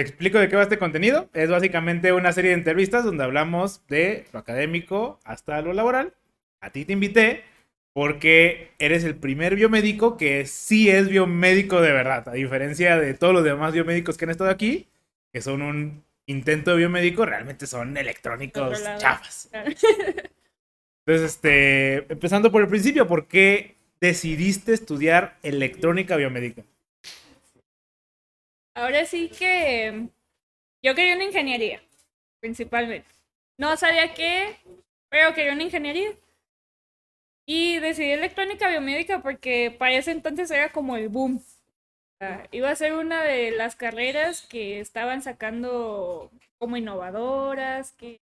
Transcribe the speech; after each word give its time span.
te 0.00 0.08
explico 0.08 0.38
de 0.38 0.48
qué 0.48 0.56
va 0.56 0.62
este 0.62 0.78
contenido. 0.78 1.28
Es 1.34 1.50
básicamente 1.50 2.14
una 2.14 2.32
serie 2.32 2.52
de 2.52 2.56
entrevistas 2.56 3.04
donde 3.04 3.22
hablamos 3.22 3.86
de 3.86 4.24
lo 4.32 4.38
académico 4.38 5.20
hasta 5.24 5.60
lo 5.60 5.74
laboral. 5.74 6.14
A 6.62 6.70
ti 6.70 6.86
te 6.86 6.94
invité 6.94 7.44
porque 7.92 8.70
eres 8.78 9.04
el 9.04 9.14
primer 9.14 9.56
biomédico 9.56 10.16
que 10.16 10.46
sí 10.46 10.88
es 10.88 11.10
biomédico 11.10 11.82
de 11.82 11.92
verdad, 11.92 12.26
a 12.30 12.32
diferencia 12.32 12.98
de 12.98 13.12
todos 13.12 13.34
los 13.34 13.44
demás 13.44 13.74
biomédicos 13.74 14.16
que 14.16 14.24
han 14.24 14.30
estado 14.30 14.48
aquí, 14.48 14.88
que 15.34 15.42
son 15.42 15.60
un 15.60 16.02
intento 16.24 16.70
de 16.70 16.78
biomédico, 16.78 17.26
realmente 17.26 17.66
son 17.66 17.94
electrónicos 17.98 18.82
chafas. 18.96 19.50
Entonces, 21.04 21.34
este, 21.34 22.10
empezando 22.10 22.50
por 22.50 22.62
el 22.62 22.68
principio, 22.68 23.06
¿por 23.06 23.26
qué 23.26 23.76
decidiste 24.00 24.72
estudiar 24.72 25.36
electrónica 25.42 26.16
biomédica? 26.16 26.62
Ahora 28.80 29.04
sí 29.04 29.28
que 29.28 30.08
yo 30.82 30.94
quería 30.94 31.14
una 31.14 31.24
ingeniería, 31.24 31.82
principalmente. 32.40 33.06
No 33.58 33.76
sabía 33.76 34.14
qué, 34.14 34.56
pero 35.10 35.34
quería 35.34 35.52
una 35.52 35.64
ingeniería. 35.64 36.12
Y 37.46 37.78
decidí 37.78 38.12
electrónica 38.12 38.70
biomédica 38.70 39.20
porque 39.20 39.70
para 39.70 39.92
ese 39.92 40.12
entonces 40.12 40.50
era 40.50 40.72
como 40.72 40.96
el 40.96 41.10
boom. 41.10 41.44
iba 42.52 42.70
a 42.70 42.76
ser 42.76 42.94
una 42.94 43.22
de 43.22 43.50
las 43.50 43.76
carreras 43.76 44.46
que 44.46 44.80
estaban 44.80 45.20
sacando 45.20 46.30
como 46.58 46.78
innovadoras, 46.78 47.92
que 47.92 48.20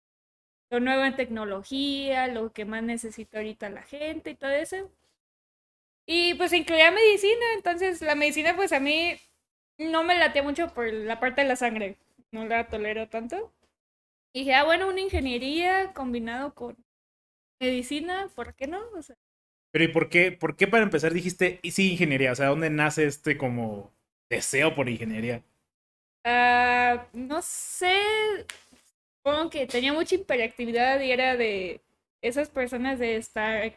lo 0.70 0.80
nuevo 0.80 1.03
en 1.03 1.16
tecnología, 1.16 2.27
lo 2.27 2.53
que 2.53 2.66
más 2.66 2.83
necesita 2.83 3.39
ahorita 3.39 3.70
la 3.70 3.83
gente 3.83 4.31
y 4.31 4.35
todo 4.35 4.52
eso. 4.52 4.91
Y 6.05 6.35
pues 6.35 6.53
incluía 6.53 6.91
medicina, 6.91 7.45
entonces 7.55 8.02
la 8.02 8.13
medicina 8.16 8.55
pues 8.55 8.72
a 8.73 8.80
mí 8.80 9.17
no 9.77 10.03
me 10.03 10.17
late 10.17 10.41
mucho 10.41 10.73
por 10.73 10.91
la 10.91 11.19
parte 11.19 11.41
de 11.41 11.47
la 11.47 11.55
sangre, 11.55 11.97
no 12.31 12.45
la 12.45 12.67
tolero 12.67 13.07
tanto. 13.09 13.51
Y 14.33 14.39
dije, 14.39 14.55
ah, 14.55 14.63
bueno, 14.63 14.87
una 14.87 15.01
ingeniería 15.01 15.93
combinado 15.93 16.53
con 16.53 16.75
medicina, 17.61 18.30
¿por 18.35 18.55
qué 18.55 18.67
no? 18.67 18.80
Pero 19.71 19.85
¿y 19.85 19.88
por 19.88 20.09
qué, 20.09 20.31
por 20.31 20.55
qué 20.55 20.67
para 20.67 20.83
empezar 20.83 21.13
dijiste, 21.13 21.59
y 21.61 21.71
sí, 21.71 21.91
ingeniería? 21.91 22.31
O 22.31 22.35
sea, 22.35 22.47
¿dónde 22.47 22.69
nace 22.69 23.05
este 23.05 23.38
como 23.38 23.91
deseo 24.30 24.75
por 24.75 24.89
ingeniería? 24.89 25.43
Ah, 26.25 27.08
no 27.13 27.41
sé, 27.41 27.95
supongo 29.17 29.49
que 29.49 29.67
tenía 29.67 29.93
mucha 29.93 30.15
hiperactividad 30.15 30.99
y 31.02 31.11
era 31.11 31.35
de 31.35 31.81
esas 32.21 32.49
personas 32.49 32.99
de 32.99 33.17
estar 33.17 33.73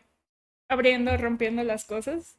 abriendo, 0.68 1.16
rompiendo 1.16 1.62
las 1.64 1.84
cosas. 1.84 2.38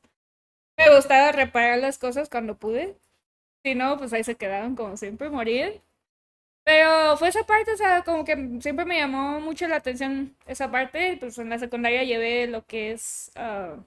Me 0.78 0.96
gustaba 0.96 1.32
reparar 1.32 1.80
las 1.80 1.98
cosas 1.98 2.30
cuando 2.30 2.58
pude. 2.58 2.96
Si 3.68 3.76
no, 3.76 3.98
pues 3.98 4.14
ahí 4.14 4.24
se 4.24 4.36
quedaban 4.36 4.78
como 4.78 4.96
siempre, 4.96 5.30
morir. 5.30 5.82
Pero 6.64 7.18
fue 7.18 7.28
esa 7.28 7.46
parte, 7.46 7.74
o 7.74 7.76
sea, 7.76 8.02
como 8.04 8.24
que 8.24 8.62
siempre 8.62 8.86
me 8.86 8.98
llamó 8.98 9.42
mucho 9.42 9.68
la 9.68 9.76
atención 9.76 10.38
esa 10.46 10.72
parte. 10.72 11.18
Pues 11.20 11.38
en 11.38 11.50
la 11.50 11.60
secundaria 11.60 12.04
llevé 12.04 12.48
lo 12.48 12.66
que 12.66 12.92
es 12.94 13.30
uh, 13.36 13.84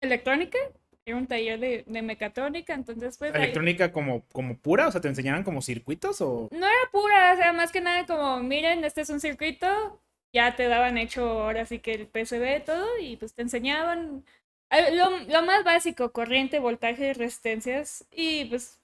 electrónica. 0.00 0.56
Era 1.04 1.16
un 1.16 1.26
taller 1.26 1.58
de, 1.58 1.82
de 1.84 2.02
mecatrónica, 2.02 2.74
entonces 2.74 3.18
pues... 3.18 3.34
¿Electrónica 3.34 3.90
como, 3.90 4.24
como 4.28 4.56
pura? 4.56 4.86
O 4.86 4.92
sea, 4.92 5.00
¿te 5.00 5.08
enseñaban 5.08 5.42
como 5.42 5.62
circuitos 5.62 6.20
o...? 6.20 6.48
No 6.52 6.66
era 6.66 6.90
pura, 6.92 7.32
o 7.32 7.36
sea, 7.36 7.52
más 7.52 7.72
que 7.72 7.80
nada 7.80 8.06
como, 8.06 8.40
miren, 8.40 8.84
este 8.84 9.00
es 9.00 9.10
un 9.10 9.20
circuito, 9.20 10.00
ya 10.32 10.54
te 10.54 10.68
daban 10.68 10.96
hecho 10.96 11.28
ahora 11.42 11.66
sí 11.66 11.80
que 11.80 11.92
el 11.94 12.06
PCB 12.06 12.64
todo 12.64 12.86
y 13.00 13.16
pues 13.16 13.34
te 13.34 13.42
enseñaban 13.42 14.24
lo, 14.70 15.18
lo 15.18 15.42
más 15.42 15.64
básico, 15.64 16.12
corriente, 16.12 16.58
voltaje, 16.58 17.14
resistencias 17.14 18.06
y 18.10 18.46
pues 18.46 18.80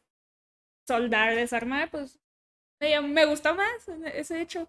soldar, 0.87 1.35
desarmar, 1.35 1.91
pues 1.91 2.19
me 2.81 3.27
gustó 3.27 3.55
más 3.55 3.89
ese 4.15 4.41
hecho. 4.41 4.69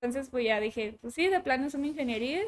Entonces, 0.00 0.28
pues 0.30 0.44
ya 0.44 0.60
dije, 0.60 0.98
pues 1.00 1.14
sí, 1.14 1.28
de 1.28 1.40
plano 1.40 1.66
es 1.66 1.74
una 1.74 1.86
ingeniería. 1.86 2.42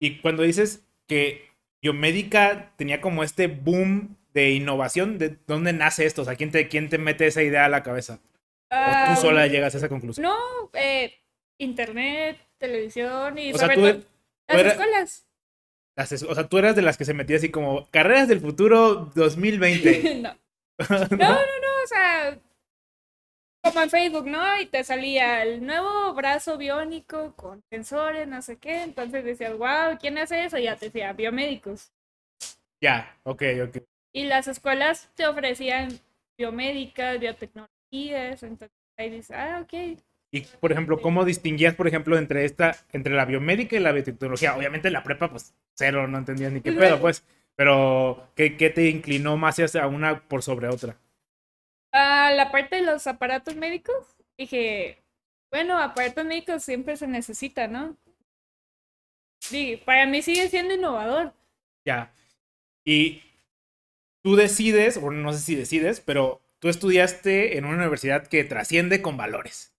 Y 0.00 0.20
cuando 0.20 0.42
dices 0.42 0.84
que 1.06 1.48
biomédica 1.80 2.72
tenía 2.76 3.00
como 3.00 3.22
este 3.24 3.46
boom 3.46 4.16
de 4.34 4.50
innovación, 4.50 5.18
¿de 5.18 5.38
dónde 5.46 5.72
nace 5.72 6.04
esto? 6.04 6.22
O 6.22 6.24
sea, 6.24 6.36
¿quién 6.36 6.50
te, 6.50 6.68
quién 6.68 6.88
te 6.88 6.98
mete 6.98 7.26
esa 7.26 7.42
idea 7.42 7.64
a 7.64 7.70
la 7.70 7.82
cabeza? 7.82 8.20
¿O 8.70 9.14
tú 9.14 9.20
sola 9.20 9.46
llegas 9.46 9.74
a 9.74 9.78
esa 9.78 9.88
conclusión? 9.88 10.24
No, 10.24 10.36
eh, 10.74 11.14
internet, 11.58 12.38
televisión 12.58 13.38
y 13.38 13.52
sobre 13.54 13.74
todo 13.76 14.02
las 14.48 14.66
escuelas. 14.66 15.25
O 15.96 16.34
sea, 16.34 16.48
tú 16.48 16.58
eras 16.58 16.76
de 16.76 16.82
las 16.82 16.96
que 16.98 17.04
se 17.04 17.14
metía 17.14 17.36
así 17.36 17.50
como 17.50 17.88
carreras 17.90 18.28
del 18.28 18.40
futuro 18.40 19.10
2020. 19.14 20.14
no. 20.22 20.36
no, 20.88 21.16
no, 21.16 21.28
no, 21.28 21.82
o 21.82 21.86
sea, 21.86 22.38
como 23.62 23.80
en 23.80 23.90
Facebook, 23.90 24.26
¿no? 24.26 24.60
Y 24.60 24.66
te 24.66 24.84
salía 24.84 25.42
el 25.42 25.64
nuevo 25.64 26.12
brazo 26.14 26.58
biónico 26.58 27.34
con 27.34 27.62
sensores, 27.70 28.28
no 28.28 28.42
sé 28.42 28.58
qué. 28.58 28.82
Entonces 28.82 29.24
decías, 29.24 29.56
wow, 29.56 29.96
¿quién 29.98 30.18
hace 30.18 30.44
eso? 30.44 30.58
Y 30.58 30.64
ya 30.64 30.76
te 30.76 30.86
decía, 30.86 31.12
biomédicos. 31.14 31.92
Ya, 32.82 33.18
ok, 33.24 33.42
ok. 33.68 33.78
Y 34.14 34.24
las 34.24 34.48
escuelas 34.48 35.10
te 35.14 35.26
ofrecían 35.26 35.88
biomédicas, 36.38 37.18
biotecnologías. 37.18 38.42
Entonces 38.42 38.76
ahí 38.98 39.10
dices, 39.10 39.36
ah, 39.36 39.60
ok. 39.62 39.98
Y, 40.32 40.42
por 40.60 40.72
ejemplo, 40.72 41.00
¿cómo 41.00 41.24
distinguías, 41.24 41.74
por 41.74 41.86
ejemplo, 41.86 42.18
entre 42.18 42.44
esta, 42.44 42.76
entre 42.92 43.14
la 43.14 43.24
biomédica 43.24 43.76
y 43.76 43.80
la 43.80 43.92
biotecnología? 43.92 44.56
Obviamente 44.56 44.88
en 44.88 44.94
la 44.94 45.04
prepa, 45.04 45.30
pues, 45.30 45.54
cero, 45.74 46.08
no 46.08 46.18
entendías 46.18 46.52
ni 46.52 46.60
qué 46.60 46.72
pedo, 46.72 47.00
pues. 47.00 47.24
Pero, 47.54 48.30
¿qué, 48.34 48.56
¿qué 48.56 48.70
te 48.70 48.88
inclinó 48.88 49.36
más 49.36 49.58
hacia 49.58 49.86
una 49.86 50.20
por 50.28 50.42
sobre 50.42 50.68
otra? 50.68 50.96
la 51.92 52.50
parte 52.52 52.76
de 52.76 52.82
los 52.82 53.06
aparatos 53.06 53.56
médicos, 53.56 53.94
dije, 54.36 55.02
bueno, 55.50 55.78
aparatos 55.78 56.24
médicos 56.24 56.62
siempre 56.62 56.96
se 56.96 57.06
necesita, 57.06 57.68
¿no? 57.68 57.96
Sí, 59.40 59.80
para 59.84 60.06
mí 60.06 60.22
sigue 60.22 60.48
siendo 60.48 60.74
innovador. 60.74 61.32
Ya. 61.86 62.12
Y 62.84 63.22
tú 64.22 64.36
decides, 64.36 64.96
o 64.96 65.10
no 65.10 65.32
sé 65.32 65.38
si 65.38 65.54
decides, 65.54 66.00
pero 66.00 66.42
tú 66.58 66.68
estudiaste 66.68 67.56
en 67.56 67.64
una 67.64 67.76
universidad 67.76 68.26
que 68.26 68.44
trasciende 68.44 69.00
con 69.02 69.16
valores. 69.16 69.75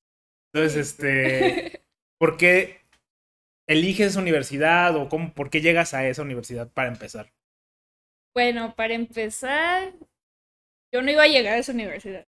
Entonces, 0.53 0.75
este, 0.93 1.83
¿por 2.19 2.37
qué 2.37 2.81
eliges 3.67 4.11
esa 4.11 4.21
universidad 4.21 4.95
o 4.95 5.09
cómo, 5.09 5.33
por 5.33 5.49
qué 5.49 5.61
llegas 5.61 5.93
a 5.93 6.07
esa 6.07 6.21
universidad 6.21 6.71
para 6.71 6.89
empezar? 6.89 7.31
Bueno, 8.33 8.75
para 8.75 8.93
empezar, 8.93 9.93
yo 10.93 11.01
no 11.01 11.11
iba 11.11 11.23
a 11.23 11.27
llegar 11.27 11.55
a 11.55 11.57
esa 11.57 11.71
universidad. 11.73 12.25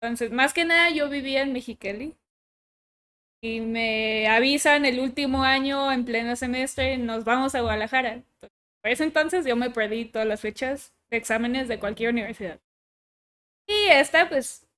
Entonces, 0.00 0.30
más 0.30 0.54
que 0.54 0.64
nada, 0.64 0.90
yo 0.90 1.08
vivía 1.08 1.42
en 1.42 1.52
Mexicali. 1.52 2.16
Y 3.42 3.60
me 3.60 4.28
avisan 4.28 4.84
el 4.84 5.00
último 5.00 5.44
año, 5.44 5.92
en 5.92 6.04
pleno 6.04 6.36
semestre, 6.36 6.98
nos 6.98 7.24
vamos 7.24 7.54
a 7.54 7.62
Guadalajara. 7.62 8.22
por 8.82 8.90
ese 8.90 9.04
entonces 9.04 9.46
yo 9.46 9.56
me 9.56 9.70
perdí 9.70 10.04
todas 10.04 10.28
las 10.28 10.42
fechas 10.42 10.94
de 11.10 11.16
exámenes 11.16 11.68
de 11.68 11.78
cualquier 11.78 12.10
universidad. 12.10 12.60
Y 13.66 13.86
esta, 13.88 14.28
pues, 14.28 14.68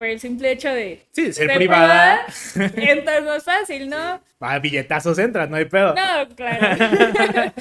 por 0.00 0.08
el 0.08 0.18
simple 0.18 0.50
hecho 0.50 0.70
de 0.70 1.06
sí, 1.12 1.30
ser, 1.30 1.54
privada, 1.54 2.24
entonces 2.56 3.22
no 3.22 3.34
es 3.34 3.44
fácil, 3.44 3.90
¿no? 3.90 4.20
A 4.40 4.58
billetazos 4.58 5.18
entras, 5.18 5.50
no 5.50 5.56
hay 5.56 5.66
pedo. 5.66 5.94
No, 5.94 6.34
claro. 6.34 6.76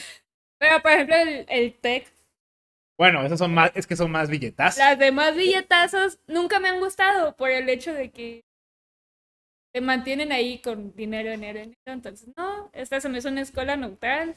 Pero, 0.57 0.81
por 0.81 0.91
ejemplo, 0.91 1.15
el, 1.17 1.45
el 1.49 1.73
TEC 1.73 2.07
bueno, 2.99 3.25
esos 3.25 3.39
son 3.39 3.53
más, 3.53 3.71
es 3.75 3.87
que 3.87 3.95
son 3.95 4.11
más 4.11 4.29
billetazos. 4.29 4.77
Las 4.77 4.99
demás 4.99 5.33
billetazos 5.33 6.19
nunca 6.27 6.59
me 6.59 6.67
han 6.67 6.81
gustado 6.81 7.33
por 7.37 7.49
el 7.49 7.69
hecho 7.69 7.93
de 7.93 8.11
que 8.11 8.43
te 9.73 9.79
mantienen 9.79 10.33
ahí 10.33 10.59
con 10.59 10.93
dinero, 10.95 11.31
dinero, 11.31 11.59
dinero. 11.59 11.77
Entonces, 11.85 12.29
no, 12.35 12.69
esta 12.73 12.99
se 12.99 13.07
me 13.07 13.19
hizo 13.19 13.29
una 13.29 13.39
escuela 13.39 13.77
neutral, 13.77 14.35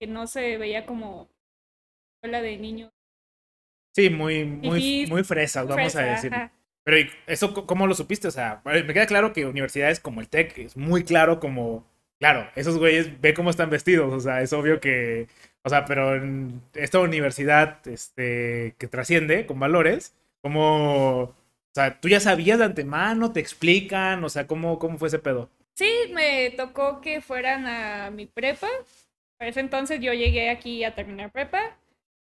que 0.00 0.08
no 0.08 0.26
se 0.26 0.58
veía 0.58 0.84
como 0.84 1.28
escuela 2.16 2.42
de 2.42 2.56
niños. 2.56 2.90
Sí, 3.94 4.10
muy, 4.10 4.46
muy, 4.46 5.06
muy 5.06 5.22
fresas, 5.22 5.68
vamos 5.68 5.94
a 5.94 6.02
decir. 6.02 6.32
Pero 6.84 7.08
eso 7.26 7.66
cómo 7.66 7.86
lo 7.86 7.94
supiste? 7.94 8.28
O 8.28 8.32
sea, 8.32 8.60
me 8.64 8.92
queda 8.92 9.06
claro 9.06 9.32
que 9.32 9.46
universidades 9.46 10.00
como 10.00 10.20
el 10.20 10.28
TEC 10.28 10.58
es 10.58 10.76
muy 10.76 11.04
claro 11.04 11.38
como, 11.40 11.86
claro, 12.18 12.48
esos 12.56 12.78
güeyes 12.78 13.20
ve 13.20 13.34
cómo 13.34 13.50
están 13.50 13.70
vestidos, 13.70 14.12
o 14.12 14.20
sea, 14.20 14.42
es 14.42 14.52
obvio 14.52 14.80
que 14.80 15.28
o 15.64 15.68
sea, 15.68 15.84
pero 15.84 16.16
en 16.16 16.60
esta 16.74 16.98
universidad 16.98 17.86
este, 17.86 18.74
que 18.78 18.88
trasciende 18.88 19.46
con 19.46 19.60
valores, 19.60 20.14
como, 20.40 21.22
o 21.22 21.34
sea, 21.72 22.00
tú 22.00 22.08
ya 22.08 22.18
sabías 22.18 22.58
de 22.58 22.64
antemano, 22.64 23.32
te 23.32 23.40
explican, 23.40 24.24
o 24.24 24.28
sea, 24.28 24.46
¿cómo, 24.46 24.78
cómo 24.80 24.98
fue 24.98 25.08
ese 25.08 25.20
pedo? 25.20 25.48
Sí, 25.74 25.90
me 26.12 26.50
tocó 26.50 27.00
que 27.00 27.20
fueran 27.20 27.66
a 27.66 28.10
mi 28.10 28.26
prepa. 28.26 28.68
Para 29.38 29.50
ese 29.50 29.60
entonces 29.60 30.00
yo 30.00 30.12
llegué 30.12 30.50
aquí 30.50 30.82
a 30.84 30.94
terminar 30.94 31.30
prepa. 31.30 31.76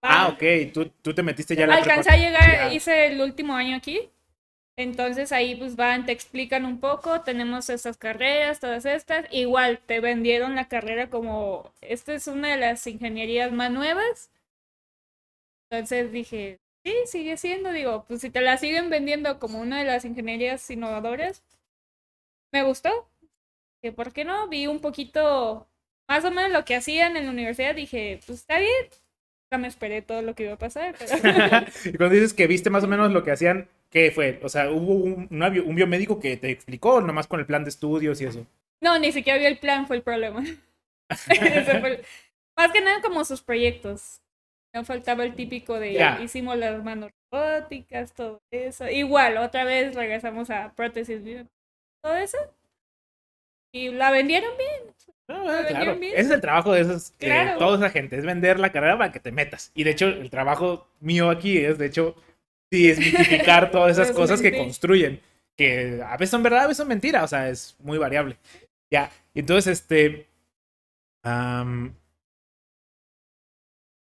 Ah, 0.02 0.28
ok, 0.28 0.72
tú, 0.72 0.90
tú 1.00 1.14
te 1.14 1.22
metiste 1.22 1.56
ya 1.56 1.64
a 1.64 1.68
la 1.68 1.76
Alcancé 1.76 2.10
a 2.10 2.16
llegar, 2.16 2.72
hice 2.72 3.06
el 3.06 3.20
último 3.20 3.54
año 3.54 3.76
aquí. 3.76 4.10
Entonces 4.76 5.32
ahí 5.32 5.54
pues 5.54 5.76
van, 5.76 6.06
te 6.06 6.12
explican 6.12 6.64
un 6.64 6.80
poco, 6.80 7.20
tenemos 7.20 7.68
estas 7.68 7.98
carreras, 7.98 8.60
todas 8.60 8.86
estas. 8.86 9.26
Igual 9.30 9.80
te 9.80 10.00
vendieron 10.00 10.54
la 10.54 10.68
carrera 10.68 11.10
como, 11.10 11.72
esta 11.82 12.14
es 12.14 12.26
una 12.26 12.48
de 12.48 12.56
las 12.56 12.86
ingenierías 12.86 13.52
más 13.52 13.70
nuevas. 13.70 14.30
Entonces 15.70 16.12
dije, 16.12 16.58
sí, 16.84 16.94
sigue 17.06 17.36
siendo, 17.36 17.72
digo, 17.72 18.04
pues 18.08 18.20
si 18.22 18.30
te 18.30 18.40
la 18.40 18.56
siguen 18.58 18.90
vendiendo 18.90 19.38
como 19.38 19.60
una 19.60 19.78
de 19.78 19.84
las 19.84 20.04
ingenierías 20.04 20.68
innovadoras, 20.70 21.42
me 22.52 22.62
gustó. 22.62 23.08
Que 23.82 23.92
por 23.92 24.12
qué 24.12 24.24
no, 24.24 24.48
vi 24.48 24.68
un 24.68 24.80
poquito 24.80 25.66
más 26.08 26.24
o 26.24 26.30
menos 26.30 26.52
lo 26.52 26.64
que 26.64 26.76
hacían 26.76 27.16
en 27.16 27.26
la 27.26 27.30
universidad, 27.30 27.74
dije, 27.74 28.20
pues 28.26 28.40
está 28.40 28.58
bien. 28.58 28.86
No 29.50 29.58
me 29.58 29.68
esperé 29.68 30.02
todo 30.02 30.22
lo 30.22 30.34
que 30.34 30.44
iba 30.44 30.54
a 30.54 30.58
pasar. 30.58 30.94
Pero... 30.98 31.14
y 31.84 31.96
cuando 31.96 32.14
dices 32.14 32.32
que 32.32 32.46
viste 32.46 32.70
más 32.70 32.84
o 32.84 32.88
menos 32.88 33.12
lo 33.12 33.22
que 33.22 33.32
hacían, 33.32 33.68
¿qué 33.92 34.10
fue? 34.10 34.40
O 34.42 34.48
sea, 34.48 34.70
¿hubo 34.70 34.94
un, 34.94 35.28
un 35.30 35.74
biomédico 35.76 36.18
que 36.18 36.36
te 36.36 36.50
explicó 36.50 37.00
nomás 37.00 37.28
con 37.28 37.38
el 37.38 37.46
plan 37.46 37.62
de 37.62 37.70
estudios 37.70 38.20
y 38.20 38.24
eso? 38.24 38.44
No, 38.82 38.98
ni 38.98 39.12
siquiera 39.12 39.38
vi 39.38 39.44
el 39.44 39.58
plan, 39.58 39.86
fue 39.86 39.96
el 39.96 40.02
problema. 40.02 40.42
Más 42.56 42.72
que 42.72 42.80
nada 42.80 43.00
como 43.00 43.24
sus 43.24 43.42
proyectos. 43.42 44.20
No 44.74 44.84
faltaba 44.84 45.24
el 45.24 45.34
típico 45.34 45.78
de 45.78 46.18
hicimos 46.22 46.56
las 46.56 46.82
manos 46.82 47.10
robóticas, 47.30 48.14
todo 48.14 48.40
eso. 48.50 48.88
Igual, 48.88 49.36
otra 49.36 49.64
vez 49.64 49.94
regresamos 49.94 50.48
a 50.48 50.72
prótesis, 50.74 51.20
todo 52.02 52.16
eso. 52.16 52.38
Y 53.74 53.90
la 53.90 54.10
vendieron 54.10 54.56
bien. 54.56 54.94
Ah, 55.28 55.64
claro. 55.68 55.92
Ese 55.92 56.20
es 56.20 56.30
el 56.30 56.40
trabajo 56.40 56.72
de 56.72 56.80
esos, 56.80 57.12
eh, 57.20 57.54
toda 57.58 57.76
esa 57.76 57.90
gente, 57.90 58.16
es 58.16 58.24
vender 58.24 58.58
la 58.58 58.72
carrera 58.72 58.98
para 58.98 59.12
que 59.12 59.20
te 59.20 59.30
metas. 59.32 59.70
Y 59.74 59.84
de 59.84 59.90
hecho, 59.90 60.06
el 60.06 60.30
trabajo 60.30 60.88
mío 61.00 61.30
aquí 61.30 61.58
es, 61.58 61.78
de 61.78 61.86
hecho, 61.86 62.16
desmitificar 62.78 63.70
todas 63.70 63.98
esas 63.98 64.12
cosas 64.12 64.40
que 64.40 64.56
construyen. 64.56 65.20
Que 65.56 66.00
a 66.04 66.16
veces 66.16 66.30
son 66.30 66.42
verdad, 66.42 66.60
a 66.60 66.66
veces 66.66 66.78
son 66.78 66.88
mentira, 66.88 67.22
o 67.24 67.28
sea, 67.28 67.48
es 67.48 67.76
muy 67.80 67.98
variable. 67.98 68.36
Ya, 68.90 69.10
entonces, 69.34 69.80
este. 69.80 70.26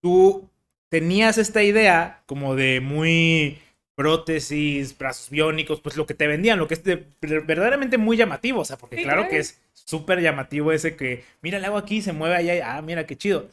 tú 0.01 0.50
tenías 0.89 1.38
esta 1.38 1.63
idea 1.63 2.24
como 2.25 2.56
de 2.56 2.80
muy 2.80 3.59
prótesis, 3.95 4.95
brazos 4.98 5.30
biónicos, 5.31 5.81
pues 5.81 5.98
lo 5.98 6.06
que 6.06 6.13
te 6.13 6.27
vendían, 6.27 6.59
lo 6.59 6.68
que 6.68 6.75
es 6.75 6.83
verdaderamente 6.83 7.98
muy 7.98 8.15
llamativo, 8.15 8.62
o 8.62 8.65
sea, 8.65 8.77
porque 8.77 9.01
claro, 9.01 9.27
que 9.27 9.39
es 9.39 9.59
súper 9.74 10.21
llamativo 10.21 10.71
ese 10.71 10.95
que, 10.95 11.24
mira, 11.42 11.57
le 11.57 11.65
hago 11.65 11.77
aquí, 11.77 12.01
se 12.04 12.13
mueve 12.13 12.36
allá, 12.36 12.77
ah, 12.77 12.81
mira, 12.83 13.07
qué 13.07 13.18
chido. 13.18 13.50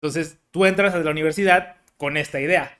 Entonces, 0.00 0.38
tú 0.52 0.64
entras 0.64 0.94
a 0.94 0.98
la 0.98 1.10
universidad 1.10 1.76
con 1.96 2.16
esta 2.16 2.40
idea. 2.40 2.78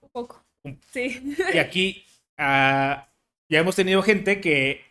Un 0.00 0.08
poco. 0.10 0.47
Sí. 0.92 1.36
Y 1.52 1.58
aquí 1.58 2.04
ah, 2.36 3.08
ya 3.48 3.60
hemos 3.60 3.76
tenido 3.76 4.02
gente 4.02 4.40
que 4.40 4.82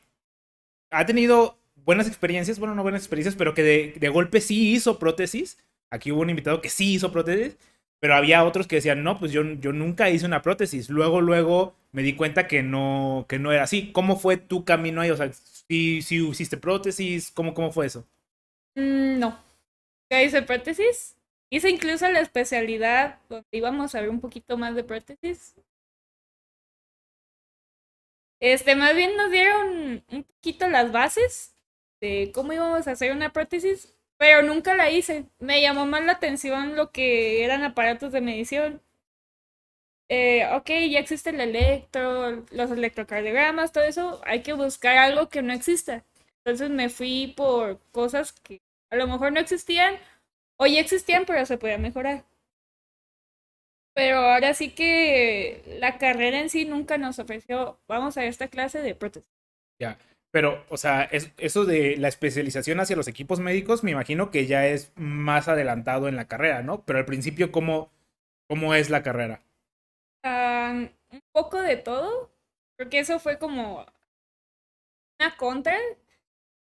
ha 0.92 1.06
tenido 1.06 1.58
buenas 1.76 2.08
experiencias, 2.08 2.60
bueno, 2.60 2.76
no 2.76 2.84
buenas 2.84 3.02
experiencias, 3.02 3.36
pero 3.36 3.54
que 3.54 3.64
de, 3.64 3.94
de 4.00 4.10
golpe 4.10 4.42
sí 4.42 4.74
hizo 4.74 5.00
prótesis. 5.00 5.58
Aquí 5.90 6.12
hubo 6.12 6.22
un 6.22 6.30
invitado 6.30 6.62
que 6.62 6.70
sí 6.70 6.94
hizo 6.94 7.12
prótesis 7.12 7.58
pero 8.00 8.16
había 8.16 8.44
otros 8.44 8.68
que 8.68 8.76
decían, 8.78 9.04
no, 9.04 9.18
pues 9.20 9.32
yo, 9.32 9.44
yo 9.44 9.74
nunca 9.74 10.10
hice 10.10 10.26
una 10.26 10.42
prótesis. 10.42 10.90
Luego, 10.90 11.22
luego 11.22 11.76
me 11.92 12.04
di 12.04 12.16
cuenta 12.16 12.48
que 12.48 12.62
no, 12.62 13.26
que 13.28 13.40
no 13.40 13.52
era 13.52 13.64
así. 13.64 13.92
¿Cómo 13.92 14.18
fue 14.18 14.38
tu 14.38 14.66
camino 14.66 15.02
ahí? 15.02 15.10
O 15.10 15.18
sea, 15.18 15.32
si, 15.34 16.02
si 16.02 16.28
hiciste 16.28 16.58
prótesis, 16.58 17.32
¿cómo, 17.32 17.54
cómo 17.54 17.72
fue 17.72 17.88
eso? 17.88 18.06
Mm, 18.76 19.20
no. 19.20 19.40
¿Ya 20.12 20.22
hice 20.22 20.44
prótesis? 20.44 21.16
Hice 21.50 21.70
incluso 21.70 22.10
la 22.10 22.20
especialidad 22.20 23.20
donde 23.30 23.48
íbamos 23.52 23.96
a 23.96 24.02
ver 24.02 24.10
un 24.10 24.20
poquito 24.20 24.58
más 24.58 24.76
de 24.76 24.84
prótesis. 24.84 25.56
Este, 28.40 28.76
más 28.76 28.96
bien 28.96 29.16
nos 29.18 29.32
dieron 29.32 30.04
un 30.12 30.24
poquito 30.24 30.68
las 30.68 30.92
bases 30.92 31.56
de 32.02 32.32
cómo 32.34 32.54
íbamos 32.54 32.88
a 32.88 32.92
hacer 32.92 33.12
una 33.12 33.34
prótesis, 33.34 33.96
pero 34.18 34.44
nunca 34.44 34.76
la 34.76 34.92
hice. 34.92 35.26
Me 35.40 35.62
llamó 35.62 35.86
más 35.86 36.04
la 36.06 36.14
atención 36.14 36.76
lo 36.76 36.92
que 36.92 37.44
eran 37.44 37.64
aparatos 37.64 38.12
de 38.12 38.22
medición. 38.22 38.82
Eh, 40.10 40.48
ok, 40.54 40.70
ya 40.90 41.00
existe 41.00 41.32
el 41.32 41.42
electro, 41.42 42.46
los 42.52 42.72
electrocardiogramas, 42.72 43.72
todo 43.72 43.84
eso. 43.84 44.22
Hay 44.26 44.42
que 44.42 44.54
buscar 44.54 44.98
algo 44.98 45.30
que 45.30 45.42
no 45.42 45.54
exista. 45.54 46.06
Entonces 46.40 46.70
me 46.70 46.90
fui 46.90 47.34
por 47.36 47.80
cosas 47.92 48.32
que 48.32 48.62
a 48.90 48.96
lo 48.96 49.08
mejor 49.08 49.34
no 49.34 49.40
existían 49.40 49.98
o 50.58 50.68
ya 50.68 50.80
existían, 50.82 51.26
pero 51.26 51.46
se 51.46 51.58
podía 51.58 51.78
mejorar. 51.78 52.26
Pero 53.98 54.20
ahora 54.20 54.54
sí 54.54 54.70
que 54.70 55.64
la 55.80 55.98
carrera 55.98 56.40
en 56.40 56.52
sí 56.52 56.66
nunca 56.66 57.00
nos 57.00 57.18
ofreció, 57.18 57.80
vamos 57.88 58.16
a 58.16 58.26
esta 58.26 58.48
clase 58.48 58.80
de 58.80 58.94
prótesis. 58.94 59.28
Ya. 59.82 59.98
Pero, 60.30 60.64
o 60.70 60.78
sea, 60.78 61.10
eso 61.38 61.66
de 61.66 61.98
la 61.98 62.08
especialización 62.08 62.80
hacia 62.80 62.96
los 62.96 63.08
equipos 63.08 63.40
médicos, 63.40 63.84
me 63.84 63.90
imagino 63.90 64.30
que 64.30 64.46
ya 64.46 64.68
es 64.68 64.92
más 64.96 65.48
adelantado 65.48 66.08
en 66.08 66.16
la 66.16 66.28
carrera, 66.28 66.62
¿no? 66.62 66.84
Pero 66.86 67.00
al 67.00 67.06
principio, 67.06 67.52
¿cómo, 67.52 67.90
cómo 68.48 68.76
es 68.76 68.92
la 68.92 69.02
carrera? 69.02 69.42
un 70.24 71.22
poco 71.32 71.60
de 71.62 71.78
todo, 71.78 72.30
porque 72.78 73.00
eso 73.00 73.18
fue 73.18 73.40
como 73.40 73.84
una 75.20 75.36
contra. 75.38 75.76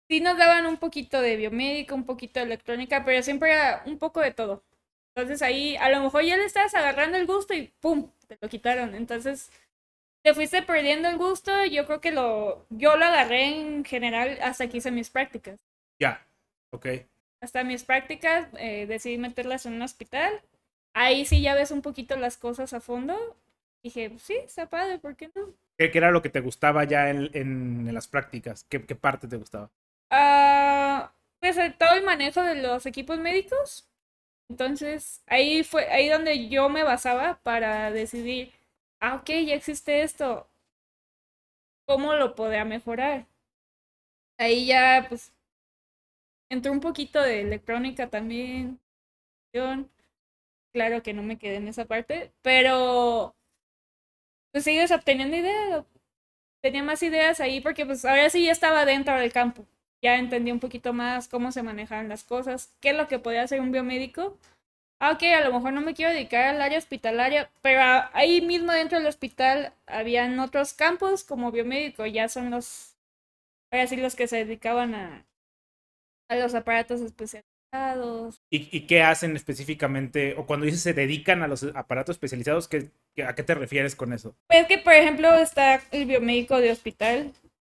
Sí 0.08 0.20
nos 0.20 0.38
daban 0.38 0.66
un 0.66 0.76
poquito 0.76 1.20
de 1.20 1.34
biomédica, 1.34 1.96
un 1.96 2.06
poquito 2.06 2.38
de 2.38 2.46
electrónica, 2.46 3.04
pero 3.04 3.24
siempre 3.24 3.50
era 3.50 3.82
un 3.86 3.98
poco 3.98 4.20
de 4.20 4.30
todo. 4.30 4.62
Entonces 5.20 5.42
ahí 5.42 5.76
a 5.76 5.90
lo 5.90 6.00
mejor 6.00 6.22
ya 6.22 6.36
le 6.36 6.44
estabas 6.44 6.74
agarrando 6.74 7.18
el 7.18 7.26
gusto 7.26 7.54
y 7.54 7.72
¡pum! 7.80 8.10
te 8.28 8.38
lo 8.40 8.48
quitaron. 8.48 8.94
Entonces 8.94 9.50
te 10.22 10.34
fuiste 10.34 10.62
perdiendo 10.62 11.08
el 11.08 11.18
gusto, 11.18 11.64
yo 11.64 11.86
creo 11.86 12.00
que 12.00 12.12
lo, 12.12 12.66
yo 12.70 12.96
lo 12.96 13.04
agarré 13.04 13.46
en 13.46 13.84
general 13.84 14.38
hasta 14.42 14.68
que 14.68 14.78
hice 14.78 14.90
mis 14.90 15.10
prácticas. 15.10 15.58
Ya, 15.98 16.24
ok. 16.70 16.86
Hasta 17.40 17.64
mis 17.64 17.84
prácticas 17.84 18.48
eh, 18.58 18.86
decidí 18.86 19.18
meterlas 19.18 19.66
en 19.66 19.74
un 19.74 19.82
hospital. 19.82 20.40
Ahí 20.94 21.24
sí 21.24 21.40
ya 21.40 21.54
ves 21.54 21.70
un 21.70 21.82
poquito 21.82 22.16
las 22.16 22.36
cosas 22.36 22.72
a 22.72 22.80
fondo. 22.80 23.36
Dije, 23.82 24.12
sí, 24.18 24.34
está 24.34 24.68
padre, 24.68 24.98
¿por 24.98 25.16
qué 25.16 25.30
no? 25.34 25.54
¿Qué, 25.76 25.90
era 25.94 26.10
lo 26.10 26.22
que 26.22 26.30
te 26.30 26.40
gustaba 26.40 26.84
ya 26.84 27.10
en, 27.10 27.30
en, 27.32 27.94
las 27.94 28.08
prácticas? 28.08 28.64
¿Qué, 28.68 28.84
¿Qué, 28.84 28.96
parte 28.96 29.28
te 29.28 29.36
gustaba? 29.36 29.70
Ah, 30.10 31.12
pues 31.38 31.56
eh, 31.58 31.74
todo 31.78 31.94
el 31.94 32.04
manejo 32.04 32.42
de 32.42 32.56
los 32.56 32.86
equipos 32.86 33.18
médicos. 33.18 33.88
Entonces, 34.48 35.22
ahí 35.26 35.62
fue 35.64 35.86
ahí 35.90 36.08
donde 36.08 36.48
yo 36.48 36.68
me 36.68 36.82
basaba 36.82 37.40
para 37.42 37.90
decidir 37.90 38.52
ah, 39.00 39.16
ok, 39.16 39.26
ya 39.46 39.54
existe 39.54 40.02
esto, 40.02 40.48
¿cómo 41.86 42.14
lo 42.14 42.36
podría 42.36 42.64
mejorar? 42.64 43.26
Ahí 44.38 44.66
ya, 44.66 45.06
pues, 45.08 45.32
entró 46.50 46.72
un 46.72 46.80
poquito 46.80 47.22
de 47.22 47.40
electrónica 47.40 48.10
también. 48.10 48.78
Claro 50.72 51.02
que 51.02 51.12
no 51.14 51.22
me 51.22 51.38
quedé 51.38 51.56
en 51.56 51.68
esa 51.68 51.84
parte, 51.86 52.32
pero 52.42 53.34
pues 54.52 54.64
sigues 54.64 54.90
obteniendo 54.90 55.36
ideas. 55.36 55.84
Tenía 56.62 56.82
más 56.84 57.02
ideas 57.02 57.40
ahí 57.40 57.60
porque 57.60 57.86
pues 57.86 58.04
ahora 58.04 58.30
sí 58.30 58.44
ya 58.46 58.52
estaba 58.52 58.84
dentro 58.86 59.16
del 59.18 59.32
campo. 59.32 59.66
Ya 60.02 60.16
entendí 60.16 60.52
un 60.52 60.60
poquito 60.60 60.92
más 60.92 61.28
cómo 61.28 61.50
se 61.52 61.62
manejaban 61.62 62.08
las 62.08 62.24
cosas, 62.24 62.72
qué 62.80 62.90
es 62.90 62.96
lo 62.96 63.08
que 63.08 63.18
podía 63.18 63.42
hacer 63.42 63.60
un 63.60 63.72
biomédico 63.72 64.38
ah, 65.00 65.12
ok, 65.12 65.22
a 65.22 65.44
lo 65.44 65.52
mejor 65.52 65.72
no 65.72 65.80
me 65.80 65.94
quiero 65.94 66.12
dedicar 66.12 66.44
al 66.44 66.62
área 66.62 66.78
hospitalaria, 66.78 67.50
pero 67.62 67.80
ahí 68.12 68.40
mismo 68.40 68.72
dentro 68.72 68.98
del 68.98 69.06
hospital 69.06 69.72
habían 69.86 70.38
otros 70.40 70.74
campos 70.74 71.24
como 71.24 71.52
biomédico, 71.52 72.06
ya 72.06 72.28
son 72.28 72.50
los, 72.50 72.96
los 73.72 74.16
que 74.16 74.28
se 74.28 74.44
dedicaban 74.44 74.94
a, 74.94 75.26
a 76.28 76.36
los 76.36 76.54
aparatos 76.54 77.00
especializados. 77.00 78.40
¿Y, 78.50 78.74
¿Y, 78.76 78.86
qué 78.86 79.02
hacen 79.02 79.36
específicamente? 79.36 80.34
O 80.38 80.46
cuando 80.46 80.64
dices 80.64 80.80
se 80.80 80.94
dedican 80.94 81.42
a 81.42 81.48
los 81.48 81.64
aparatos 81.74 82.16
especializados, 82.16 82.66
¿qué, 82.66 82.90
¿a 83.26 83.34
qué 83.34 83.42
te 83.42 83.54
refieres 83.54 83.94
con 83.94 84.14
eso? 84.14 84.34
Pues 84.46 84.66
que, 84.66 84.78
por 84.78 84.94
ejemplo, 84.94 85.34
está 85.34 85.82
el 85.90 86.06
biomédico 86.06 86.58
de 86.60 86.72
hospital, 86.72 87.32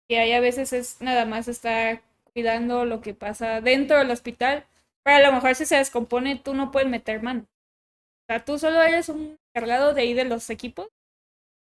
que 0.08 0.20
ahí 0.20 0.32
a 0.34 0.42
veces 0.42 0.74
es 0.74 1.02
nada 1.02 1.26
más 1.26 1.48
estar 1.48 2.02
cuidando 2.30 2.86
lo 2.86 3.02
que 3.02 3.14
pasa 3.14 3.62
dentro 3.62 3.98
del 3.98 4.12
hospital 4.12 4.66
pero 5.04 5.18
a 5.18 5.28
lo 5.28 5.34
mejor 5.34 5.56
si 5.56 5.66
se 5.66 5.78
descompone, 5.78 6.36
tú 6.36 6.54
no 6.54 6.72
puedes 6.72 6.90
meter 6.90 7.22
mano. 7.22 7.42
O 7.42 8.26
sea, 8.28 8.46
tú 8.46 8.60
solo 8.60 8.82
eres 8.82 9.10
un 9.10 9.38
encargado 9.54 9.94
de 9.94 10.02
ahí 10.02 10.14
de 10.14 10.26
los 10.26 10.50
equipos, 10.50 10.88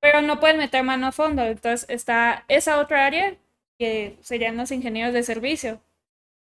pero 0.01 0.21
no 0.21 0.39
puedes 0.39 0.57
meter 0.57 0.83
mano 0.83 1.07
a 1.07 1.11
fondo. 1.11 1.43
Entonces 1.43 1.89
está 1.89 2.45
esa 2.47 2.79
otra 2.79 3.05
área 3.05 3.37
que 3.79 4.17
serían 4.21 4.57
los 4.57 4.71
ingenieros 4.71 5.13
de 5.13 5.23
servicio. 5.23 5.81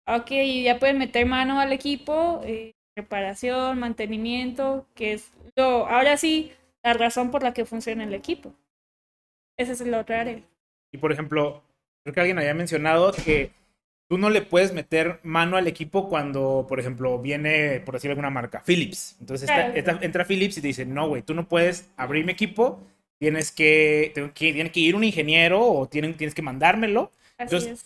Ok, 0.08 0.32
ya 0.64 0.80
pueden 0.80 0.98
meter 0.98 1.26
mano 1.26 1.60
al 1.60 1.72
equipo, 1.72 2.42
eh, 2.44 2.74
reparación, 2.96 3.80
mantenimiento, 3.80 4.88
que 4.96 5.14
es 5.14 5.32
lo, 5.56 5.88
ahora 5.88 6.18
sí, 6.18 6.54
la 6.84 6.94
razón 6.94 7.30
por 7.30 7.44
la 7.44 7.54
que 7.54 7.66
funciona 7.66 8.04
el 8.04 8.14
equipo. 8.14 8.54
Esa 9.58 9.74
es 9.74 9.82
la 9.82 10.00
otra 10.00 10.22
área. 10.22 10.42
Y 10.92 10.98
por 10.98 11.12
ejemplo, 11.12 11.62
creo 12.04 12.14
que 12.14 12.20
alguien 12.22 12.40
había 12.40 12.54
mencionado 12.54 13.12
que 13.12 13.52
tú 14.10 14.18
no 14.18 14.30
le 14.32 14.42
puedes 14.42 14.74
meter 14.74 15.20
mano 15.24 15.56
al 15.56 15.68
equipo 15.68 16.10
cuando, 16.10 16.66
por 16.68 16.80
ejemplo, 16.80 17.20
viene, 17.20 17.80
por 17.82 17.94
decir 17.94 18.10
alguna 18.10 18.32
marca, 18.32 18.64
Philips. 18.66 19.16
Entonces 19.20 19.50
entra 20.02 20.26
Philips 20.26 20.58
y 20.58 20.62
te 20.62 20.68
dice, 20.68 20.86
no, 20.86 21.08
güey, 21.08 21.22
tú 21.22 21.36
no 21.36 21.48
puedes 21.48 21.92
abrir 21.96 22.26
mi 22.26 22.32
equipo, 22.32 22.82
tienes 23.20 23.52
que, 23.52 24.12
tiene 24.34 24.72
que 24.72 24.80
ir 24.80 24.96
un 24.96 25.04
ingeniero 25.04 25.62
o 25.62 25.88
tienen, 25.88 26.18
tienes 26.18 26.34
que 26.34 26.42
mandármelo. 26.42 27.12
Así 27.38 27.56
Entonces, 27.56 27.72
es. 27.84 27.86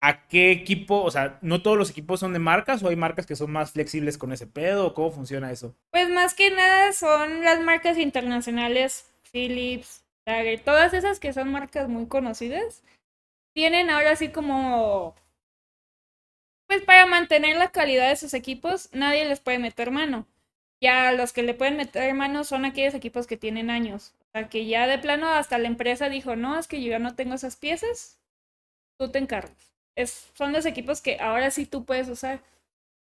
¿a 0.00 0.26
qué 0.28 0.50
equipo? 0.50 1.02
O 1.02 1.10
sea, 1.10 1.38
¿no 1.42 1.60
todos 1.60 1.76
los 1.76 1.90
equipos 1.90 2.20
son 2.20 2.32
de 2.32 2.38
marcas 2.38 2.82
o 2.82 2.88
hay 2.88 2.96
marcas 2.96 3.26
que 3.26 3.36
son 3.36 3.52
más 3.52 3.72
flexibles 3.72 4.16
con 4.16 4.32
ese 4.32 4.46
pedo? 4.46 4.94
¿Cómo 4.94 5.12
funciona 5.12 5.52
eso? 5.52 5.74
Pues 5.90 6.08
más 6.08 6.32
que 6.32 6.50
nada 6.50 6.94
son 6.94 7.42
las 7.42 7.60
marcas 7.60 7.98
internacionales, 7.98 9.04
Philips, 9.30 10.04
todas 10.64 10.94
esas 10.94 11.20
que 11.20 11.34
son 11.34 11.52
marcas 11.52 11.86
muy 11.86 12.06
conocidas, 12.06 12.82
tienen 13.52 13.90
ahora 13.90 14.16
sí 14.16 14.30
como... 14.30 15.14
Pues 16.70 16.84
para 16.84 17.04
mantener 17.04 17.56
la 17.56 17.72
calidad 17.72 18.08
de 18.08 18.16
sus 18.16 18.32
equipos, 18.32 18.88
nadie 18.92 19.24
les 19.24 19.40
puede 19.40 19.58
meter 19.58 19.90
mano. 19.90 20.28
Ya 20.80 21.10
los 21.10 21.32
que 21.32 21.42
le 21.42 21.52
pueden 21.52 21.76
meter 21.76 22.14
mano 22.14 22.44
son 22.44 22.64
aquellos 22.64 22.94
equipos 22.94 23.26
que 23.26 23.36
tienen 23.36 23.70
años. 23.70 24.14
O 24.20 24.30
sea, 24.32 24.48
que 24.48 24.66
ya 24.66 24.86
de 24.86 24.98
plano 24.98 25.28
hasta 25.28 25.58
la 25.58 25.66
empresa 25.66 26.08
dijo, 26.08 26.36
no, 26.36 26.58
es 26.58 26.68
que 26.68 26.80
yo 26.80 26.90
ya 26.90 27.00
no 27.00 27.16
tengo 27.16 27.34
esas 27.34 27.56
piezas, 27.56 28.20
tú 28.98 29.10
te 29.10 29.18
encargas 29.18 29.70
son 30.34 30.52
los 30.52 30.66
equipos 30.66 31.00
que 31.00 31.18
ahora 31.20 31.50
sí 31.50 31.66
tú 31.66 31.84
puedes 31.84 32.08
usar. 32.08 32.42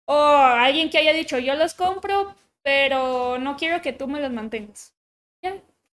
O 0.06 0.14
alguien 0.14 0.90
que 0.90 0.98
haya 0.98 1.12
dicho, 1.12 1.38
yo 1.38 1.54
los 1.54 1.74
compro, 1.74 2.34
pero 2.62 3.38
no 3.38 3.56
quiero 3.56 3.82
que 3.82 3.92
tú 3.92 4.08
me 4.08 4.20
los 4.20 4.32
mantengas. 4.32 4.94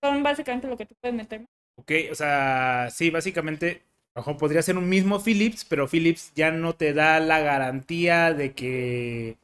son 0.03 0.23
básicamente 0.23 0.67
lo 0.67 0.77
que 0.77 0.87
tú 0.87 0.95
puedes 1.01 1.17
meter. 1.17 1.45
Ok, 1.77 1.93
o 2.11 2.15
sea, 2.15 2.89
sí, 2.91 3.11
básicamente, 3.11 3.83
ojo, 4.15 4.37
podría 4.37 4.63
ser 4.63 4.77
un 4.77 4.89
mismo 4.89 5.21
Philips, 5.23 5.65
pero 5.65 5.89
Philips 5.89 6.33
ya 6.35 6.51
no 6.51 6.75
te 6.75 6.93
da 6.93 7.21
la 7.21 7.41
garantía 7.41 8.33
de 8.33 8.53
que, 8.53 9.37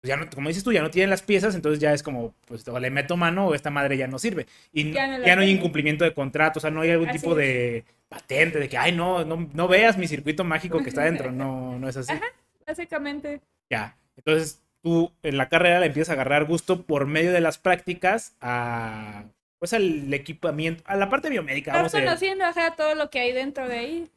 pues 0.00 0.08
ya 0.08 0.16
no, 0.16 0.28
como 0.30 0.48
dices 0.48 0.64
tú, 0.64 0.72
ya 0.72 0.82
no 0.82 0.90
tienen 0.90 1.10
las 1.10 1.22
piezas, 1.22 1.54
entonces 1.54 1.80
ya 1.80 1.92
es 1.92 2.02
como, 2.02 2.34
pues 2.46 2.66
o 2.68 2.78
le 2.78 2.90
meto 2.90 3.16
mano 3.16 3.48
o 3.48 3.54
esta 3.54 3.70
madre 3.70 3.96
ya 3.96 4.06
no 4.06 4.18
sirve. 4.18 4.46
Y 4.72 4.92
ya 4.92 5.36
no, 5.36 5.42
hay 5.42 5.50
incumplimiento 5.50 6.04
de 6.04 6.14
contrato, 6.14 6.58
o 6.58 6.60
sea, 6.60 6.70
no 6.70 6.80
hay 6.80 6.90
algún 6.90 7.10
tipo 7.10 7.34
de 7.34 7.84
patente 8.08 8.58
de 8.58 8.68
que, 8.68 8.78
ay, 8.78 8.92
no, 8.92 9.24
no, 9.24 9.48
no 9.52 9.68
veas 9.68 9.98
mi 9.98 10.06
circuito 10.06 10.44
mágico 10.44 10.82
que 10.82 10.88
está 10.88 11.02
dentro. 11.04 11.32
No, 11.32 11.78
no 11.78 11.88
es 11.88 11.96
así. 11.96 12.12
Ajá, 12.12 12.26
básicamente. 12.66 13.40
Ya. 13.70 13.96
Entonces, 14.16 14.62
tú 14.82 15.10
en 15.22 15.36
la 15.36 15.48
carrera 15.48 15.80
le 15.80 15.86
empiezas 15.86 16.10
a 16.10 16.12
agarrar 16.12 16.44
gusto 16.44 16.82
por 16.82 17.06
medio 17.06 17.32
de 17.32 17.40
las 17.40 17.58
prácticas 17.58 18.36
a 18.40 19.24
pues 19.64 19.72
al 19.72 20.12
equipamiento, 20.12 20.82
a 20.84 20.94
la 20.94 21.08
parte 21.08 21.30
biomédica. 21.30 21.74
Estás 21.74 21.98
conociendo 21.98 22.44
ajá, 22.44 22.76
todo 22.76 22.94
lo 22.94 23.08
que 23.08 23.18
hay 23.18 23.32
dentro 23.32 23.66
de 23.66 23.78
ahí. 23.78 24.10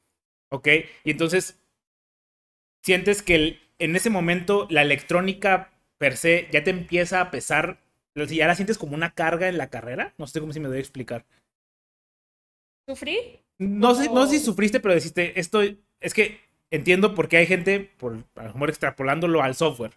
Ok, 0.50 0.68
y 1.06 1.12
entonces 1.12 1.58
sientes 2.84 3.22
que 3.22 3.58
en 3.80 3.96
ese 3.96 4.10
momento 4.10 4.68
la 4.70 4.82
electrónica 4.82 5.72
per 5.98 6.18
se 6.18 6.50
ya 6.52 6.66
te 6.66 6.72
empieza 6.72 7.22
a 7.22 7.32
pesar, 7.32 7.80
ya 8.14 8.46
la 8.46 8.56
sientes 8.56 8.78
como 8.78 8.94
una 8.94 9.12
carga 9.12 9.48
en 9.48 9.58
la 9.58 9.70
carrera, 9.70 10.14
no 10.18 10.28
sé 10.28 10.42
cómo 10.42 10.52
si 10.52 10.60
me 10.60 10.68
doy 10.68 10.80
a 10.80 10.82
explicar. 10.82 11.24
¿Sufrí? 12.86 13.40
No 13.58 13.96
sé, 13.96 14.10
no 14.10 14.28
sé 14.28 14.40
si 14.40 14.44
sufriste, 14.44 14.82
pero 14.82 14.96
dijiste, 14.96 15.40
esto 15.40 15.62
es 15.62 16.14
que 16.14 16.42
entiendo 16.72 17.16
por 17.16 17.30
qué 17.30 17.38
hay 17.38 17.48
gente, 17.48 17.80
por 17.80 18.22
a 18.36 18.44
lo 18.44 18.52
mejor 18.52 18.68
extrapolándolo 18.68 19.42
al 19.42 19.56
software. 19.56 19.94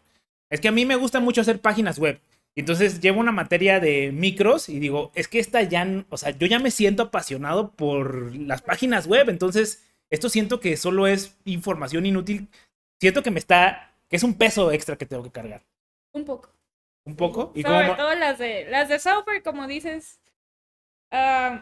Es 0.49 0.61
que 0.61 0.69
a 0.69 0.73
mí 0.73 0.87
me 0.87 0.95
gusta 0.95 1.19
mucho 1.19 1.40
hacer 1.40 1.61
páginas 1.61 1.99
web. 1.99 2.21
Entonces 2.57 3.00
llevo 3.00 3.21
una 3.21 3.33
materia 3.33 3.80
de 3.80 4.12
micros 4.12 4.69
y 4.69 4.78
digo, 4.78 5.12
es 5.14 5.28
que 5.28 5.38
esta 5.38 5.62
ya, 5.62 5.87
o 6.11 6.16
sea, 6.16 6.30
yo 6.30 6.47
ya 6.47 6.59
me 6.59 6.71
siento 6.71 7.04
apasionado 7.04 7.73
por 7.73 8.35
las 8.37 8.62
páginas 8.62 9.07
web. 9.07 9.28
Entonces, 9.28 9.87
esto 10.11 10.28
siento 10.28 10.61
que 10.61 10.76
solo 10.76 11.07
es 11.07 11.37
información 11.45 12.07
inútil. 12.07 12.49
Siento 13.00 13.23
que 13.23 13.30
me 13.30 13.38
está, 13.38 13.95
que 14.09 14.16
es 14.16 14.23
un 14.23 14.35
peso 14.35 14.73
extra 14.73 14.97
que 14.97 15.07
tengo 15.07 15.23
que 15.23 15.30
cargar. 15.30 15.62
Un 16.12 16.25
poco. 16.25 16.50
¿Un 17.04 17.16
poco? 17.16 17.52
¿Y 17.54 17.62
Sobre 17.62 17.95
todo 17.95 18.14
las 18.14 18.38
de, 18.38 18.66
las 18.69 18.88
de 18.88 18.99
software, 18.99 19.42
como 19.42 19.66
dices. 19.66 20.21
Uh, 21.11 21.61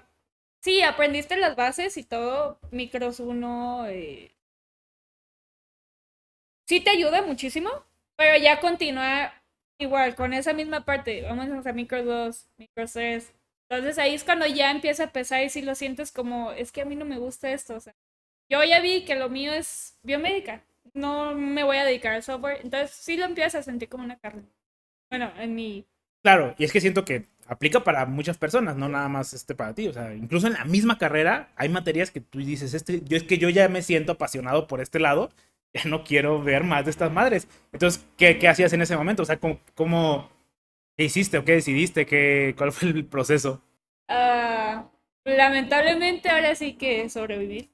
Sí, 0.61 0.83
aprendiste 0.83 1.37
las 1.37 1.57
bases 1.57 1.97
y 1.97 2.05
todo, 2.05 2.59
Micros 2.71 3.21
1. 3.21 3.87
Eh... 3.89 4.35
Sí 6.67 6.81
te 6.81 6.91
ayuda 6.91 7.23
muchísimo, 7.23 7.71
pero 8.17 8.37
ya 8.39 8.61
continúa 8.61 9.33
igual 9.79 10.15
con 10.15 10.33
esa 10.33 10.53
misma 10.53 10.85
parte. 10.85 11.23
Vamos 11.23 11.67
a 11.67 11.73
Micros 11.73 12.05
2, 12.05 12.47
Micros 12.59 12.93
3. 12.93 13.33
Entonces 13.71 13.99
ahí 13.99 14.15
es 14.15 14.25
cuando 14.25 14.47
ya 14.47 14.71
empieza 14.71 15.05
a 15.05 15.13
pesar 15.13 15.43
y 15.45 15.51
si 15.51 15.63
lo 15.63 15.75
sientes 15.75 16.11
como, 16.11 16.53
es 16.53 16.73
que 16.73 16.83
a 16.83 16.85
mí 16.85 16.97
no 16.97 17.05
me 17.05 17.19
gusta 17.19 17.53
esto. 17.53 17.77
O 17.77 17.81
sea, 17.81 17.95
yo 18.51 18.63
ya 18.65 18.81
vi 18.81 19.05
que 19.05 19.15
lo 19.15 19.29
mío 19.29 19.53
es 19.53 19.97
biomédica. 20.03 20.63
No 20.95 21.35
me 21.35 21.65
voy 21.65 21.77
a 21.77 21.85
dedicar 21.85 22.15
al 22.15 22.23
software. 22.23 22.61
Entonces 22.63 22.91
sí 22.91 23.17
lo 23.17 23.27
empiezas 23.27 23.57
a 23.57 23.63
sentir 23.63 23.89
como 23.89 24.05
una 24.05 24.19
carne. 24.19 24.45
Bueno, 25.11 25.33
en 25.39 25.55
mi... 25.55 25.87
Claro, 26.23 26.55
y 26.59 26.65
es 26.65 26.73
que 26.73 26.81
siento 26.81 27.05
que 27.05 27.27
aplica 27.47 27.83
para 27.85 28.05
muchas 28.07 28.37
personas, 28.37 28.77
no 28.77 28.89
nada 28.89 29.09
más 29.09 29.33
este 29.33 29.55
para 29.55 29.75
ti. 29.75 29.89
O 29.89 29.93
sea, 29.93 30.15
incluso 30.15 30.47
en 30.47 30.55
la 30.55 30.65
misma 30.65 30.99
carrera 30.99 31.51
hay 31.57 31.69
materias 31.69 32.11
que 32.11 32.21
tú 32.21 32.39
dices, 32.39 32.75
este, 32.75 33.03
yo 33.05 33.17
es 33.17 33.25
que 33.25 33.39
yo 33.39 33.49
ya 33.49 33.69
me 33.69 33.83
siento 33.83 34.13
apasionado 34.13 34.67
por 34.67 34.81
este 34.81 34.99
lado, 34.99 35.31
ya 35.75 35.83
no 35.87 36.05
quiero 36.05 36.43
ver 36.43 36.65
más 36.65 36.85
de 36.85 36.91
estas 36.91 37.13
madres. 37.13 37.49
Entonces, 37.73 38.07
¿qué, 38.17 38.39
qué 38.39 38.49
hacías 38.49 38.73
en 38.73 38.83
ese 38.83 38.97
momento? 38.97 39.23
O 39.23 39.27
sea, 39.27 39.39
¿cómo, 39.39 39.61
cómo 39.75 40.31
hiciste 40.97 41.39
o 41.39 41.45
qué 41.45 41.53
decidiste? 41.53 42.07
¿Qué, 42.07 42.55
¿Cuál 42.57 42.73
fue 42.73 42.91
el 42.91 43.07
proceso? 43.07 43.63
Uh, 44.09 44.85
lamentablemente 45.25 46.29
ahora 46.31 46.55
sí 46.55 46.75
que 46.75 47.09
sobrevivir. 47.09 47.71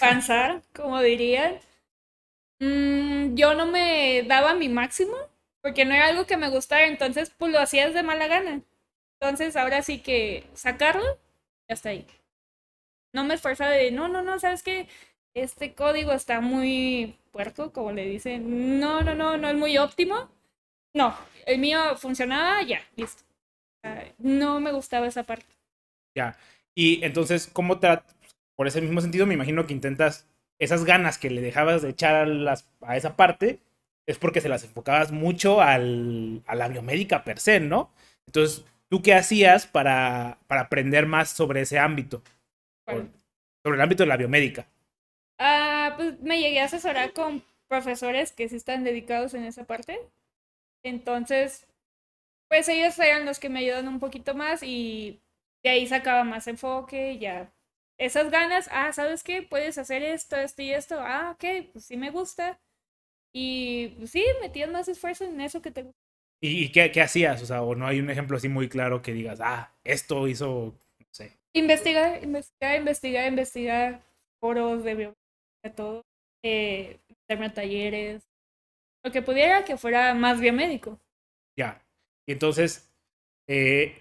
Pensar, 0.00 0.62
como 0.74 1.00
dirían. 1.00 1.58
Mm, 2.60 3.34
yo 3.34 3.54
no 3.54 3.66
me 3.66 4.22
daba 4.26 4.54
mi 4.54 4.68
máximo 4.68 5.14
porque 5.60 5.84
no 5.84 5.94
era 5.94 6.06
algo 6.08 6.26
que 6.26 6.36
me 6.36 6.50
gustara, 6.50 6.86
entonces 6.86 7.30
pues 7.30 7.52
lo 7.52 7.58
hacías 7.60 7.94
de 7.94 8.02
mala 8.02 8.26
gana. 8.28 8.62
Entonces 9.20 9.56
ahora 9.56 9.82
sí 9.82 10.00
que 10.00 10.46
sacarlo, 10.54 11.04
ya 11.68 11.74
está 11.74 11.90
ahí. 11.90 12.06
No 13.12 13.24
me 13.24 13.34
esforzaba 13.34 13.70
de, 13.70 13.90
no, 13.92 14.08
no, 14.08 14.22
no, 14.22 14.38
¿sabes 14.38 14.62
qué? 14.62 14.88
Este 15.34 15.74
código 15.74 16.12
está 16.12 16.40
muy 16.40 17.18
puerco, 17.32 17.72
como 17.72 17.92
le 17.92 18.06
dicen. 18.06 18.78
No, 18.78 19.02
no, 19.02 19.14
no, 19.14 19.36
no 19.36 19.48
es 19.48 19.56
muy 19.56 19.76
óptimo. 19.78 20.28
No, 20.94 21.16
el 21.46 21.58
mío 21.58 21.96
funcionaba, 21.96 22.62
ya, 22.62 22.80
listo. 22.96 23.24
No 24.18 24.60
me 24.60 24.72
gustaba 24.72 25.06
esa 25.06 25.24
parte. 25.24 25.46
Ya. 26.16 26.36
Y 26.74 27.04
entonces, 27.04 27.48
¿cómo 27.52 27.78
te... 27.80 27.88
Por 28.56 28.68
ese 28.68 28.80
mismo 28.80 29.00
sentido, 29.00 29.26
me 29.26 29.34
imagino 29.34 29.66
que 29.66 29.74
intentas 29.74 30.28
esas 30.60 30.84
ganas 30.84 31.18
que 31.18 31.30
le 31.30 31.40
dejabas 31.40 31.82
de 31.82 31.90
echar 31.90 32.14
a, 32.14 32.26
las, 32.26 32.68
a 32.80 32.96
esa 32.96 33.16
parte, 33.16 33.58
es 34.06 34.18
porque 34.18 34.40
se 34.40 34.48
las 34.48 34.62
enfocabas 34.62 35.10
mucho 35.10 35.60
al, 35.60 36.42
a 36.46 36.54
la 36.54 36.68
biomédica 36.68 37.24
per 37.24 37.40
se, 37.40 37.58
¿no? 37.58 37.90
Entonces, 38.26 38.64
¿tú 38.88 39.02
qué 39.02 39.14
hacías 39.14 39.66
para, 39.66 40.38
para 40.46 40.62
aprender 40.62 41.06
más 41.06 41.30
sobre 41.30 41.62
ese 41.62 41.80
ámbito? 41.80 42.22
Sobre 42.86 43.76
el 43.76 43.80
ámbito 43.80 44.04
de 44.04 44.08
la 44.08 44.16
biomédica. 44.16 44.68
Ah, 45.38 45.94
pues 45.96 46.20
me 46.20 46.40
llegué 46.40 46.60
a 46.60 46.64
asesorar 46.64 47.12
con 47.12 47.44
profesores 47.68 48.32
que 48.32 48.48
sí 48.48 48.56
están 48.56 48.84
dedicados 48.84 49.34
en 49.34 49.44
esa 49.44 49.64
parte. 49.64 49.98
Entonces, 50.82 51.66
pues 52.48 52.68
ellos 52.68 52.98
eran 52.98 53.26
los 53.26 53.38
que 53.40 53.48
me 53.48 53.60
ayudan 53.60 53.88
un 53.88 54.00
poquito 54.00 54.34
más 54.34 54.62
y 54.62 55.20
de 55.62 55.70
ahí 55.70 55.86
sacaba 55.86 56.24
más 56.24 56.46
enfoque, 56.46 57.18
ya 57.18 57.52
esas 57.98 58.30
ganas, 58.30 58.68
ah, 58.72 58.92
¿sabes 58.92 59.22
qué? 59.22 59.42
Puedes 59.42 59.78
hacer 59.78 60.02
esto, 60.02 60.36
esto 60.36 60.62
y 60.62 60.72
esto, 60.72 60.96
ah, 60.98 61.32
ok, 61.34 61.70
pues 61.72 61.84
sí 61.84 61.96
me 61.96 62.10
gusta. 62.10 62.60
Y 63.32 63.88
pues, 63.98 64.10
sí, 64.10 64.24
metías 64.40 64.70
más 64.70 64.88
esfuerzo 64.88 65.24
en 65.24 65.40
eso 65.40 65.62
que 65.62 65.70
te 65.70 65.82
gusta. 65.82 65.98
¿Y, 66.40 66.70
qué, 66.72 66.90
qué, 66.90 67.00
hacías? 67.00 67.42
O 67.42 67.46
sea, 67.46 67.62
o 67.62 67.74
no 67.74 67.86
hay 67.86 68.00
un 68.00 68.10
ejemplo 68.10 68.36
así 68.36 68.48
muy 68.48 68.68
claro 68.68 69.00
que 69.00 69.12
digas, 69.12 69.40
ah, 69.42 69.72
esto 69.82 70.28
hizo, 70.28 70.74
no 70.98 71.06
sé. 71.10 71.38
Investigar, 71.54 72.22
investigar, 72.22 72.76
investigar, 72.76 73.28
investigar 73.28 74.02
foros 74.40 74.84
de 74.84 75.14
biología, 75.64 75.74
todo. 75.74 76.04
Eh, 76.42 76.98
talleres, 77.54 78.22
lo 79.02 79.10
que 79.10 79.22
pudiera 79.22 79.64
que 79.64 79.76
fuera 79.76 80.14
más 80.14 80.40
biomédico. 80.40 81.00
Ya. 81.56 81.82
Y 82.26 82.32
entonces, 82.32 82.90
eh, 83.46 83.98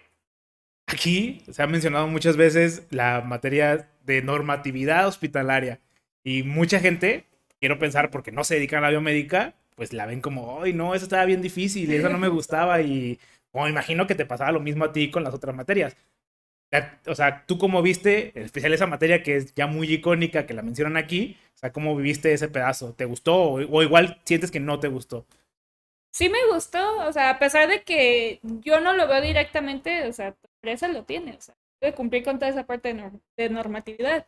aquí 0.88 1.42
se 1.50 1.64
ha 1.64 1.68
mencionado 1.68 2.08
muchas 2.08 2.38
veces 2.38 2.88
la 2.90 3.22
materia 3.22 3.90
de 4.04 4.22
normatividad 4.22 5.08
hospitalaria. 5.08 5.80
Y 6.24 6.44
mucha 6.44 6.80
gente 6.80 7.26
quiero 7.60 7.80
pensar, 7.80 8.12
porque 8.12 8.32
no 8.32 8.44
se 8.44 8.56
dedican 8.56 8.80
a 8.80 8.88
la 8.88 8.92
biomédica, 8.92 9.56
pues 9.76 9.94
la 9.94 10.06
ven 10.06 10.22
como, 10.22 10.62
ay, 10.62 10.74
no, 10.74 10.96
eso 10.96 11.06
estaba 11.06 11.26
bien 11.26 11.42
difícil, 11.42 11.92
eso 11.92 12.10
no 12.10 12.18
me 12.18 12.28
gustaba 12.30 12.82
y 12.82 13.20
como 13.52 13.68
imagino 13.68 14.08
que 14.08 14.16
te 14.16 14.26
pasaba 14.26 14.52
lo 14.52 14.60
mismo 14.60 14.86
a 14.86 14.92
ti 14.92 15.12
con 15.12 15.24
las 15.24 15.34
otras 15.34 15.56
materias. 15.56 15.96
O 17.06 17.14
sea, 17.16 17.46
tú 17.46 17.58
cómo 17.58 17.82
viste, 17.82 18.32
en 18.36 18.44
especial 18.44 18.74
esa 18.74 18.88
materia 18.88 19.22
que 19.22 19.36
es 19.36 19.54
ya 19.54 19.68
muy 19.68 19.92
icónica, 19.94 20.46
que 20.48 20.56
la 20.56 20.64
mencionan 20.64 20.98
aquí, 20.98 21.38
¿cómo 21.72 21.96
viviste 21.96 22.34
ese 22.34 22.50
pedazo? 22.50 22.94
¿Te 22.94 23.06
gustó 23.06 23.36
o, 23.36 23.82
igual 23.82 24.20
sientes 24.26 24.52
que 24.52 24.60
no 24.60 24.80
te 24.80 24.88
gustó? 24.88 25.26
Sí 26.12 26.30
me 26.30 26.46
gustó, 26.54 27.08
o 27.08 27.14
sea, 27.14 27.32
a 27.32 27.40
pesar 27.40 27.68
de 27.68 27.84
que 27.84 28.40
yo 28.44 28.80
no 28.82 28.94
lo 28.94 29.08
veo 29.08 29.22
directamente, 29.22 30.08
o 30.08 30.14
sea, 30.14 30.34
tu 30.34 30.48
empresa 30.58 30.88
lo 30.88 31.04
tiene, 31.06 31.36
o 31.36 31.42
sea, 31.42 31.56
debe 31.82 31.96
cumplir 31.96 32.24
con 32.24 32.38
toda 32.38 32.52
esa 32.52 32.66
parte 32.66 32.96
de 33.38 33.50
normatividad 33.50 34.28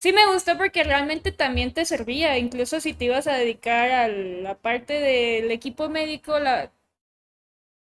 sí 0.00 0.12
me 0.12 0.26
gustó 0.32 0.56
porque 0.58 0.82
realmente 0.84 1.32
también 1.32 1.72
te 1.72 1.84
servía, 1.84 2.38
incluso 2.38 2.80
si 2.80 2.94
te 2.94 3.06
ibas 3.06 3.26
a 3.26 3.36
dedicar 3.36 3.90
a 3.90 4.08
la 4.08 4.56
parte 4.58 4.94
del 4.94 5.50
equipo 5.50 5.88
médico, 5.88 6.38
la 6.40 6.72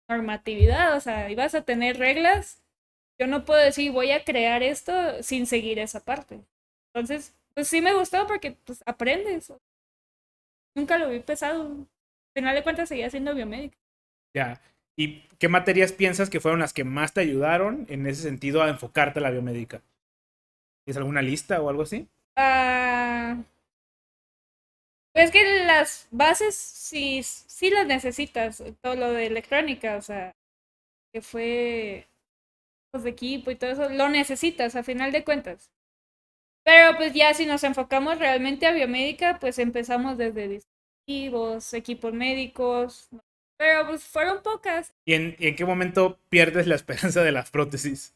normatividad, 0.10 0.96
o 0.98 1.00
sea, 1.00 1.30
ibas 1.30 1.56
a 1.56 1.64
tener 1.64 1.98
reglas. 1.98 2.62
Yo 3.20 3.28
no 3.28 3.46
puedo 3.46 3.60
decir 3.62 3.92
voy 3.92 4.12
a 4.12 4.24
crear 4.24 4.64
esto 4.64 4.94
sin 5.24 5.46
seguir 5.48 5.80
esa 5.80 6.04
parte. 6.04 6.42
Entonces, 6.94 7.36
pues 7.60 7.68
sí 7.68 7.82
me 7.82 7.94
gustó 7.94 8.26
porque 8.26 8.56
pues 8.64 8.82
aprendes. 8.86 9.52
Nunca 10.74 10.98
lo 10.98 11.10
vi 11.10 11.20
pesado. 11.20 11.64
Al 11.72 11.88
final 12.34 12.56
de 12.56 12.64
cuentas 12.64 12.88
seguía 12.88 13.10
siendo 13.10 13.36
biomédica. 13.36 13.78
Ya. 14.34 14.62
¿Y 14.96 15.24
qué 15.40 15.50
materias 15.50 15.92
piensas 15.92 16.30
que 16.30 16.40
fueron 16.40 16.62
las 16.62 16.72
que 16.72 16.86
más 16.86 17.14
te 17.14 17.20
ayudaron 17.20 17.86
en 17.90 18.08
ese 18.08 18.22
sentido 18.22 18.64
a 18.64 18.70
enfocarte 18.70 19.20
a 19.20 19.24
la 19.24 19.32
biomédica? 19.32 19.82
¿Tienes 20.86 20.96
alguna 21.00 21.22
lista 21.22 21.62
o 21.62 21.70
algo 21.70 21.82
así? 21.82 22.08
Ah, 22.38 23.44
pues 25.12 25.32
que 25.32 25.66
las 25.66 26.08
bases 26.12 26.56
sí, 26.56 27.24
sí 27.24 27.72
las 27.72 27.88
necesitas, 27.88 28.64
todo 28.80 28.96
lo 28.96 29.12
de 29.12 29.26
electrónica, 29.28 29.98
o 29.98 30.02
sea, 30.02 30.34
que 31.12 31.22
fue 31.22 32.08
los 32.94 33.04
de 33.04 33.10
equipo 33.10 33.52
y 33.52 33.56
todo 33.56 33.72
eso, 33.72 33.90
lo 33.90 34.08
necesitas 34.08 34.78
a 34.78 34.84
final 34.84 35.12
de 35.12 35.26
cuentas. 35.26 35.70
Pero 36.70 36.96
pues 36.98 37.14
ya 37.14 37.34
si 37.34 37.48
nos 37.48 37.64
enfocamos 37.64 38.20
realmente 38.20 38.68
a 38.68 38.72
biomédica, 38.72 39.40
pues 39.40 39.58
empezamos 39.58 40.20
desde 40.20 40.48
dispositivos, 40.48 41.74
equipos 41.74 42.14
médicos, 42.14 43.10
pero 43.58 43.88
pues 43.88 44.04
fueron 44.04 44.44
pocas. 44.44 44.94
¿Y 45.04 45.16
en, 45.16 45.36
y 45.40 45.48
en 45.48 45.56
qué 45.56 45.66
momento 45.66 46.20
pierdes 46.30 46.68
la 46.68 46.76
esperanza 46.76 47.24
de 47.24 47.32
las 47.32 47.50
prótesis? 47.50 48.14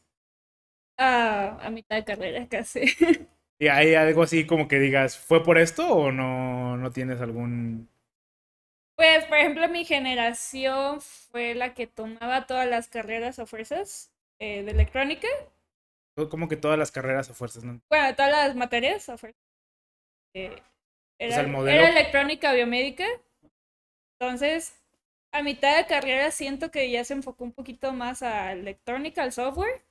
Ah, 0.96 1.58
a 1.62 1.70
mitad 1.70 1.96
de 1.96 2.04
carrera 2.04 2.48
casi. 2.48 2.82
¿Y 3.58 3.66
hay 3.66 3.96
algo 3.96 4.22
así 4.22 4.46
como 4.46 4.68
que 4.68 4.78
digas, 4.78 5.18
¿fue 5.18 5.42
por 5.42 5.58
esto 5.58 5.88
o 5.88 6.12
no, 6.12 6.76
no 6.76 6.92
tienes 6.92 7.20
algún... 7.20 7.88
Pues, 8.94 9.24
por 9.24 9.38
ejemplo, 9.38 9.68
mi 9.68 9.84
generación 9.84 11.00
fue 11.00 11.56
la 11.56 11.74
que 11.74 11.88
tomaba 11.88 12.46
todas 12.46 12.68
las 12.68 12.86
carreras 12.86 13.40
a 13.40 13.46
fuerzas 13.46 14.12
eh, 14.38 14.62
de 14.62 14.70
electrónica. 14.70 15.26
Como 16.30 16.48
que 16.48 16.56
todas 16.56 16.78
las 16.78 16.90
carreras 16.92 17.30
a 17.30 17.34
fuerzas, 17.34 17.64
¿no? 17.64 17.80
Bueno, 17.90 18.14
todas 18.14 18.30
las 18.30 18.56
materias 18.56 19.08
a 19.08 19.18
fuerzas. 19.18 19.40
Eh, 20.34 20.56
era, 21.18 21.42
modelo- 21.48 21.80
era 21.80 21.88
electrónica 21.90 22.52
biomédica. 22.52 23.04
Entonces, 24.18 24.82
a 25.32 25.42
mitad 25.42 25.76
de 25.76 25.86
carrera 25.86 26.32
siento 26.32 26.70
que 26.72 26.90
ya 26.90 27.04
se 27.04 27.14
enfocó 27.14 27.44
un 27.44 27.52
poquito 27.52 27.92
más 27.92 28.22
a 28.24 28.52
electrónica, 28.52 29.22
al 29.22 29.30
software. 29.32 29.82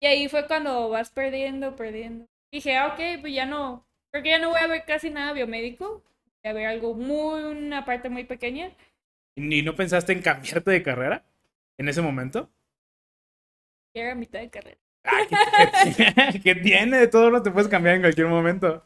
Y 0.00 0.06
ahí 0.06 0.28
fue 0.28 0.46
cuando 0.46 0.88
vas 0.88 1.10
perdiendo, 1.10 1.76
perdiendo. 1.76 2.26
Dije, 2.52 2.76
ah, 2.76 2.88
ok, 2.88 3.20
pues 3.20 3.34
ya 3.34 3.44
no, 3.46 3.86
creo 4.10 4.22
que 4.22 4.30
ya 4.30 4.38
no 4.38 4.50
voy 4.50 4.60
a 4.60 4.66
ver 4.66 4.84
casi 4.86 5.10
nada 5.10 5.32
biomédico. 5.32 6.02
Voy 6.42 6.50
a 6.50 6.52
ver 6.52 6.66
algo 6.66 6.94
muy, 6.94 7.42
una 7.42 7.84
parte 7.84 8.08
muy 8.08 8.24
pequeña. 8.24 8.72
¿Y 9.36 9.62
no 9.62 9.74
pensaste 9.76 10.12
en 10.12 10.22
cambiarte 10.22 10.70
de 10.70 10.82
carrera 10.82 11.24
en 11.78 11.88
ese 11.88 12.02
momento? 12.02 12.50
Era 13.94 14.12
a 14.12 14.14
mitad 14.14 14.38
de 14.40 14.48
carrera. 14.50 14.78
Ay, 15.06 16.40
¿qué, 16.42 16.54
tiene? 16.54 16.98
De 16.98 17.08
todo 17.08 17.30
lo 17.30 17.42
te 17.42 17.50
puedes 17.50 17.68
cambiar 17.68 17.96
en 17.96 18.02
cualquier 18.02 18.26
momento. 18.26 18.84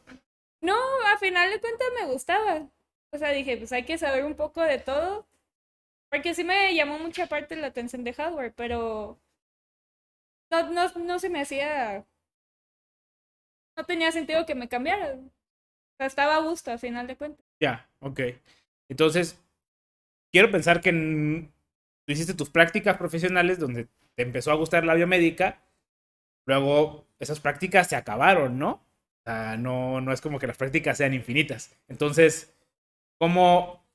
No, 0.61 0.77
a 1.13 1.19
final 1.19 1.51
de 1.51 1.61
cuentas 1.61 1.89
me 1.99 2.13
gustaba. 2.13 2.69
O 3.13 3.19
sea, 3.19 3.31
dije, 3.31 3.57
pues 3.57 3.73
hay 3.73 3.85
que 3.85 3.99
saber 3.99 4.25
un 4.25 4.35
poco 4.35 4.63
de 4.63 4.79
todo. 4.79 5.27
Porque 6.11 6.35
sí 6.35 6.45
me 6.45 6.75
llamó 6.75 6.99
mucha 6.99 7.27
parte 7.27 7.57
la 7.57 7.69
atención 7.69 8.03
de 8.05 8.13
hardware, 8.13 8.53
pero 8.55 9.21
no, 10.51 10.71
no, 10.71 10.89
no 10.89 11.19
se 11.19 11.29
me 11.29 11.41
hacía. 11.41 12.05
No 13.77 13.85
tenía 13.85 14.11
sentido 14.11 14.45
que 14.45 14.55
me 14.55 14.69
cambiara. 14.69 15.15
O 15.15 15.97
sea, 15.97 16.07
estaba 16.07 16.37
a 16.37 16.41
gusto 16.41 16.73
a 16.73 16.79
final 16.79 17.07
de 17.07 17.17
cuentas. 17.17 17.47
Ya, 17.61 17.89
ok. 18.01 18.21
Entonces, 18.89 19.41
quiero 20.33 20.51
pensar 20.51 20.81
que 20.81 20.91
tú 20.91 22.13
hiciste 22.13 22.35
tus 22.35 22.51
prácticas 22.51 22.97
profesionales 22.97 23.59
donde 23.59 23.87
te 24.17 24.23
empezó 24.23 24.51
a 24.51 24.57
gustar 24.57 24.85
la 24.85 24.95
biomédica. 24.95 25.63
Luego, 26.51 27.07
esas 27.21 27.39
prácticas 27.39 27.87
se 27.87 27.95
acabaron, 27.95 28.59
¿no? 28.59 28.71
O 28.73 29.23
sea, 29.25 29.57
no, 29.57 30.01
no 30.01 30.13
es 30.13 30.21
como 30.21 30.41
que 30.41 30.49
las 30.49 30.57
prácticas 30.57 30.99
sean 30.99 31.15
infinitas. 31.15 31.71
Entonces, 31.87 32.53
¿cómo 33.19 33.87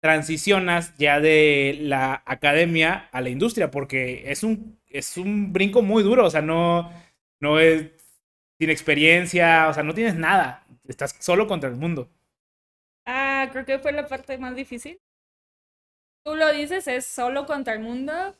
transicionas 0.00 0.96
ya 0.96 1.20
de 1.20 1.76
la 1.82 2.22
academia 2.24 3.10
a 3.12 3.20
la 3.20 3.28
industria? 3.28 3.70
Porque 3.70 4.30
es 4.32 4.42
un, 4.42 4.80
es 4.86 5.18
un 5.18 5.52
brinco 5.52 5.82
muy 5.82 6.02
duro, 6.02 6.24
o 6.24 6.30
sea, 6.30 6.40
no, 6.40 6.90
no 7.40 7.60
es 7.60 7.90
sin 8.58 8.70
experiencia, 8.70 9.68
o 9.68 9.74
sea, 9.74 9.82
no 9.82 9.92
tienes 9.92 10.14
nada. 10.14 10.66
Estás 10.86 11.14
solo 11.20 11.46
contra 11.46 11.68
el 11.68 11.76
mundo. 11.76 12.08
Ah, 13.04 13.50
creo 13.52 13.66
que 13.66 13.78
fue 13.78 13.92
la 13.92 14.08
parte 14.08 14.38
más 14.38 14.56
difícil. 14.56 14.98
Tú 16.24 16.36
lo 16.36 16.50
dices, 16.54 16.88
es 16.88 17.04
solo 17.04 17.44
contra 17.44 17.74
el 17.74 17.80
mundo. 17.80 18.34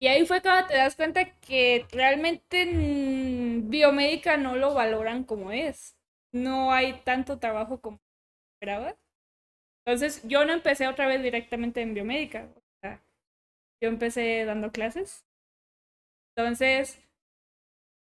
Y 0.00 0.06
ahí 0.06 0.24
fue 0.26 0.40
cuando 0.40 0.68
te 0.68 0.76
das 0.76 0.94
cuenta 0.94 1.24
que 1.40 1.86
realmente 1.90 2.62
en 2.62 3.68
biomédica 3.68 4.36
no 4.36 4.56
lo 4.56 4.74
valoran 4.74 5.24
como 5.24 5.50
es. 5.50 5.96
No 6.32 6.72
hay 6.72 7.00
tanto 7.02 7.38
trabajo 7.38 7.80
como 7.80 7.98
esperaba. 8.54 8.96
Entonces, 9.84 10.22
yo 10.28 10.44
no 10.44 10.52
empecé 10.52 10.86
otra 10.86 11.06
vez 11.08 11.22
directamente 11.22 11.80
en 11.80 11.94
biomédica. 11.94 12.48
Yo 13.80 13.88
empecé 13.88 14.44
dando 14.44 14.72
clases. 14.72 15.24
Entonces, 16.36 17.00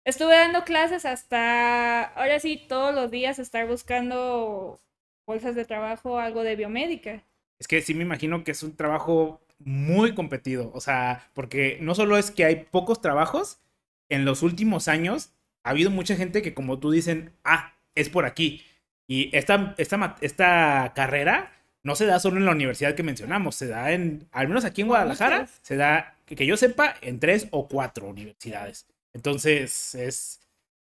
estuve 0.04 0.34
dando 0.34 0.64
clases 0.64 1.04
hasta, 1.04 2.04
ahora 2.04 2.40
sí, 2.40 2.64
todos 2.68 2.94
los 2.94 3.10
días 3.10 3.38
estar 3.38 3.66
buscando 3.66 4.80
bolsas 5.26 5.54
de 5.54 5.64
trabajo, 5.64 6.18
algo 6.18 6.42
de 6.42 6.56
biomédica. 6.56 7.22
Es 7.58 7.68
que 7.68 7.82
sí 7.82 7.94
me 7.94 8.04
imagino 8.04 8.44
que 8.44 8.52
es 8.52 8.62
un 8.62 8.76
trabajo 8.76 9.40
muy 9.58 10.14
competido. 10.14 10.70
O 10.74 10.80
sea, 10.80 11.28
porque 11.34 11.78
no 11.80 11.94
solo 11.94 12.16
es 12.16 12.30
que 12.30 12.44
hay 12.44 12.66
pocos 12.70 13.00
trabajos, 13.00 13.60
en 14.08 14.24
los 14.24 14.42
últimos 14.42 14.88
años 14.88 15.32
ha 15.64 15.70
habido 15.70 15.90
mucha 15.90 16.16
gente 16.16 16.42
que, 16.42 16.54
como 16.54 16.78
tú 16.78 16.90
dicen, 16.90 17.32
ah, 17.44 17.74
es 17.94 18.08
por 18.08 18.24
aquí. 18.24 18.62
Y 19.06 19.34
esta, 19.36 19.74
esta, 19.78 20.16
esta 20.20 20.92
carrera 20.94 21.52
no 21.82 21.94
se 21.96 22.06
da 22.06 22.20
solo 22.20 22.36
en 22.38 22.44
la 22.44 22.52
universidad 22.52 22.94
que 22.94 23.02
mencionamos, 23.02 23.54
se 23.54 23.66
da 23.66 23.92
en, 23.92 24.28
al 24.32 24.48
menos 24.48 24.64
aquí 24.64 24.82
en 24.82 24.88
Guadalajara, 24.88 25.48
se 25.62 25.76
da, 25.76 26.16
que, 26.26 26.36
que 26.36 26.46
yo 26.46 26.56
sepa, 26.56 26.94
en 27.00 27.20
tres 27.20 27.48
o 27.50 27.68
cuatro 27.68 28.06
universidades. 28.08 28.86
Entonces, 29.14 29.94
es, 29.94 30.40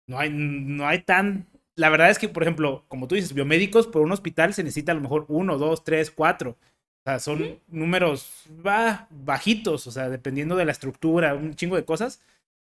no 0.06 0.18
hay, 0.18 0.30
no 0.30 0.86
hay 0.86 1.00
tan, 1.00 1.46
la 1.76 1.88
verdad 1.88 2.10
es 2.10 2.18
que, 2.18 2.28
por 2.28 2.42
ejemplo, 2.42 2.84
como 2.88 3.08
tú 3.08 3.14
dices, 3.14 3.32
biomédicos 3.32 3.86
por 3.86 4.02
un 4.02 4.12
hospital 4.12 4.52
se 4.54 4.62
necesita 4.62 4.92
a 4.92 4.94
lo 4.94 5.00
mejor 5.00 5.24
uno, 5.28 5.58
dos, 5.58 5.84
tres, 5.84 6.10
cuatro. 6.10 6.56
O 7.04 7.10
sea, 7.10 7.18
son 7.18 7.60
números 7.66 8.44
va, 8.64 9.08
bajitos, 9.10 9.86
o 9.88 9.90
sea, 9.90 10.08
dependiendo 10.08 10.54
de 10.56 10.64
la 10.64 10.72
estructura, 10.72 11.34
un 11.34 11.56
chingo 11.56 11.76
de 11.76 11.84
cosas. 11.84 12.22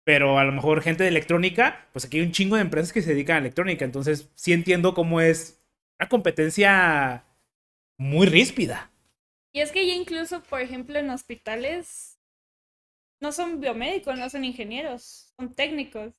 Pero 0.04 0.40
a 0.40 0.44
lo 0.44 0.52
mejor 0.52 0.82
gente 0.82 1.04
de 1.04 1.10
electrónica, 1.10 1.88
pues 1.94 2.06
aquí 2.06 2.18
hay 2.18 2.26
un 2.26 2.32
chingo 2.32 2.56
de 2.56 2.62
empresas 2.64 2.94
que 2.94 3.02
se 3.02 3.12
dedican 3.12 3.38
a 3.38 3.40
electrónica. 3.40 3.86
Entonces, 3.86 4.30
sí 4.36 4.54
entiendo 4.54 4.94
cómo 4.94 5.22
es 5.22 5.62
una 6.00 6.10
competencia 6.10 7.24
muy 7.98 8.28
ríspida. 8.28 8.92
Y 9.54 9.62
es 9.62 9.72
que 9.72 9.88
ya 9.88 9.94
incluso, 9.94 10.42
por 10.44 10.62
ejemplo, 10.62 11.00
en 11.00 11.10
hospitales 11.10 12.20
no 13.22 13.32
son 13.32 13.62
biomédicos, 13.62 14.18
no 14.18 14.30
son 14.30 14.44
ingenieros, 14.44 15.34
son 15.38 15.54
técnicos. 15.54 16.14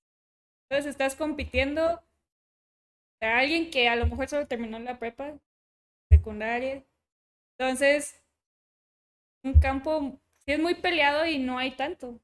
Entonces 0.68 0.90
estás 0.90 1.14
compitiendo 1.14 2.02
a 3.20 3.38
alguien 3.38 3.70
que 3.70 3.88
a 3.88 3.96
lo 3.96 4.06
mejor 4.06 4.28
solo 4.28 4.46
terminó 4.46 4.78
la 4.78 4.98
prepa, 4.98 5.38
secundaria. 6.10 6.84
Entonces, 7.58 8.22
un 9.44 9.54
campo 9.60 10.18
sí 10.44 10.52
es 10.52 10.58
muy 10.58 10.74
peleado 10.74 11.26
y 11.26 11.38
no 11.38 11.58
hay 11.58 11.72
tanto. 11.76 12.20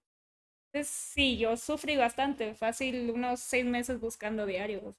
Entonces, 0.73 0.93
sí, 0.95 1.39
yo 1.39 1.57
sufrí 1.57 1.97
bastante, 1.97 2.55
fácil 2.55 3.11
unos 3.11 3.41
seis 3.41 3.65
meses 3.65 4.01
buscando 4.01 4.47
diario. 4.47 4.95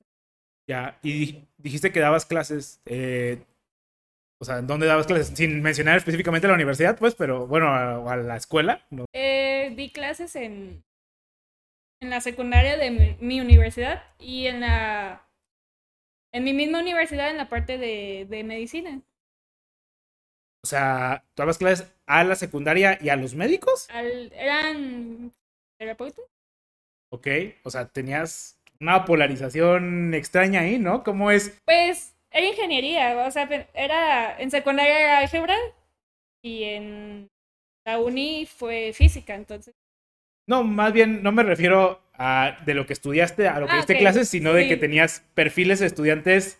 Ya, 0.68 0.98
y 1.04 1.14
di- 1.14 1.48
dijiste 1.58 1.92
que 1.92 2.00
dabas 2.00 2.26
clases. 2.26 2.82
eh, 2.86 3.44
o 4.40 4.46
sea, 4.46 4.60
¿en 4.60 4.68
dónde 4.68 4.88
dabas 4.88 5.08
clases? 5.08 5.28
Sin 5.38 5.62
mencionar 5.62 5.98
específicamente 5.98 6.48
la 6.48 6.54
universidad, 6.54 6.98
pues, 6.98 7.16
pero 7.16 7.48
bueno, 7.48 7.68
a, 7.70 8.14
a 8.14 8.18
la 8.18 8.36
escuela. 8.38 8.86
¿no? 8.92 9.06
Eh, 9.14 9.74
di 9.76 9.90
clases 9.92 10.36
en, 10.36 10.84
en 12.02 12.10
la 12.12 12.22
secundaria 12.22 12.78
de 12.78 12.92
mi, 12.92 13.18
mi 13.20 13.42
universidad 13.42 14.04
y 14.20 14.46
en 14.48 14.62
la 14.62 15.28
en 16.34 16.44
mi 16.44 16.52
misma 16.54 16.80
universidad 16.82 17.30
en 17.30 17.38
la 17.38 17.48
parte 17.48 17.78
de, 17.78 18.28
de 18.30 18.44
medicina. 18.44 19.02
O 20.64 20.68
sea, 20.68 21.26
¿tú 21.34 21.42
dabas 21.42 21.58
clases 21.58 21.94
a 22.06 22.24
la 22.24 22.36
secundaria 22.36 22.98
y 23.02 23.10
a 23.10 23.18
los 23.18 23.36
médicos? 23.36 23.88
Al, 23.90 24.32
eran 24.34 25.32
terapeutas. 25.78 26.24
Ok, 27.12 27.28
o 27.64 27.70
sea, 27.70 27.90
tenías 27.90 28.58
una 28.80 29.04
polarización 29.04 30.14
extraña 30.14 30.62
ahí, 30.62 30.80
¿no? 30.80 31.04
¿Cómo 31.04 31.32
es? 31.32 31.62
Pues 31.66 32.16
era 32.32 32.48
ingeniería, 32.48 33.26
o 33.28 33.32
sea, 33.32 33.44
era 33.74 34.40
en 34.40 34.52
secundaria 34.52 35.00
era 35.00 35.18
álgebra 35.20 35.56
y 36.42 36.64
en 36.64 37.30
la 37.86 38.00
uni 38.00 38.46
fue 38.46 38.94
física, 38.94 39.36
entonces. 39.36 39.76
No, 40.48 40.64
más 40.64 40.94
bien 40.94 41.24
no 41.24 41.34
me 41.34 41.44
refiero 41.44 42.02
a 42.14 42.58
de 42.66 42.74
lo 42.74 42.86
que 42.86 42.94
estudiaste, 42.94 43.48
a 43.50 43.60
lo 43.60 43.68
que 43.68 43.74
Ah, 43.74 43.78
diste 43.78 43.98
clases, 43.98 44.30
sino 44.30 44.54
de 44.54 44.68
que 44.68 44.78
tenías 44.78 45.24
perfiles 45.34 45.80
de 45.80 45.88
estudiantes, 45.88 46.60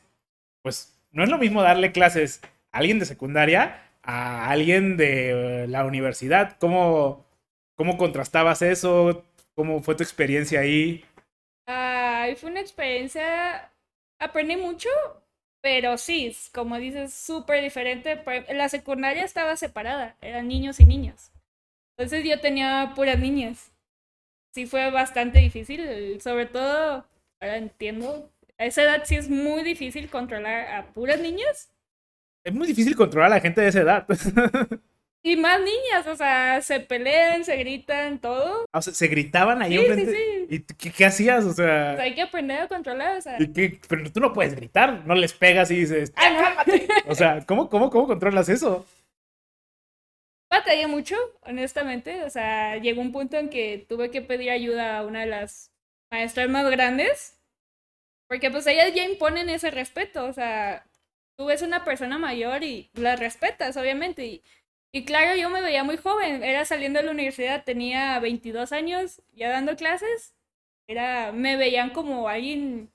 pues 0.62 1.00
no 1.12 1.24
es 1.24 1.30
lo 1.30 1.38
mismo 1.38 1.62
darle 1.64 1.94
clases 1.94 2.42
a 2.72 2.80
alguien 2.80 3.00
de 3.00 3.06
secundaria 3.06 3.80
a 4.04 4.50
alguien 4.50 4.98
de 4.98 5.64
eh, 5.64 5.68
la 5.68 5.86
universidad. 5.86 6.58
¿Cómo, 6.60 7.26
cómo 7.76 7.98
contrastabas 7.98 8.62
eso? 8.62 9.24
¿Cómo 9.56 9.82
fue 9.82 9.96
tu 9.96 10.04
experiencia 10.04 10.60
ahí? 10.62 11.04
A 11.68 12.24
ahí 12.24 12.36
fue 12.36 12.50
una 12.50 12.62
experiencia, 12.62 13.72
aprendí 14.20 14.56
mucho, 14.58 14.90
pero 15.62 15.98
sí, 15.98 16.36
como 16.54 16.78
dices, 16.78 17.14
súper 17.14 17.62
diferente. 17.64 18.22
La 18.54 18.70
secundaria 18.70 19.24
estaba 19.24 19.56
separada, 19.56 20.18
eran 20.22 20.48
niños 20.48 20.80
y 20.80 20.86
niñas. 20.86 21.32
Entonces 21.98 22.26
yo 22.26 22.40
tenía 22.40 22.94
puras 22.96 23.20
niñas. 23.20 23.72
Sí 24.54 24.66
fue 24.66 24.92
bastante 24.92 25.40
difícil, 25.40 26.22
sobre 26.22 26.46
todo, 26.46 27.06
ahora 27.42 27.58
entiendo, 27.58 28.30
a 28.58 28.66
esa 28.66 28.84
edad 28.84 29.04
sí 29.06 29.16
es 29.16 29.30
muy 29.30 29.64
difícil 29.64 30.10
controlar 30.10 30.68
a 30.68 30.94
puras 30.94 31.20
niñas. 31.20 31.73
Es 32.44 32.54
muy 32.54 32.68
difícil 32.68 32.96
controlar 32.96 33.32
a 33.32 33.36
la 33.36 33.42
gente 33.42 33.62
de 33.62 33.68
esa 33.68 33.82
edad. 33.82 34.08
Y 35.26 35.38
más 35.38 35.58
niñas, 35.62 36.06
o 36.06 36.18
sea, 36.18 36.62
se 36.62 36.82
pelean, 36.82 37.46
se 37.46 37.56
gritan, 37.56 38.20
todo. 38.20 38.66
O 38.74 38.82
sea, 38.82 38.94
se 38.94 39.08
gritaban 39.08 39.62
ahí 39.62 39.78
sí, 39.78 39.86
enfrente. 39.86 40.12
Sí, 40.12 40.46
sí. 40.50 40.66
¿Y 40.84 40.92
qué, 40.92 41.06
hacías? 41.06 41.46
O 41.46 41.54
sea... 41.54 41.92
hay 41.92 42.14
que 42.14 42.24
aprender 42.24 42.60
a 42.60 42.68
controlar, 42.68 43.16
o 43.16 43.22
sea. 43.22 43.38
Pero 43.88 44.12
tú 44.12 44.20
no 44.20 44.34
puedes 44.34 44.54
gritar, 44.54 45.08
no 45.08 45.16
les 45.16 45.32
pegas 45.32 45.72
y 45.72 45.78
dices, 45.78 46.12
¡Ah, 46.18 46.66
o 47.08 47.16
sea, 47.16 47.46
¿cómo, 47.46 47.70
cómo, 47.70 47.90
¿cómo 47.90 48.06
controlas 48.06 48.50
eso? 48.50 48.86
Batallé 50.52 50.88
mucho, 50.88 51.16
honestamente. 51.44 52.26
O 52.26 52.30
sea, 52.30 52.76
llegó 52.76 53.00
un 53.00 53.14
punto 53.14 53.38
en 53.38 53.50
que 53.50 53.86
tuve 53.88 54.12
que 54.12 54.22
pedir 54.22 54.52
ayuda 54.52 54.98
a 54.98 55.06
una 55.06 55.22
de 55.22 55.28
las 55.28 55.72
maestras 56.12 56.50
más 56.50 56.70
grandes. 56.70 57.40
Porque 58.28 58.52
pues 58.52 58.68
ellas 58.68 58.94
ya 58.94 59.06
imponen 59.06 59.48
ese 59.48 59.72
respeto. 59.72 60.26
O 60.26 60.34
sea, 60.34 60.86
tú 61.44 61.48
ves 61.48 61.62
una 61.62 61.84
persona 61.84 62.18
mayor 62.18 62.64
y 62.64 62.90
la 62.94 63.18
respetas, 63.18 63.76
obviamente. 63.76 64.26
Y 64.26 64.42
y 64.96 65.06
claro, 65.06 65.36
yo 65.36 65.50
me 65.50 65.60
veía 65.60 65.84
muy 65.84 65.98
joven, 65.98 66.44
era 66.44 66.66
saliendo 66.66 67.00
de 67.00 67.06
la 67.06 67.12
universidad, 67.12 67.64
tenía 67.64 68.20
22 68.20 68.72
años, 68.72 69.24
ya 69.34 69.50
dando 69.50 69.76
clases, 69.76 70.36
era, 70.88 71.32
me 71.32 71.58
veían 71.58 71.90
como 71.90 72.30
alguien... 72.30 72.92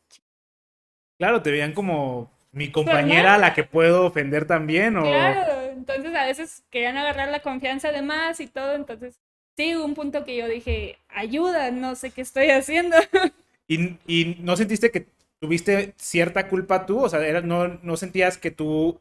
Claro, 1.19 1.43
te 1.43 1.51
veían 1.51 1.73
como 1.73 2.31
mi 2.53 2.71
compañera 2.71 3.35
a 3.35 3.39
la 3.39 3.53
que 3.53 3.65
puedo 3.65 4.07
ofender 4.07 4.47
también, 4.47 4.97
o... 4.97 5.03
Claro, 5.03 5.73
entonces 5.73 6.15
a 6.15 6.25
veces 6.25 6.63
querían 6.71 6.97
agarrar 6.97 7.31
la 7.31 7.41
confianza 7.41 7.91
de 7.91 8.03
más 8.03 8.39
y 8.39 8.47
todo, 8.47 8.77
entonces 8.77 9.19
sí, 9.57 9.75
un 9.75 9.95
punto 9.95 10.25
que 10.25 10.37
yo 10.37 10.47
dije, 10.47 10.99
ayuda, 11.09 11.73
no 11.73 11.97
sé 11.97 12.13
qué 12.13 12.21
estoy 12.21 12.51
haciendo. 12.51 12.97
¿Y, 13.67 13.97
y 14.07 14.37
no 14.39 14.57
sentiste 14.57 14.93
que 14.93 15.09
tuviste 15.41 15.95
cierta 15.97 16.49
culpa 16.49 16.87
tú? 16.87 17.01
O 17.05 17.09
sea, 17.09 17.27
era, 17.27 17.41
no, 17.41 17.69
no 17.83 17.97
sentías 17.97 18.39
que 18.39 18.51
tú 18.51 19.01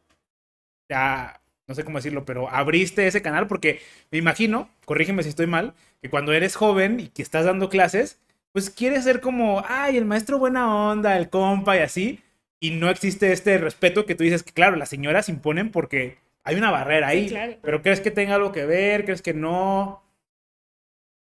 ya 0.89 1.41
no 1.67 1.75
sé 1.75 1.83
cómo 1.83 1.97
decirlo, 1.97 2.23
pero 2.25 2.49
abriste 2.49 3.07
ese 3.07 3.21
canal 3.21 3.47
porque 3.47 3.81
me 4.09 4.17
imagino, 4.17 4.69
corrígeme 4.85 5.23
si 5.23 5.29
estoy 5.29 5.47
mal, 5.47 5.73
que 6.01 6.09
cuando 6.09 6.31
eres 6.31 6.55
joven 6.55 6.99
y 6.99 7.07
que 7.09 7.21
estás 7.21 7.45
dando 7.45 7.69
clases, 7.69 8.19
pues 8.53 8.69
quieres 8.69 9.03
ser 9.03 9.19
como, 9.19 9.63
ay, 9.67 9.97
el 9.97 10.05
maestro 10.05 10.39
buena 10.39 10.73
onda, 10.73 11.17
el 11.17 11.29
compa 11.29 11.75
y 11.75 11.79
así, 11.79 12.23
y 12.59 12.71
no 12.71 12.89
existe 12.89 13.31
este 13.33 13.57
respeto 13.57 14.05
que 14.05 14.15
tú 14.15 14.23
dices 14.23 14.43
que, 14.43 14.53
claro, 14.53 14.77
las 14.77 14.89
señoras 14.89 15.27
imponen 15.27 15.71
porque 15.71 16.17
hay 16.43 16.55
una 16.55 16.71
barrera 16.71 17.09
ahí, 17.09 17.59
pero 17.61 17.81
¿crees 17.81 17.99
que 17.99 18.11
tenga 18.11 18.35
algo 18.35 18.53
que 18.53 18.65
ver? 18.65 19.03
¿Crees 19.03 19.21
que 19.21 19.33
no? 19.33 20.01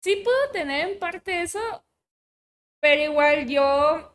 Sí 0.01 0.21
puedo 0.23 0.49
tener 0.51 0.89
en 0.89 0.99
parte 0.99 1.43
eso, 1.43 1.59
pero 2.81 3.03
igual 3.03 3.47
yo, 3.47 4.12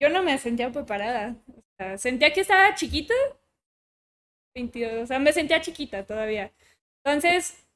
yo 0.00 0.08
no 0.08 0.22
me 0.22 0.38
sentía 0.38 0.70
preparada. 0.70 1.36
O 1.48 1.62
sea, 1.78 1.98
sentía 1.98 2.32
que 2.32 2.40
estaba 2.40 2.74
chiquita 2.74 3.14
22, 4.54 5.02
o 5.02 5.06
sea, 5.06 5.18
me 5.18 5.32
sentía 5.32 5.60
chiquita 5.60 6.04
todavía. 6.04 6.52
Entonces, 7.04 7.66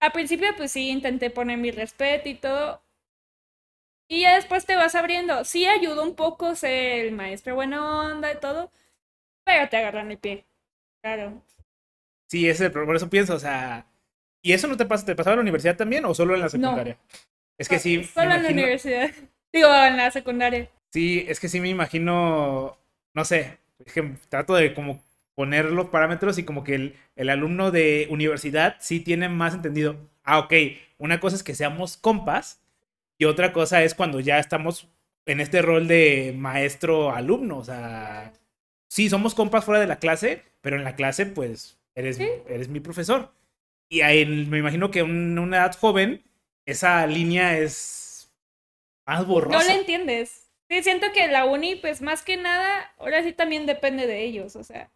al 0.00 0.12
principio 0.12 0.48
pues 0.56 0.72
sí, 0.72 0.90
intenté 0.90 1.30
poner 1.30 1.58
mi 1.58 1.70
respeto 1.70 2.28
y 2.28 2.34
todo. 2.34 2.82
Y 4.08 4.22
ya 4.22 4.36
después 4.36 4.66
te 4.66 4.76
vas 4.76 4.94
abriendo. 4.94 5.44
Sí 5.44 5.66
ayudó 5.66 6.02
un 6.02 6.14
poco 6.14 6.54
ser 6.54 7.06
el 7.06 7.12
maestro 7.12 7.54
buena 7.56 8.08
onda 8.08 8.32
y 8.32 8.38
todo, 8.38 8.70
pero 9.44 9.68
te 9.68 9.76
agarran 9.78 10.10
el 10.10 10.18
pie. 10.18 10.46
Claro. 11.02 11.42
Sí, 12.30 12.48
ese, 12.48 12.70
por 12.70 12.94
eso 12.94 13.08
pienso, 13.08 13.34
o 13.34 13.38
sea, 13.38 13.86
¿y 14.42 14.52
eso 14.52 14.66
no 14.68 14.76
te 14.76 14.86
pasa? 14.86 15.06
¿Te 15.06 15.14
pasaba 15.14 15.34
en 15.34 15.38
la 15.38 15.42
universidad 15.42 15.76
también 15.76 16.04
o 16.04 16.14
solo 16.14 16.34
en 16.34 16.40
la 16.40 16.48
secundaria? 16.48 16.98
Es 17.58 17.68
que 17.68 17.78
sí. 17.78 18.04
Solo 18.04 18.34
en 18.34 18.42
la 18.42 18.48
universidad. 18.50 19.10
Digo, 19.52 19.68
en 19.74 19.96
la 19.96 20.10
secundaria. 20.10 20.70
Sí, 20.96 21.26
es 21.28 21.40
que 21.40 21.50
sí 21.50 21.60
me 21.60 21.68
imagino, 21.68 22.78
no 23.12 23.24
sé, 23.26 23.58
es 23.84 23.92
que 23.92 24.14
trato 24.30 24.54
de 24.54 24.72
como 24.72 25.04
poner 25.34 25.66
los 25.66 25.90
parámetros 25.90 26.38
y 26.38 26.44
como 26.44 26.64
que 26.64 26.74
el, 26.74 26.96
el, 27.16 27.28
alumno 27.28 27.70
de 27.70 28.06
universidad 28.08 28.76
sí 28.80 29.00
tiene 29.00 29.28
más 29.28 29.52
entendido. 29.52 29.98
Ah, 30.24 30.38
ok, 30.38 30.54
una 30.96 31.20
cosa 31.20 31.36
es 31.36 31.42
que 31.42 31.54
seamos 31.54 31.98
compas 31.98 32.62
y 33.18 33.26
otra 33.26 33.52
cosa 33.52 33.82
es 33.82 33.94
cuando 33.94 34.20
ya 34.20 34.38
estamos 34.38 34.88
en 35.26 35.42
este 35.42 35.60
rol 35.60 35.86
de 35.86 36.34
maestro-alumno. 36.34 37.58
O 37.58 37.64
sea, 37.64 38.32
sí, 38.88 39.10
somos 39.10 39.34
compas 39.34 39.66
fuera 39.66 39.82
de 39.82 39.88
la 39.88 39.98
clase, 39.98 40.44
pero 40.62 40.76
en 40.76 40.84
la 40.84 40.96
clase 40.96 41.26
pues 41.26 41.78
eres, 41.94 42.18
eres 42.48 42.70
mi 42.70 42.80
profesor. 42.80 43.34
Y 43.90 44.00
ahí 44.00 44.24
me 44.24 44.60
imagino 44.60 44.90
que 44.90 45.00
en 45.00 45.38
una 45.38 45.58
edad 45.58 45.76
joven 45.78 46.24
esa 46.64 47.06
línea 47.06 47.58
es 47.58 48.32
más 49.06 49.26
borrosa. 49.26 49.58
No 49.58 49.62
la 49.62 49.74
entiendes. 49.74 50.45
Sí, 50.68 50.82
siento 50.82 51.06
que 51.12 51.28
la 51.28 51.44
uni, 51.44 51.76
pues 51.76 52.02
más 52.02 52.22
que 52.22 52.36
nada, 52.36 52.92
ahora 52.98 53.22
sí 53.22 53.32
también 53.32 53.66
depende 53.66 54.06
de 54.06 54.24
ellos, 54.24 54.56
o 54.56 54.64
sea 54.64 54.90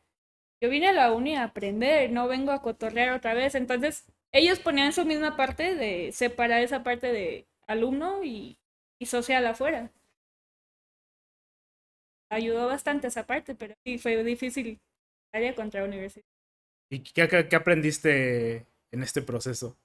yo 0.62 0.70
vine 0.70 0.88
a 0.88 0.92
la 0.92 1.12
uni 1.12 1.36
a 1.36 1.44
aprender, 1.44 2.10
no 2.12 2.28
vengo 2.28 2.52
a 2.52 2.62
cotorrear 2.62 3.12
otra 3.12 3.34
vez. 3.34 3.54
Entonces, 3.54 4.06
ellos 4.32 4.60
ponían 4.60 4.92
su 4.92 5.04
misma 5.06 5.36
parte 5.36 5.74
de 5.74 6.12
separar 6.12 6.62
esa 6.62 6.82
parte 6.82 7.12
de 7.12 7.46
alumno 7.66 8.24
y, 8.24 8.58
y 8.98 9.06
social 9.06 9.46
afuera. 9.46 9.92
Ayudó 12.30 12.66
bastante 12.66 13.08
esa 13.08 13.26
parte, 13.26 13.54
pero 13.54 13.74
sí 13.84 13.98
fue 13.98 14.24
difícil 14.24 14.80
área 15.32 15.54
contra 15.54 15.82
la 15.82 15.88
universidad. 15.88 16.24
¿Y 16.90 17.02
qué, 17.02 17.28
qué, 17.28 17.48
qué 17.48 17.56
aprendiste 17.56 18.66
en 18.90 19.02
este 19.02 19.22
proceso? 19.22 19.78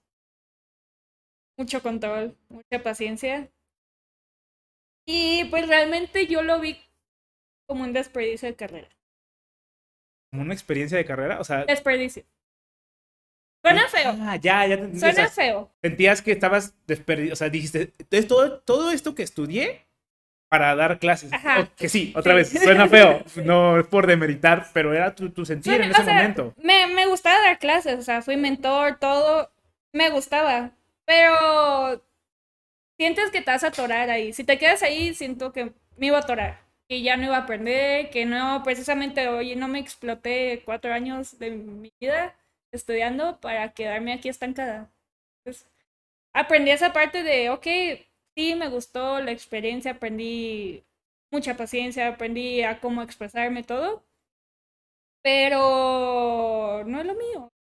Mucho 1.58 1.82
control, 1.82 2.38
mucha 2.48 2.82
paciencia. 2.82 3.52
Y 5.06 5.46
pues 5.46 5.68
realmente 5.68 6.28
yo 6.28 6.42
lo 6.42 6.60
vi 6.60 6.78
como 7.68 7.84
un 7.84 7.94
desperdicio 7.94 8.48
de 8.48 8.56
carrera 8.56 8.90
una 10.42 10.54
experiencia 10.54 10.98
de 10.98 11.06
carrera, 11.06 11.40
o 11.40 11.44
sea... 11.44 11.66
Desperdicio. 11.66 12.24
Suena 13.64 13.88
feo. 13.88 14.16
Ah, 14.22 14.36
ya, 14.36 14.68
ya. 14.68 14.78
Suena 14.98 15.28
feo. 15.28 15.72
Sentías 15.82 16.22
que 16.22 16.32
estabas 16.32 16.76
desperdiciando, 16.86 17.34
o 17.34 17.36
sea, 17.36 17.50
dijiste, 17.50 17.88
todo, 18.28 18.60
todo 18.60 18.92
esto 18.92 19.16
que 19.16 19.24
estudié 19.24 19.88
para 20.50 20.76
dar 20.76 21.00
clases. 21.00 21.34
Ajá. 21.34 21.68
que 21.76 21.90
sí, 21.90 22.14
otra 22.16 22.36
vez, 22.36 22.50
suena 22.52 22.88
feo, 22.90 23.24
no 23.44 23.80
es 23.80 23.88
por 23.88 24.06
demeritar, 24.06 24.68
pero 24.72 24.94
era 24.94 25.16
tu, 25.16 25.32
tu 25.32 25.46
sentir 25.46 25.82
en 25.82 25.92
ese 25.92 26.04
momento. 26.04 26.54
Me, 26.58 26.86
me 26.88 27.08
gustaba 27.08 27.42
dar 27.42 27.58
clases, 27.58 27.98
o 27.98 28.04
sea, 28.04 28.22
fui 28.22 28.38
mentor, 28.38 29.00
todo, 29.00 29.52
me 29.92 30.12
gustaba, 30.12 30.72
pero 31.06 32.05
sientes 32.98 33.32
que 33.32 33.42
te 33.42 33.52
vas 33.52 33.64
a 33.64 33.68
atorar 33.68 34.10
ahí. 34.10 34.34
Si 34.34 34.44
te 34.44 34.58
quedas 34.58 34.84
ahí, 34.84 35.14
siento 35.14 35.52
que 35.52 35.74
me 35.98 36.08
iba 36.08 36.18
a 36.18 36.22
atorar 36.22 36.66
que 36.88 37.02
ya 37.02 37.18
no 37.18 37.26
iba 37.26 37.38
a 37.38 37.42
aprender, 37.42 38.10
que 38.10 38.26
no, 38.26 38.62
precisamente, 38.64 39.28
oye, 39.28 39.56
no 39.56 39.68
me 39.68 39.80
exploté 39.80 40.62
cuatro 40.66 40.94
años 40.94 41.40
de 41.40 41.52
mi 41.52 41.92
vida 42.00 42.36
estudiando 42.72 43.40
para 43.40 43.74
quedarme 43.74 44.14
aquí 44.14 44.30
estancada. 44.30 44.92
Entonces, 45.40 45.68
aprendí 46.34 46.72
esa 46.72 46.94
parte 46.94 47.24
de, 47.24 47.50
ok, 47.50 47.68
sí, 48.36 48.56
me 48.56 48.70
gustó 48.70 49.20
la 49.22 49.32
experiencia, 49.32 49.92
aprendí 49.92 50.84
mucha 51.32 51.58
paciencia, 51.58 52.08
aprendí 52.08 52.62
a 52.64 52.80
cómo 52.80 53.02
expresarme 53.02 53.64
todo, 53.64 54.04
pero 55.24 56.84
no 56.86 57.00
es 57.00 57.06
lo 57.06 57.16
mío. 57.16 57.52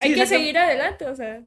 hay 0.00 0.14
que 0.14 0.26
seguir 0.26 0.58
adelante, 0.58 1.06
o 1.06 1.16
sea. 1.16 1.42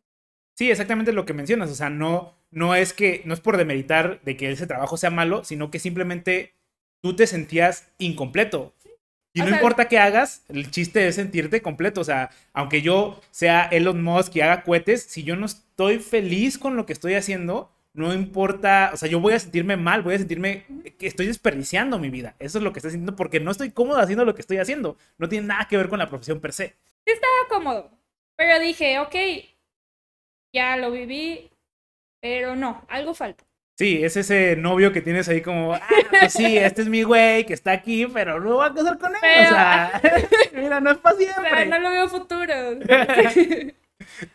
Sí, 0.60 0.70
exactamente 0.70 1.14
lo 1.14 1.26
que 1.26 1.34
mencionas, 1.34 1.72
o 1.72 1.74
sea, 1.74 1.90
no, 1.90 2.36
no 2.52 2.76
es 2.76 2.92
que, 2.92 3.22
no 3.24 3.34
es 3.34 3.40
por 3.40 3.56
demeritar 3.56 4.20
de 4.24 4.36
que 4.36 4.52
ese 4.52 4.68
trabajo 4.68 4.98
sea 4.98 5.10
malo, 5.10 5.46
sino 5.46 5.72
que 5.72 5.80
simplemente 5.80 6.54
tú 7.02 7.16
te 7.16 7.28
sentías 7.28 7.88
incompleto. 7.98 8.76
Y 9.32 9.40
no 9.40 9.48
importa 9.48 9.88
qué 9.88 10.00
hagas, 10.00 10.44
el 10.50 10.70
chiste 10.70 11.08
es 11.08 11.16
sentirte 11.16 11.62
completo. 11.62 12.02
O 12.02 12.04
sea, 12.04 12.32
aunque 12.52 12.82
yo 12.82 13.22
sea 13.32 13.70
Elon 13.72 14.04
Musk 14.04 14.36
y 14.36 14.42
haga 14.42 14.64
cohetes, 14.64 15.04
si 15.04 15.24
yo 15.24 15.38
no 15.38 15.46
estoy 15.46 16.00
feliz 16.00 16.58
con 16.58 16.76
lo 16.76 16.86
que 16.86 16.92
estoy 16.92 17.14
haciendo, 17.14 17.72
no 17.94 18.14
importa, 18.14 18.92
o 18.94 18.98
sea, 18.98 19.08
yo 19.08 19.22
voy 19.22 19.36
a 19.36 19.40
sentirme 19.40 19.78
mal, 19.78 20.02
voy 20.02 20.16
a 20.16 20.18
sentirme 20.18 20.66
que 20.98 21.08
estoy 21.08 21.28
desperdiciando 21.28 22.00
mi 22.00 22.10
vida. 22.10 22.36
Eso 22.38 22.58
es 22.58 22.66
lo 22.66 22.74
que 22.74 22.80
estoy 22.80 22.92
sintiendo 22.92 23.16
porque 23.16 23.40
no 23.40 23.52
estoy 23.52 23.72
cómodo 23.72 24.00
haciendo 24.00 24.26
lo 24.26 24.36
que 24.36 24.42
estoy 24.42 24.58
haciendo. 24.58 24.98
No 25.20 25.30
tiene 25.30 25.48
nada 25.48 25.70
que 25.70 25.78
ver 25.78 25.88
con 25.88 26.00
la 26.00 26.10
profesión 26.10 26.42
per 26.42 26.52
se. 26.52 26.76
Sí 27.06 27.14
estaba 27.14 27.48
cómodo, 27.48 27.92
pero 28.36 28.60
dije, 28.60 29.00
ok, 29.00 29.16
ya 30.54 30.78
lo 30.78 30.92
viví, 30.92 31.50
pero 32.22 32.56
no, 32.56 32.86
algo 32.90 33.14
falta. 33.14 33.46
Sí, 33.80 34.04
es 34.04 34.18
ese 34.18 34.58
novio 34.58 34.92
que 34.92 35.02
tienes 35.02 35.30
ahí 35.30 35.42
como, 35.42 35.74
ah, 35.74 35.82
pues 36.10 36.34
sí, 36.34 36.58
este 36.58 36.82
es 36.82 36.90
mi 36.90 37.04
güey 37.04 37.46
que 37.46 37.54
está 37.54 37.72
aquí, 37.72 38.06
pero 38.08 38.38
no 38.42 38.56
voy 38.56 38.68
a 38.68 38.74
casar 38.74 39.00
con 39.00 39.16
él. 39.16 39.22
O 39.22 39.50
sea, 39.50 40.02
mira, 40.54 40.82
no 40.82 40.92
es 40.92 40.98
para 40.98 41.16
siempre. 41.16 41.50
Pero 41.50 41.70
no 41.70 41.80
lo 41.80 41.90
veo 41.92 42.10
futuro. 42.10 42.54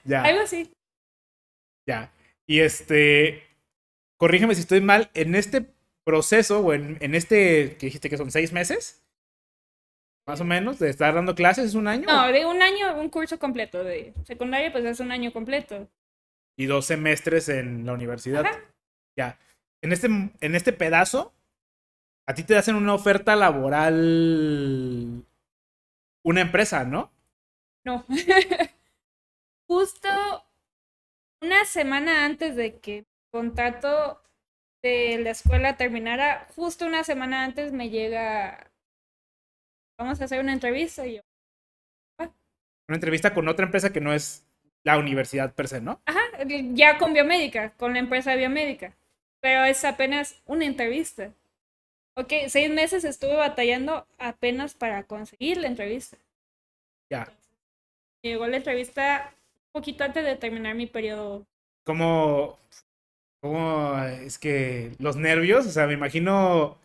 ya. 0.04 0.22
Algo 0.22 0.40
así. 0.40 0.72
Ya. 1.86 2.10
Y 2.46 2.60
este, 2.60 3.42
corrígeme 4.16 4.54
si 4.54 4.62
estoy 4.62 4.80
mal, 4.80 5.10
en 5.12 5.34
este 5.34 5.66
proceso 6.06 6.60
o 6.60 6.72
en, 6.72 6.96
en 7.00 7.14
este 7.14 7.76
que 7.76 7.86
dijiste 7.86 8.08
que 8.08 8.16
son 8.16 8.30
seis 8.30 8.50
meses, 8.50 9.04
más 10.26 10.40
o 10.40 10.44
menos, 10.44 10.78
de 10.78 10.88
estar 10.88 11.14
dando 11.14 11.34
clases, 11.34 11.66
es 11.66 11.74
un 11.74 11.86
año 11.86 12.06
No, 12.06 12.28
de 12.28 12.46
un 12.46 12.62
año, 12.62 12.98
un 12.98 13.10
curso 13.10 13.38
completo. 13.38 13.84
De 13.84 14.14
secundaria, 14.24 14.72
pues 14.72 14.86
es 14.86 15.00
un 15.00 15.12
año 15.12 15.34
completo. 15.34 15.86
Y 16.56 16.66
dos 16.66 16.86
semestres 16.86 17.48
en 17.48 17.86
la 17.86 17.92
universidad. 17.92 18.46
Ajá. 18.46 18.60
Ya. 19.16 19.38
En 19.82 19.92
este, 19.92 20.06
en 20.06 20.54
este 20.54 20.72
pedazo, 20.72 21.34
a 22.26 22.34
ti 22.34 22.42
te 22.42 22.56
hacen 22.56 22.74
una 22.74 22.94
oferta 22.94 23.36
laboral 23.36 25.24
una 26.24 26.40
empresa, 26.40 26.84
¿no? 26.84 27.12
No. 27.84 28.04
Justo 29.68 30.08
una 31.42 31.64
semana 31.64 32.24
antes 32.24 32.56
de 32.56 32.78
que 32.80 32.98
el 32.98 33.06
contrato 33.30 34.22
de 34.82 35.18
la 35.18 35.30
escuela 35.30 35.76
terminara, 35.76 36.46
justo 36.54 36.86
una 36.86 37.04
semana 37.04 37.44
antes 37.44 37.72
me 37.72 37.90
llega, 37.90 38.70
vamos 39.98 40.20
a 40.20 40.24
hacer 40.24 40.40
una 40.40 40.52
entrevista 40.52 41.06
y 41.06 41.16
yo, 41.16 41.22
Una 42.18 42.96
entrevista 42.96 43.32
con 43.32 43.48
otra 43.48 43.64
empresa 43.64 43.92
que 43.92 44.00
no 44.00 44.12
es 44.12 44.46
la 44.84 44.98
universidad 44.98 45.54
per 45.54 45.68
se, 45.68 45.80
¿no? 45.80 46.00
ajá, 46.06 46.20
ya 46.74 46.98
con 46.98 47.12
biomédica, 47.14 47.70
con 47.76 47.94
la 47.94 47.98
empresa 47.98 48.36
biomédica, 48.36 48.94
pero 49.40 49.64
es 49.64 49.84
apenas 49.84 50.40
una 50.46 50.66
entrevista. 50.66 51.32
Ok, 52.16 52.32
seis 52.48 52.70
meses 52.70 53.04
estuve 53.04 53.34
batallando 53.34 54.06
apenas 54.18 54.74
para 54.74 55.02
conseguir 55.04 55.56
la 55.56 55.66
entrevista. 55.66 56.16
Ya. 57.10 57.32
Llegó 58.22 58.46
la 58.46 58.58
entrevista 58.58 59.32
un 59.72 59.80
poquito 59.80 60.04
antes 60.04 60.24
de 60.24 60.36
terminar 60.36 60.74
mi 60.74 60.86
periodo 60.86 61.44
Como, 61.84 62.58
como 63.40 63.98
es 64.04 64.38
que 64.38 64.92
los 64.98 65.16
nervios, 65.16 65.66
o 65.66 65.70
sea, 65.70 65.86
me 65.86 65.94
imagino, 65.94 66.78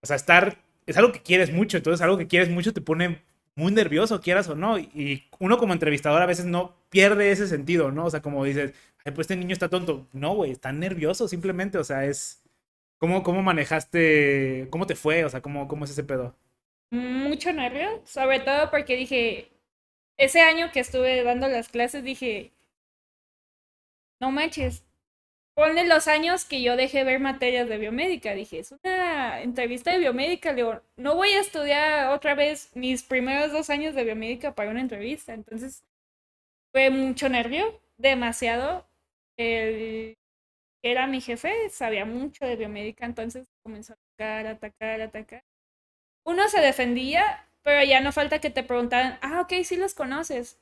o 0.00 0.06
sea, 0.06 0.16
estar, 0.16 0.58
es 0.86 0.96
algo 0.96 1.12
que 1.12 1.22
quieres 1.22 1.52
mucho, 1.52 1.78
entonces 1.78 2.02
algo 2.02 2.18
que 2.18 2.28
quieres 2.28 2.48
mucho 2.48 2.72
te 2.72 2.80
pone 2.80 3.22
muy 3.54 3.72
nervioso, 3.72 4.20
quieras 4.20 4.48
o 4.48 4.54
no, 4.54 4.78
y 4.78 5.28
uno 5.38 5.58
como 5.58 5.72
entrevistador 5.72 6.22
a 6.22 6.26
veces 6.26 6.46
no 6.46 6.74
pierde 6.90 7.30
ese 7.32 7.46
sentido, 7.46 7.90
¿no? 7.90 8.06
O 8.06 8.10
sea, 8.10 8.22
como 8.22 8.44
dices, 8.44 8.72
Ay, 9.04 9.12
pues 9.12 9.24
este 9.26 9.36
niño 9.36 9.52
está 9.52 9.68
tonto, 9.68 10.06
no, 10.12 10.34
güey, 10.34 10.52
está 10.52 10.72
nervioso 10.72 11.26
simplemente, 11.28 11.78
o 11.78 11.84
sea, 11.84 12.04
es, 12.04 12.42
¿cómo, 12.98 13.22
cómo 13.22 13.42
manejaste, 13.42 14.68
cómo 14.70 14.86
te 14.86 14.94
fue, 14.94 15.24
o 15.24 15.28
sea, 15.28 15.40
cómo, 15.42 15.66
cómo 15.68 15.84
es 15.84 15.90
ese 15.90 16.04
pedo? 16.04 16.36
mucho 16.90 17.52
nervio, 17.54 18.02
sobre 18.04 18.40
todo 18.40 18.70
porque 18.70 18.96
dije, 18.96 19.50
ese 20.18 20.42
año 20.42 20.70
que 20.72 20.80
estuve 20.80 21.24
dando 21.24 21.48
las 21.48 21.68
clases, 21.68 22.04
dije, 22.04 22.52
no 24.20 24.30
manches, 24.30 24.84
ponle 25.54 25.86
los 25.86 26.08
años 26.08 26.44
que 26.44 26.62
yo 26.62 26.76
dejé 26.76 27.04
ver 27.04 27.20
materias 27.20 27.68
de 27.68 27.78
biomédica. 27.78 28.34
Dije, 28.34 28.58
es 28.60 28.72
una 28.72 29.42
entrevista 29.42 29.92
de 29.92 29.98
biomédica, 29.98 30.50
le 30.50 30.56
digo, 30.56 30.82
no 30.96 31.16
voy 31.16 31.30
a 31.30 31.40
estudiar 31.40 32.12
otra 32.12 32.34
vez 32.34 32.70
mis 32.74 33.02
primeros 33.02 33.52
dos 33.52 33.70
años 33.70 33.94
de 33.94 34.04
biomédica 34.04 34.54
para 34.54 34.70
una 34.70 34.80
entrevista. 34.80 35.34
Entonces, 35.34 35.84
fue 36.72 36.90
mucho 36.90 37.28
nervio, 37.28 37.80
demasiado. 37.98 38.86
El 39.36 40.16
era 40.82 41.06
mi 41.06 41.20
jefe 41.20 41.70
sabía 41.70 42.04
mucho 42.04 42.44
de 42.44 42.56
biomédica, 42.56 43.06
entonces 43.06 43.46
comenzó 43.62 43.92
a 43.94 43.96
atacar, 43.96 44.46
atacar, 44.48 45.00
atacar. 45.00 45.44
Uno 46.24 46.48
se 46.48 46.60
defendía, 46.60 47.46
pero 47.62 47.84
ya 47.84 48.00
no 48.00 48.12
falta 48.12 48.40
que 48.40 48.50
te 48.50 48.64
preguntaran, 48.64 49.18
ah, 49.22 49.40
ok, 49.42 49.64
sí 49.64 49.76
los 49.76 49.94
conoces. 49.94 50.60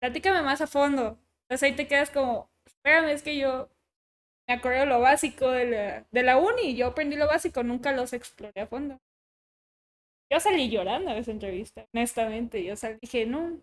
Platícame 0.00 0.42
más 0.42 0.60
a 0.60 0.66
fondo. 0.66 1.18
Entonces 1.44 1.62
ahí 1.64 1.76
te 1.76 1.88
quedas 1.88 2.10
como, 2.10 2.48
espérame, 2.66 3.10
es 3.10 3.22
que 3.22 3.36
yo 3.36 3.68
me 4.50 4.56
acuerdo 4.56 4.84
lo 4.86 5.00
básico 5.00 5.50
de 5.50 5.66
la, 5.66 6.06
de 6.10 6.22
la 6.24 6.36
uni, 6.38 6.74
yo 6.76 6.88
aprendí 6.88 7.16
lo 7.16 7.28
básico, 7.28 7.62
nunca 7.62 7.92
los 7.92 8.12
exploré 8.12 8.60
a 8.60 8.66
fondo. 8.66 8.98
Yo 10.32 10.40
salí 10.40 10.70
llorando 10.70 11.12
de 11.12 11.18
esa 11.20 11.30
entrevista, 11.32 11.86
honestamente. 11.92 12.62
Yo 12.64 12.76
salí, 12.76 12.98
dije, 13.00 13.26
no, 13.26 13.60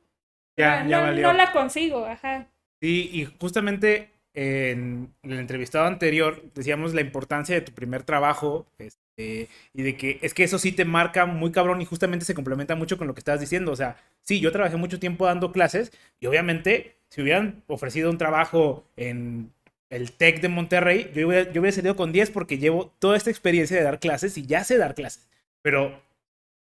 Ya, 0.57 0.83
no, 0.83 0.89
ya 0.89 1.01
no, 1.01 1.01
valió. 1.01 1.23
no 1.23 1.33
la 1.33 1.51
consigo, 1.51 2.05
ajá. 2.05 2.47
Sí, 2.81 3.09
y 3.11 3.25
justamente 3.25 4.11
en 4.33 5.13
el 5.23 5.39
entrevistado 5.39 5.85
anterior 5.87 6.43
decíamos 6.53 6.93
la 6.93 7.01
importancia 7.01 7.55
de 7.55 7.61
tu 7.61 7.71
primer 7.73 8.03
trabajo 8.03 8.67
este, 8.77 9.49
y 9.73 9.81
de 9.81 9.97
que 9.97 10.19
es 10.21 10.35
que 10.35 10.43
eso 10.43 10.59
sí 10.59 10.71
te 10.71 10.85
marca 10.85 11.25
muy 11.25 11.51
cabrón 11.51 11.81
y 11.81 11.85
justamente 11.85 12.23
se 12.25 12.35
complementa 12.35 12.75
mucho 12.75 12.97
con 12.99 13.07
lo 13.07 13.15
que 13.15 13.19
estabas 13.21 13.41
diciendo. 13.41 13.71
O 13.71 13.75
sea, 13.75 13.97
sí, 14.21 14.39
yo 14.39 14.51
trabajé 14.51 14.77
mucho 14.77 14.99
tiempo 14.99 15.25
dando 15.25 15.51
clases 15.51 15.91
y 16.19 16.27
obviamente 16.27 16.97
si 17.09 17.21
hubieran 17.23 17.63
ofrecido 17.67 18.11
un 18.11 18.19
trabajo 18.19 18.85
en 18.95 19.51
el 19.89 20.11
TEC 20.11 20.41
de 20.41 20.49
Monterrey, 20.49 21.11
yo 21.13 21.27
hubiera, 21.27 21.51
yo 21.51 21.61
hubiera 21.61 21.75
salido 21.75 21.95
con 21.95 22.11
10 22.11 22.31
porque 22.31 22.57
llevo 22.57 22.93
toda 22.99 23.17
esta 23.17 23.29
experiencia 23.29 23.77
de 23.77 23.83
dar 23.83 23.99
clases 23.99 24.37
y 24.37 24.45
ya 24.45 24.63
sé 24.63 24.77
dar 24.77 24.95
clases. 24.95 25.27
Pero 25.61 26.01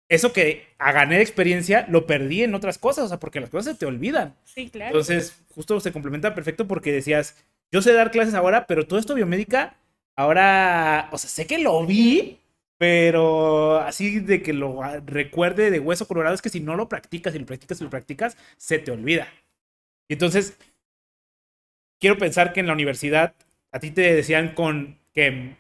eso 0.10 0.32
que 0.34 0.68
a 0.78 0.92
gané 0.92 1.18
de 1.18 1.24
experiencia 1.24 1.86
lo 1.90 2.06
perdí 2.08 2.44
en 2.44 2.56
otras 2.56 2.78
cosas, 2.78 3.06
o 3.06 3.08
sea, 3.10 3.20
porque 3.20 3.40
las 3.40 3.50
cosas 3.50 3.74
se 3.74 3.80
te 3.80 3.86
olvidan. 3.86 4.36
Sí, 4.44 4.70
claro. 4.70 4.92
Entonces, 4.92 5.36
justo 5.50 5.80
se 5.80 5.92
complementa 5.92 6.34
perfecto 6.34 6.68
porque 6.68 6.92
decías, 6.92 7.36
yo 7.72 7.82
sé 7.82 7.94
dar 7.94 8.12
clases 8.12 8.34
ahora, 8.34 8.68
pero 8.68 8.88
todo 8.88 9.00
esto 9.00 9.16
biomédica, 9.16 9.76
ahora, 10.16 11.10
o 11.12 11.18
sea, 11.18 11.30
sé 11.30 11.46
que 11.46 11.58
lo 11.58 11.86
vi, 11.86 12.40
pero 12.78 13.80
así 13.80 14.20
de 14.20 14.42
que 14.42 14.54
lo 14.54 14.82
recuerde 15.06 15.72
de 15.72 15.80
hueso 15.80 16.08
colorado 16.08 16.36
es 16.36 16.42
que 16.42 16.50
si 16.50 16.60
no 16.60 16.76
lo 16.76 16.88
practicas, 16.88 17.34
si 17.34 17.40
lo 17.40 17.46
practicas, 17.46 17.78
si 17.80 17.84
lo 17.84 17.90
practicas, 17.90 18.38
se 18.58 18.80
te 18.80 18.92
olvida. 18.92 19.28
Y 20.08 20.14
entonces, 20.14 20.58
quiero 22.00 22.18
pensar 22.18 22.54
que 22.54 22.60
en 22.60 22.68
la 22.68 22.74
universidad 22.74 23.34
a 23.72 23.80
ti 23.80 23.92
te 23.92 24.14
decían 24.14 24.54
con 24.56 25.00
que 25.14 25.56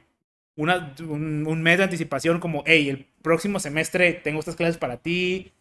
una, 0.55 0.95
un, 1.01 1.45
un 1.47 1.61
mes 1.63 1.77
de 1.77 1.85
anticipación 1.85 2.39
como, 2.39 2.63
hey, 2.65 2.89
el 2.89 3.05
próximo 3.21 3.59
semestre 3.59 4.13
tengo 4.13 4.39
estas 4.39 4.55
clases 4.55 4.77
para 4.77 4.97
ti, 4.97 5.53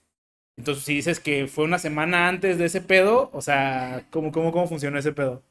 entonces, 0.56 0.84
si 0.84 0.94
dices 0.94 1.20
que 1.20 1.46
fue 1.48 1.64
una 1.64 1.78
semana 1.78 2.28
antes 2.28 2.58
de 2.58 2.64
ese 2.66 2.80
pedo, 2.80 3.30
o 3.32 3.42
sea, 3.42 4.06
¿cómo, 4.10 4.32
cómo, 4.32 4.52
cómo 4.52 4.66
funcionó 4.66 4.98
ese 4.98 5.12
pedo? 5.12 5.42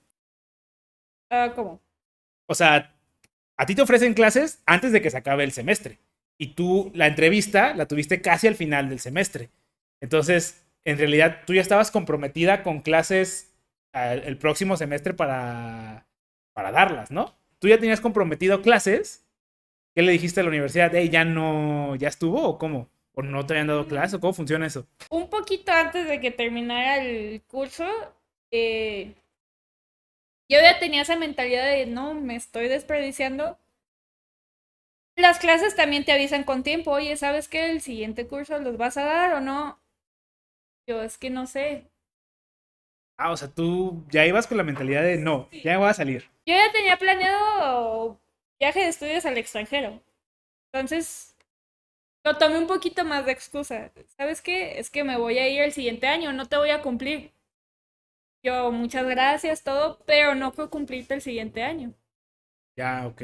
Ah, 1.29 1.51
¿Cómo? 1.55 1.81
O 2.47 2.55
sea, 2.55 2.95
a 3.57 3.65
ti 3.65 3.75
te 3.75 3.83
ofrecen 3.83 4.13
clases 4.13 4.61
antes 4.65 4.91
de 4.91 5.01
que 5.01 5.11
se 5.11 5.17
acabe 5.17 5.43
el 5.43 5.51
semestre. 5.53 5.99
Y 6.37 6.55
tú 6.55 6.91
la 6.95 7.07
entrevista 7.07 7.73
la 7.75 7.87
tuviste 7.87 8.21
casi 8.21 8.47
al 8.47 8.55
final 8.55 8.89
del 8.89 8.99
semestre. 8.99 9.51
Entonces, 10.01 10.65
en 10.85 10.97
realidad, 10.97 11.43
tú 11.47 11.53
ya 11.53 11.61
estabas 11.61 11.91
comprometida 11.91 12.63
con 12.63 12.81
clases 12.81 13.54
el 13.95 14.37
próximo 14.37 14.77
semestre 14.77 15.13
para, 15.13 16.05
para 16.53 16.71
darlas, 16.71 17.11
¿no? 17.11 17.33
Tú 17.59 17.67
ya 17.67 17.79
tenías 17.79 18.01
comprometido 18.01 18.61
clases. 18.61 19.25
¿Qué 19.93 20.01
le 20.01 20.11
dijiste 20.11 20.41
a 20.41 20.43
la 20.43 20.49
universidad? 20.49 20.91
Hey, 20.93 21.09
¿ya 21.09 21.23
no, 21.23 21.95
ya 21.95 22.09
estuvo 22.09 22.43
o 22.43 22.57
cómo? 22.57 22.89
¿O 23.13 23.21
no 23.21 23.45
te 23.45 23.53
habían 23.53 23.67
dado 23.67 23.87
clases? 23.87 24.15
¿O 24.15 24.19
cómo 24.19 24.33
funciona 24.33 24.65
eso? 24.65 24.85
Un 25.09 25.29
poquito 25.29 25.71
antes 25.71 26.07
de 26.07 26.19
que 26.19 26.31
terminara 26.31 26.97
el 26.97 27.41
curso, 27.43 27.85
eh, 28.51 29.15
yo 30.49 30.59
ya 30.59 30.79
tenía 30.79 31.03
esa 31.03 31.15
mentalidad 31.15 31.65
de 31.65 31.85
no, 31.85 32.13
me 32.13 32.35
estoy 32.35 32.67
desperdiciando. 32.67 33.57
Las 35.15 35.39
clases 35.39 35.75
también 35.75 36.03
te 36.03 36.11
avisan 36.11 36.43
con 36.43 36.63
tiempo, 36.63 36.91
oye, 36.91 37.15
¿sabes 37.15 37.47
qué? 37.47 37.71
El 37.71 37.79
siguiente 37.79 38.27
curso 38.27 38.59
los 38.59 38.77
vas 38.77 38.97
a 38.97 39.05
dar 39.05 39.33
o 39.33 39.39
no. 39.39 39.79
Yo 40.87 41.01
es 41.01 41.17
que 41.17 41.29
no 41.29 41.47
sé. 41.47 41.89
Ah, 43.17 43.31
o 43.31 43.37
sea, 43.37 43.47
tú 43.47 44.03
ya 44.09 44.25
ibas 44.25 44.47
con 44.47 44.57
la 44.57 44.63
mentalidad 44.63 45.01
de 45.01 45.17
no, 45.17 45.49
ya 45.51 45.71
me 45.71 45.77
voy 45.77 45.89
a 45.89 45.93
salir. 45.93 46.25
Yo 46.45 46.53
ya 46.53 46.71
tenía 46.71 46.97
planeado 46.97 48.19
viaje 48.59 48.81
de 48.81 48.87
estudios 48.89 49.25
al 49.25 49.37
extranjero. 49.37 50.01
Entonces, 50.71 51.35
lo 52.25 52.37
tomé 52.37 52.57
un 52.57 52.67
poquito 52.67 53.05
más 53.05 53.25
de 53.25 53.31
excusa. 53.31 53.91
¿Sabes 54.17 54.41
qué? 54.41 54.79
Es 54.79 54.89
que 54.89 55.03
me 55.03 55.17
voy 55.17 55.37
a 55.37 55.47
ir 55.47 55.61
el 55.61 55.71
siguiente 55.71 56.07
año, 56.07 56.33
no 56.33 56.47
te 56.47 56.57
voy 56.57 56.71
a 56.71 56.81
cumplir. 56.81 57.31
Yo, 58.43 58.71
muchas 58.71 59.05
gracias, 59.07 59.63
todo, 59.63 59.99
pero 60.05 60.35
no 60.35 60.51
puedo 60.51 60.69
cumplirte 60.69 61.13
el 61.15 61.21
siguiente 61.21 61.63
año. 61.63 61.93
Ya, 62.77 63.07
ok. 63.07 63.21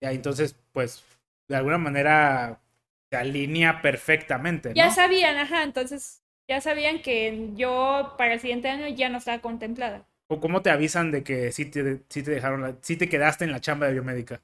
Ya, 0.00 0.12
entonces, 0.12 0.56
pues, 0.72 1.04
de 1.48 1.56
alguna 1.56 1.78
manera 1.78 2.62
se 3.10 3.16
alinea 3.16 3.82
perfectamente, 3.82 4.70
¿no? 4.70 4.74
Ya 4.76 4.90
sabían, 4.90 5.36
ajá, 5.36 5.62
entonces 5.62 6.19
ya 6.50 6.60
sabían 6.60 7.00
que 7.00 7.50
yo 7.54 8.14
para 8.18 8.34
el 8.34 8.40
siguiente 8.40 8.68
año 8.68 8.88
ya 8.88 9.08
no 9.08 9.18
estaba 9.18 9.40
contemplada. 9.40 10.04
¿O 10.28 10.40
cómo 10.40 10.62
te 10.62 10.70
avisan 10.70 11.10
de 11.10 11.22
que 11.22 11.52
sí 11.52 11.66
te, 11.66 12.02
sí 12.08 12.22
te 12.22 12.30
dejaron, 12.30 12.62
la- 12.62 12.76
sí 12.82 12.96
te 12.96 13.08
quedaste 13.08 13.44
en 13.44 13.52
la 13.52 13.60
chamba 13.60 13.86
de 13.86 13.92
biomédica? 13.92 14.42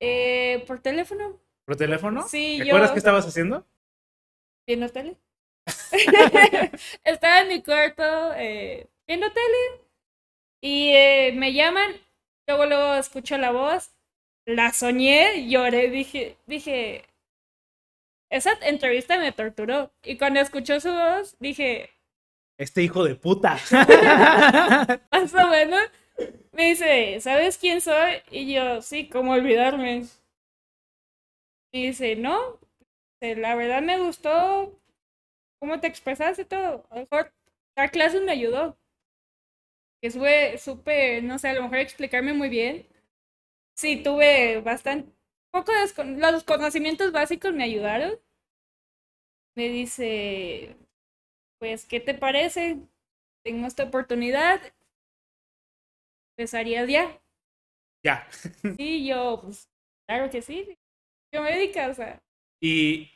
Eh, 0.00 0.64
¿Por 0.66 0.80
teléfono? 0.80 1.38
¿Por 1.64 1.76
teléfono? 1.76 2.26
Sí, 2.28 2.56
¿Te 2.56 2.62
yo- 2.64 2.68
acuerdas 2.70 2.90
qué 2.92 2.98
estabas 2.98 3.26
haciendo? 3.26 3.66
¿Viendo 4.66 4.88
tele? 4.90 5.16
Estaba 7.04 7.40
en 7.40 7.48
mi 7.48 7.62
cuarto 7.62 8.02
eh, 8.36 8.86
viendo 9.06 9.30
tele 9.32 9.82
y 10.60 10.90
eh, 10.94 11.32
me 11.34 11.52
llaman, 11.52 11.92
luego 12.46 12.66
luego 12.66 12.94
escucho 12.96 13.38
la 13.38 13.52
voz, 13.52 13.90
la 14.46 14.72
soñé, 14.72 15.48
lloré, 15.48 15.90
dije, 15.90 16.36
dije, 16.46 17.04
esa 18.30 18.52
entrevista 18.62 19.18
me 19.18 19.32
torturó 19.32 19.92
y 20.02 20.16
cuando 20.18 20.40
escuchó 20.40 20.80
su 20.80 20.90
voz 20.90 21.36
dije, 21.40 21.90
Este 22.58 22.82
hijo 22.82 23.04
de 23.04 23.14
puta. 23.16 23.58
más 25.12 25.34
o 25.34 25.46
menos, 25.48 25.80
me 26.52 26.70
dice, 26.70 27.20
¿sabes 27.20 27.58
quién 27.58 27.80
soy? 27.80 28.22
Y 28.30 28.52
yo, 28.54 28.82
sí, 28.82 29.08
¿cómo 29.08 29.32
olvidarme? 29.32 30.04
Y 31.72 31.86
dice, 31.88 32.14
no, 32.16 32.58
la 33.20 33.54
verdad 33.56 33.82
me 33.82 33.98
gustó 33.98 34.80
cómo 35.60 35.80
te 35.80 35.88
expresaste 35.88 36.44
todo. 36.46 36.86
A 36.90 36.96
lo 36.96 37.02
mejor 37.02 37.32
dar 37.76 37.90
clases 37.90 38.22
me 38.22 38.32
ayudó. 38.32 38.78
Que 40.00 40.10
supe, 40.10 40.58
supe, 40.58 41.22
no 41.22 41.38
sé, 41.38 41.48
a 41.48 41.52
lo 41.54 41.62
mejor 41.62 41.78
explicarme 41.78 42.32
muy 42.32 42.48
bien. 42.48 42.86
Sí, 43.76 44.02
tuve 44.02 44.60
bastante, 44.62 45.12
poco 45.50 45.72
los 46.02 46.44
conocimientos 46.44 47.12
básicos 47.12 47.52
me 47.52 47.64
ayudaron. 47.64 48.18
Me 49.56 49.68
dice, 49.68 50.76
pues, 51.58 51.84
¿qué 51.86 52.00
te 52.00 52.14
parece? 52.14 52.80
Tengo 53.44 53.66
esta 53.66 53.84
oportunidad. 53.84 54.60
¿Empezarías 56.36 56.88
ya? 56.88 57.20
Ya. 58.04 58.28
Sí, 58.76 59.06
yo, 59.06 59.40
pues, 59.42 59.68
claro 60.06 60.30
que 60.30 60.42
sí. 60.42 60.78
Yo 61.32 61.42
médica, 61.42 61.88
o 61.88 61.94
sea. 61.94 62.22
Y, 62.60 63.10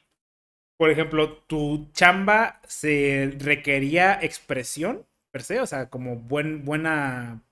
por 0.77 0.91
ejemplo, 0.91 1.39
¿tu 1.45 1.91
chamba 1.93 2.61
se 2.67 3.33
requería 3.39 4.19
expresión 4.21 5.07
per 5.31 5.43
se? 5.43 5.61
O 5.61 5.67
sea, 5.67 5.89
como 5.89 6.17
buen, 6.17 6.65
buena, 6.65 7.43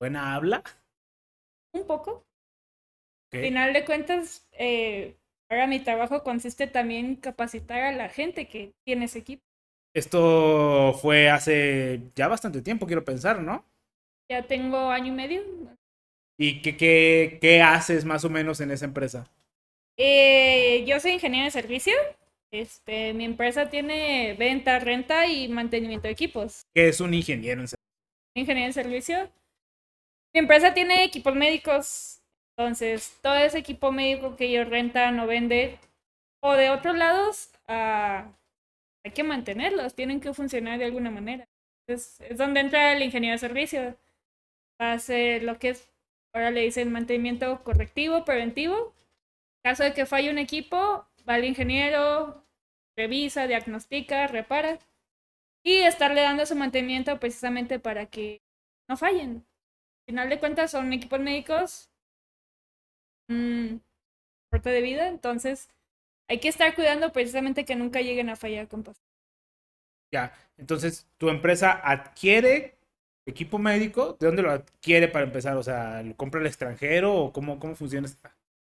buena 0.00 0.34
habla. 0.34 0.62
Un 1.74 1.86
poco. 1.86 2.25
Al 3.36 3.42
final 3.42 3.72
de 3.72 3.84
cuentas, 3.84 4.46
eh, 4.52 5.16
ahora 5.48 5.66
mi 5.66 5.80
trabajo 5.80 6.22
consiste 6.22 6.66
también 6.66 7.06
en 7.06 7.16
capacitar 7.16 7.82
a 7.82 7.92
la 7.92 8.08
gente 8.08 8.48
que 8.48 8.72
tiene 8.84 9.06
ese 9.06 9.20
equipo. 9.20 9.42
Esto 9.94 10.92
fue 11.00 11.30
hace 11.30 12.02
ya 12.14 12.28
bastante 12.28 12.60
tiempo, 12.60 12.86
quiero 12.86 13.04
pensar, 13.04 13.40
¿no? 13.40 13.64
Ya 14.30 14.42
tengo 14.42 14.90
año 14.90 15.08
y 15.08 15.16
medio. 15.16 15.42
¿Y 16.38 16.60
qué, 16.60 16.76
qué, 16.76 17.38
qué 17.40 17.62
haces 17.62 18.04
más 18.04 18.24
o 18.24 18.30
menos 18.30 18.60
en 18.60 18.70
esa 18.70 18.84
empresa? 18.84 19.30
Eh, 19.96 20.84
yo 20.86 21.00
soy 21.00 21.12
ingeniero 21.12 21.46
de 21.46 21.50
servicio. 21.50 21.94
Este, 22.52 23.14
mi 23.14 23.24
empresa 23.24 23.70
tiene 23.70 24.34
venta, 24.38 24.78
renta 24.78 25.26
y 25.26 25.48
mantenimiento 25.48 26.08
de 26.08 26.12
equipos. 26.12 26.62
¿Qué 26.74 26.88
es 26.88 27.00
un 27.00 27.14
ingeniero 27.14 27.60
en 27.60 27.68
servicio? 27.68 27.86
Ingeniero 28.34 28.66
en 28.66 28.72
servicio. 28.72 29.30
Mi 30.34 30.40
empresa 30.40 30.74
tiene 30.74 31.04
equipos 31.04 31.34
médicos. 31.34 32.20
Entonces, 32.56 33.18
todo 33.22 33.34
ese 33.34 33.58
equipo 33.58 33.92
médico 33.92 34.36
que 34.36 34.46
ellos 34.46 34.68
rentan 34.68 35.20
o 35.20 35.26
venden, 35.26 35.78
o 36.42 36.54
de 36.54 36.70
otros 36.70 36.96
lados, 36.96 37.50
uh, 37.68 38.30
hay 39.04 39.12
que 39.14 39.22
mantenerlos, 39.24 39.94
tienen 39.94 40.20
que 40.20 40.32
funcionar 40.34 40.78
de 40.78 40.86
alguna 40.86 41.10
manera. 41.10 41.48
Entonces, 41.86 42.20
es 42.30 42.38
donde 42.38 42.60
entra 42.60 42.92
el 42.92 43.02
ingeniero 43.02 43.34
de 43.34 43.38
servicio. 43.38 43.96
Va 44.80 44.92
a 44.92 44.94
hacer 44.94 45.42
lo 45.42 45.58
que 45.58 45.70
es 45.70 45.88
Ahora 46.36 46.50
le 46.50 46.60
dicen 46.60 46.92
mantenimiento 46.92 47.64
correctivo, 47.64 48.26
preventivo. 48.26 48.92
En 49.64 49.70
caso 49.70 49.84
de 49.84 49.94
que 49.94 50.04
falle 50.04 50.30
un 50.30 50.36
equipo, 50.36 51.06
va 51.26 51.38
el 51.38 51.46
ingeniero, 51.46 52.44
revisa, 52.94 53.46
diagnostica, 53.46 54.26
repara. 54.26 54.78
Y 55.64 55.78
estarle 55.78 56.20
dando 56.20 56.44
su 56.44 56.54
mantenimiento 56.54 57.18
precisamente 57.18 57.78
para 57.78 58.04
que 58.04 58.42
no 58.86 58.98
fallen. 58.98 59.46
Al 60.02 60.12
final 60.12 60.28
de 60.28 60.38
cuentas 60.38 60.72
son 60.72 60.92
equipos 60.92 61.20
médicos. 61.20 61.88
Mmm, 63.28 63.76
de 64.64 64.82
vida, 64.82 65.08
entonces 65.08 65.68
hay 66.28 66.40
que 66.40 66.48
estar 66.48 66.74
cuidando 66.74 67.12
precisamente 67.12 67.64
que 67.64 67.76
nunca 67.76 68.00
lleguen 68.02 68.30
a 68.30 68.36
fallar 68.36 68.68
con 68.68 68.84
Ya, 70.12 70.32
entonces 70.56 71.06
tu 71.18 71.28
empresa 71.28 71.72
adquiere 71.72 72.78
equipo 73.26 73.58
médico, 73.58 74.16
¿de 74.20 74.26
dónde 74.26 74.42
lo 74.42 74.50
adquiere 74.52 75.08
para 75.08 75.24
empezar? 75.26 75.56
O 75.56 75.62
sea, 75.62 76.02
¿lo 76.02 76.16
compra 76.16 76.40
el 76.40 76.46
extranjero 76.46 77.14
o 77.14 77.32
cómo, 77.32 77.58
cómo 77.58 77.74
funciona? 77.74 78.08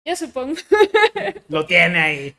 Yo 0.04 0.16
supongo. 0.16 0.54
lo 1.48 1.64
tiene 1.66 1.98
ahí. 2.00 2.36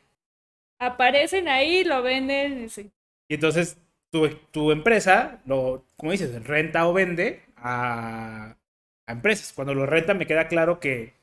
Aparecen 0.78 1.48
ahí, 1.48 1.84
lo 1.84 2.02
venden. 2.02 2.70
Sí. 2.70 2.90
Y 3.28 3.34
entonces 3.34 3.78
tu, 4.10 4.28
tu 4.50 4.72
empresa, 4.72 5.40
lo, 5.46 5.84
como 5.96 6.12
dices, 6.12 6.44
renta 6.46 6.86
o 6.88 6.92
vende 6.92 7.42
a, 7.56 8.56
a 9.06 9.12
empresas. 9.12 9.52
Cuando 9.52 9.74
lo 9.74 9.86
renta 9.86 10.14
me 10.14 10.26
queda 10.26 10.48
claro 10.48 10.80
que 10.80 11.14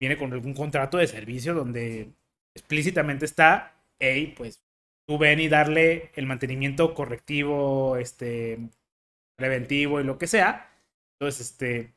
viene 0.00 0.16
con 0.16 0.32
algún 0.32 0.54
contrato 0.54 0.98
de 0.98 1.06
servicio 1.06 1.54
donde 1.54 2.10
explícitamente 2.54 3.24
está, 3.24 3.74
hey, 3.98 4.34
pues 4.36 4.62
tú 5.06 5.18
ven 5.18 5.40
y 5.40 5.48
darle 5.48 6.10
el 6.14 6.26
mantenimiento 6.26 6.94
correctivo, 6.94 7.96
este, 7.96 8.58
preventivo 9.36 10.00
y 10.00 10.04
lo 10.04 10.18
que 10.18 10.26
sea. 10.26 10.70
Entonces, 11.14 11.50
este, 11.50 11.94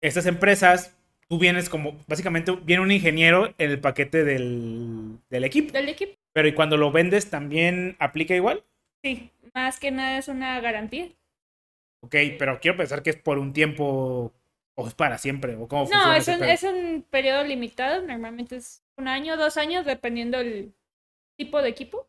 estas 0.00 0.26
empresas, 0.26 0.96
tú 1.28 1.38
vienes 1.38 1.68
como, 1.68 1.98
básicamente 2.08 2.52
viene 2.52 2.82
un 2.82 2.92
ingeniero 2.92 3.54
en 3.58 3.70
el 3.70 3.80
paquete 3.80 4.24
del, 4.24 5.18
del 5.30 5.44
equipo. 5.44 5.72
Del 5.72 5.88
equipo. 5.88 6.14
Pero 6.32 6.48
¿y 6.48 6.54
cuando 6.54 6.76
lo 6.76 6.90
vendes 6.90 7.30
también 7.30 7.96
aplica 7.98 8.34
igual? 8.34 8.64
Sí, 9.04 9.30
más 9.54 9.78
que 9.78 9.90
nada 9.90 10.18
es 10.18 10.28
una 10.28 10.60
garantía. 10.60 11.08
Ok, 12.00 12.16
pero 12.38 12.58
quiero 12.60 12.76
pensar 12.76 13.02
que 13.02 13.10
es 13.10 13.16
por 13.16 13.38
un 13.38 13.52
tiempo 13.52 14.32
o 14.74 14.86
es 14.88 14.94
para 14.94 15.18
siempre 15.18 15.54
o 15.56 15.68
cómo 15.68 15.88
No, 15.90 16.12
es 16.14 16.28
un, 16.28 16.42
es 16.42 16.62
un 16.62 17.06
periodo 17.08 17.44
limitado, 17.44 18.06
normalmente 18.06 18.56
es 18.56 18.82
un 18.96 19.08
año, 19.08 19.36
dos 19.36 19.56
años, 19.56 19.84
dependiendo 19.84 20.38
del 20.38 20.74
tipo 21.36 21.60
de 21.60 21.68
equipo. 21.68 22.08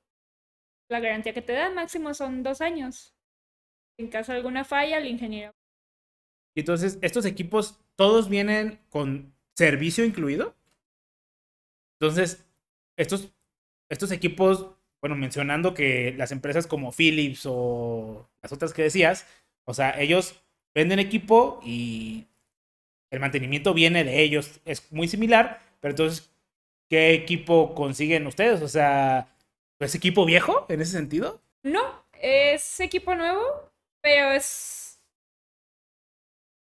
La 0.90 1.00
garantía 1.00 1.34
que 1.34 1.42
te 1.42 1.54
da 1.54 1.70
máximo 1.70 2.14
son 2.14 2.44
dos 2.44 2.62
años. 2.62 3.16
En 3.98 4.10
caso 4.10 4.32
de 4.32 4.40
alguna 4.40 4.64
falla, 4.64 4.98
el 4.98 5.08
ingeniero. 5.08 5.54
Y 6.56 6.62
entonces, 6.62 7.00
¿estos 7.02 7.26
equipos 7.26 7.80
todos 7.96 8.30
vienen 8.30 8.80
con 8.90 9.34
servicio 9.56 10.06
incluido? 10.06 10.56
Entonces, 12.00 12.46
estos, 12.98 13.34
estos 13.90 14.12
equipos, 14.12 14.76
bueno, 15.02 15.16
mencionando 15.16 15.74
que 15.74 16.14
las 16.18 16.32
empresas 16.32 16.68
como 16.68 16.92
Philips 16.92 17.46
o 17.46 18.30
las 18.42 18.52
otras 18.52 18.74
que 18.74 18.84
decías, 18.84 19.28
o 19.66 19.74
sea, 19.74 20.00
ellos 20.00 20.44
venden 20.76 21.00
equipo 21.00 21.60
y 21.64 22.28
el 23.14 23.22
mantenimiento 23.22 23.74
viene 23.74 24.04
de 24.04 24.22
ellos. 24.22 24.60
Es 24.66 24.92
muy 24.92 25.08
similar, 25.08 25.62
pero 25.80 25.94
entonces, 25.94 26.30
¿qué 26.90 27.14
equipo 27.14 27.74
consiguen 27.74 28.28
ustedes? 28.28 28.62
O 28.62 28.68
sea, 28.68 29.28
¿es 29.80 29.96
equipo 29.96 30.26
viejo 30.26 30.66
en 30.68 30.82
ese 30.82 30.92
sentido? 30.94 31.42
No, 31.64 32.04
es 32.14 32.80
equipo 32.80 33.16
nuevo 33.16 33.74
pero 34.04 34.34
es... 34.34 35.00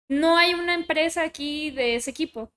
No 0.09 0.37
hay 0.37 0.53
una 0.53 0.73
empresa 0.73 1.23
aquí 1.23 1.71
de 1.71 1.95
ese 1.95 2.11
equipo. 2.11 2.51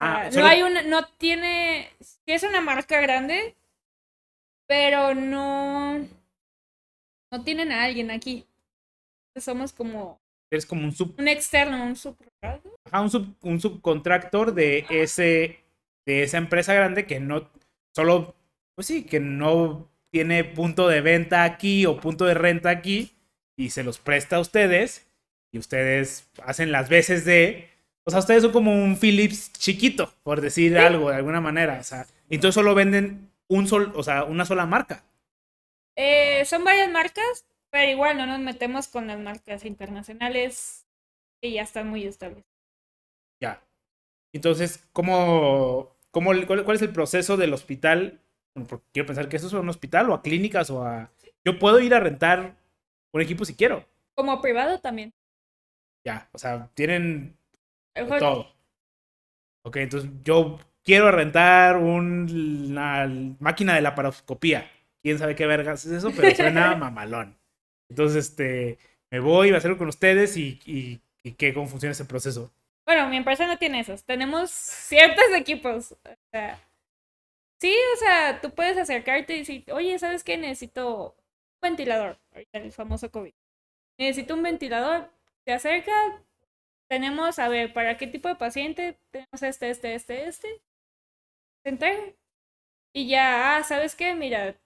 Ah, 0.00 0.28
no 0.34 0.44
hay 0.44 0.62
una, 0.62 0.82
no 0.82 1.06
tiene, 1.06 1.90
es 2.26 2.42
una 2.42 2.62
marca 2.62 3.00
grande, 3.00 3.54
pero 4.66 5.14
no, 5.14 5.98
no 7.30 7.44
tienen 7.44 7.70
a 7.70 7.84
alguien 7.84 8.10
aquí. 8.10 8.46
Somos 9.36 9.72
como... 9.72 10.20
Eres 10.50 10.66
como 10.66 10.84
un 10.84 10.92
sub... 10.92 11.14
Un 11.18 11.28
externo, 11.28 11.84
un 11.84 11.96
subcontractor. 11.96 12.72
Ajá, 12.84 13.00
un, 13.00 13.10
sub, 13.10 13.36
un 13.42 13.60
subcontractor 13.60 14.52
de 14.52 14.84
ese, 14.90 15.60
de 16.06 16.22
esa 16.24 16.38
empresa 16.38 16.74
grande 16.74 17.06
que 17.06 17.20
no, 17.20 17.48
solo, 17.94 18.34
pues 18.74 18.86
sí, 18.86 19.04
que 19.04 19.20
no 19.20 19.88
tiene 20.10 20.42
punto 20.44 20.88
de 20.88 21.00
venta 21.00 21.44
aquí 21.44 21.86
o 21.86 22.00
punto 22.00 22.24
de 22.24 22.34
renta 22.34 22.70
aquí, 22.70 23.12
y 23.56 23.70
se 23.70 23.84
los 23.84 23.98
presta 23.98 24.36
a 24.36 24.40
ustedes 24.40 25.06
y 25.52 25.58
ustedes 25.58 26.30
hacen 26.44 26.72
las 26.72 26.88
veces 26.88 27.24
de... 27.24 27.68
O 28.04 28.10
sea, 28.10 28.20
ustedes 28.20 28.42
son 28.42 28.52
como 28.52 28.72
un 28.72 28.96
Philips 28.96 29.52
chiquito, 29.52 30.12
por 30.22 30.40
decir 30.40 30.78
algo 30.78 31.10
de 31.10 31.16
alguna 31.16 31.40
manera. 31.40 31.78
O 31.78 31.84
sea, 31.84 32.06
entonces 32.30 32.54
solo 32.54 32.74
venden 32.74 33.30
un 33.48 33.68
sol, 33.68 33.92
o 33.94 34.02
sea, 34.02 34.24
una 34.24 34.46
sola 34.46 34.64
marca. 34.64 35.04
Eh, 35.96 36.44
son 36.46 36.64
varias 36.64 36.90
marcas, 36.90 37.44
pero 37.70 37.90
igual 37.90 38.16
no 38.16 38.26
nos 38.26 38.40
metemos 38.40 38.88
con 38.88 39.06
las 39.06 39.18
marcas 39.18 39.64
internacionales 39.64 40.86
que 41.40 41.52
ya 41.52 41.62
están 41.62 41.88
muy 41.88 42.04
estables. 42.04 42.44
Ya. 43.40 43.62
Entonces, 44.32 44.88
¿cómo, 44.92 45.96
cómo 46.10 46.30
cuál, 46.46 46.76
es 46.76 46.82
el 46.82 46.92
proceso 46.92 47.36
del 47.36 47.54
hospital? 47.54 48.20
porque 48.68 48.84
quiero 48.92 49.06
pensar 49.06 49.28
que 49.28 49.36
eso 49.36 49.46
es 49.46 49.52
un 49.52 49.68
hospital 49.68 50.10
o 50.10 50.14
a 50.14 50.22
clínicas 50.22 50.70
o 50.70 50.84
a... 50.84 51.10
Yo 51.44 51.58
puedo 51.58 51.80
ir 51.80 51.94
a 51.94 52.00
rentar 52.00 52.56
un 53.12 53.20
equipo 53.20 53.44
si 53.44 53.54
quiero. 53.54 53.86
Como 54.14 54.40
privado 54.42 54.80
también. 54.80 55.14
Ya, 56.04 56.28
o 56.32 56.38
sea, 56.38 56.68
tienen 56.74 57.36
todo. 57.94 58.52
Ok, 59.62 59.76
entonces 59.76 60.10
yo 60.24 60.58
quiero 60.82 61.10
rentar 61.10 61.76
una 61.76 63.08
máquina 63.38 63.74
de 63.74 63.82
la 63.82 63.94
paroscopía. 63.94 64.70
Quién 65.02 65.18
sabe 65.18 65.34
qué 65.34 65.46
vergas 65.46 65.84
es 65.86 65.92
eso, 65.92 66.10
pero 66.14 66.34
suena 66.34 66.74
mamalón. 66.76 67.39
Entonces, 67.90 68.28
este, 68.28 68.78
me 69.10 69.20
voy 69.20 69.50
a 69.50 69.56
hacerlo 69.56 69.76
con 69.76 69.88
ustedes 69.88 70.36
y, 70.36 70.60
y, 70.64 71.32
qué, 71.32 71.52
cómo 71.52 71.66
funciona 71.66 71.92
ese 71.92 72.04
proceso. 72.04 72.50
Bueno, 72.86 73.08
mi 73.08 73.16
empresa 73.16 73.46
no 73.46 73.58
tiene 73.58 73.80
esos. 73.80 74.04
Tenemos 74.04 74.50
ciertos 74.50 75.24
equipos. 75.36 75.92
O 75.92 75.98
sea, 76.32 76.58
sí, 77.60 77.74
o 77.94 77.96
sea, 77.98 78.40
tú 78.40 78.50
puedes 78.54 78.78
acercarte 78.78 79.34
y 79.34 79.38
decir, 79.40 79.64
oye, 79.72 79.98
¿sabes 79.98 80.24
qué? 80.24 80.38
Necesito 80.38 81.16
ventilador, 81.60 82.18
ahorita 82.32 82.58
el 82.58 82.72
famoso 82.72 83.10
COVID. 83.10 83.34
Necesito 83.98 84.34
un 84.34 84.42
ventilador, 84.42 85.10
te 85.44 85.52
acerca, 85.52 85.92
tenemos, 86.88 87.38
a 87.38 87.48
ver, 87.48 87.72
para 87.72 87.96
qué 87.98 88.06
tipo 88.06 88.28
de 88.28 88.36
paciente 88.36 88.98
tenemos 89.10 89.42
este, 89.42 89.70
este, 89.70 89.94
este, 89.94 90.26
este. 90.26 90.48
Se 91.62 91.68
entrega. 91.70 92.02
Y 92.92 93.08
ya, 93.08 93.56
ah, 93.56 93.62
¿sabes 93.64 93.94
qué? 93.94 94.14
Mira, 94.14 94.56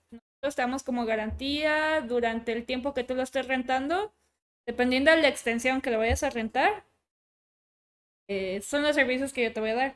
damos 0.56 0.82
como 0.82 1.06
garantía 1.06 2.00
durante 2.02 2.52
el 2.52 2.64
tiempo 2.64 2.94
que 2.94 3.04
tú 3.04 3.14
lo 3.14 3.22
estés 3.22 3.48
rentando, 3.48 4.12
dependiendo 4.66 5.10
de 5.10 5.18
la 5.22 5.28
extensión 5.28 5.80
que 5.80 5.90
lo 5.90 5.98
vayas 5.98 6.22
a 6.22 6.30
rentar, 6.30 6.84
eh, 8.28 8.60
son 8.62 8.82
los 8.82 8.94
servicios 8.94 9.32
que 9.32 9.42
yo 9.42 9.52
te 9.52 9.60
voy 9.60 9.70
a 9.70 9.74
dar. 9.74 9.94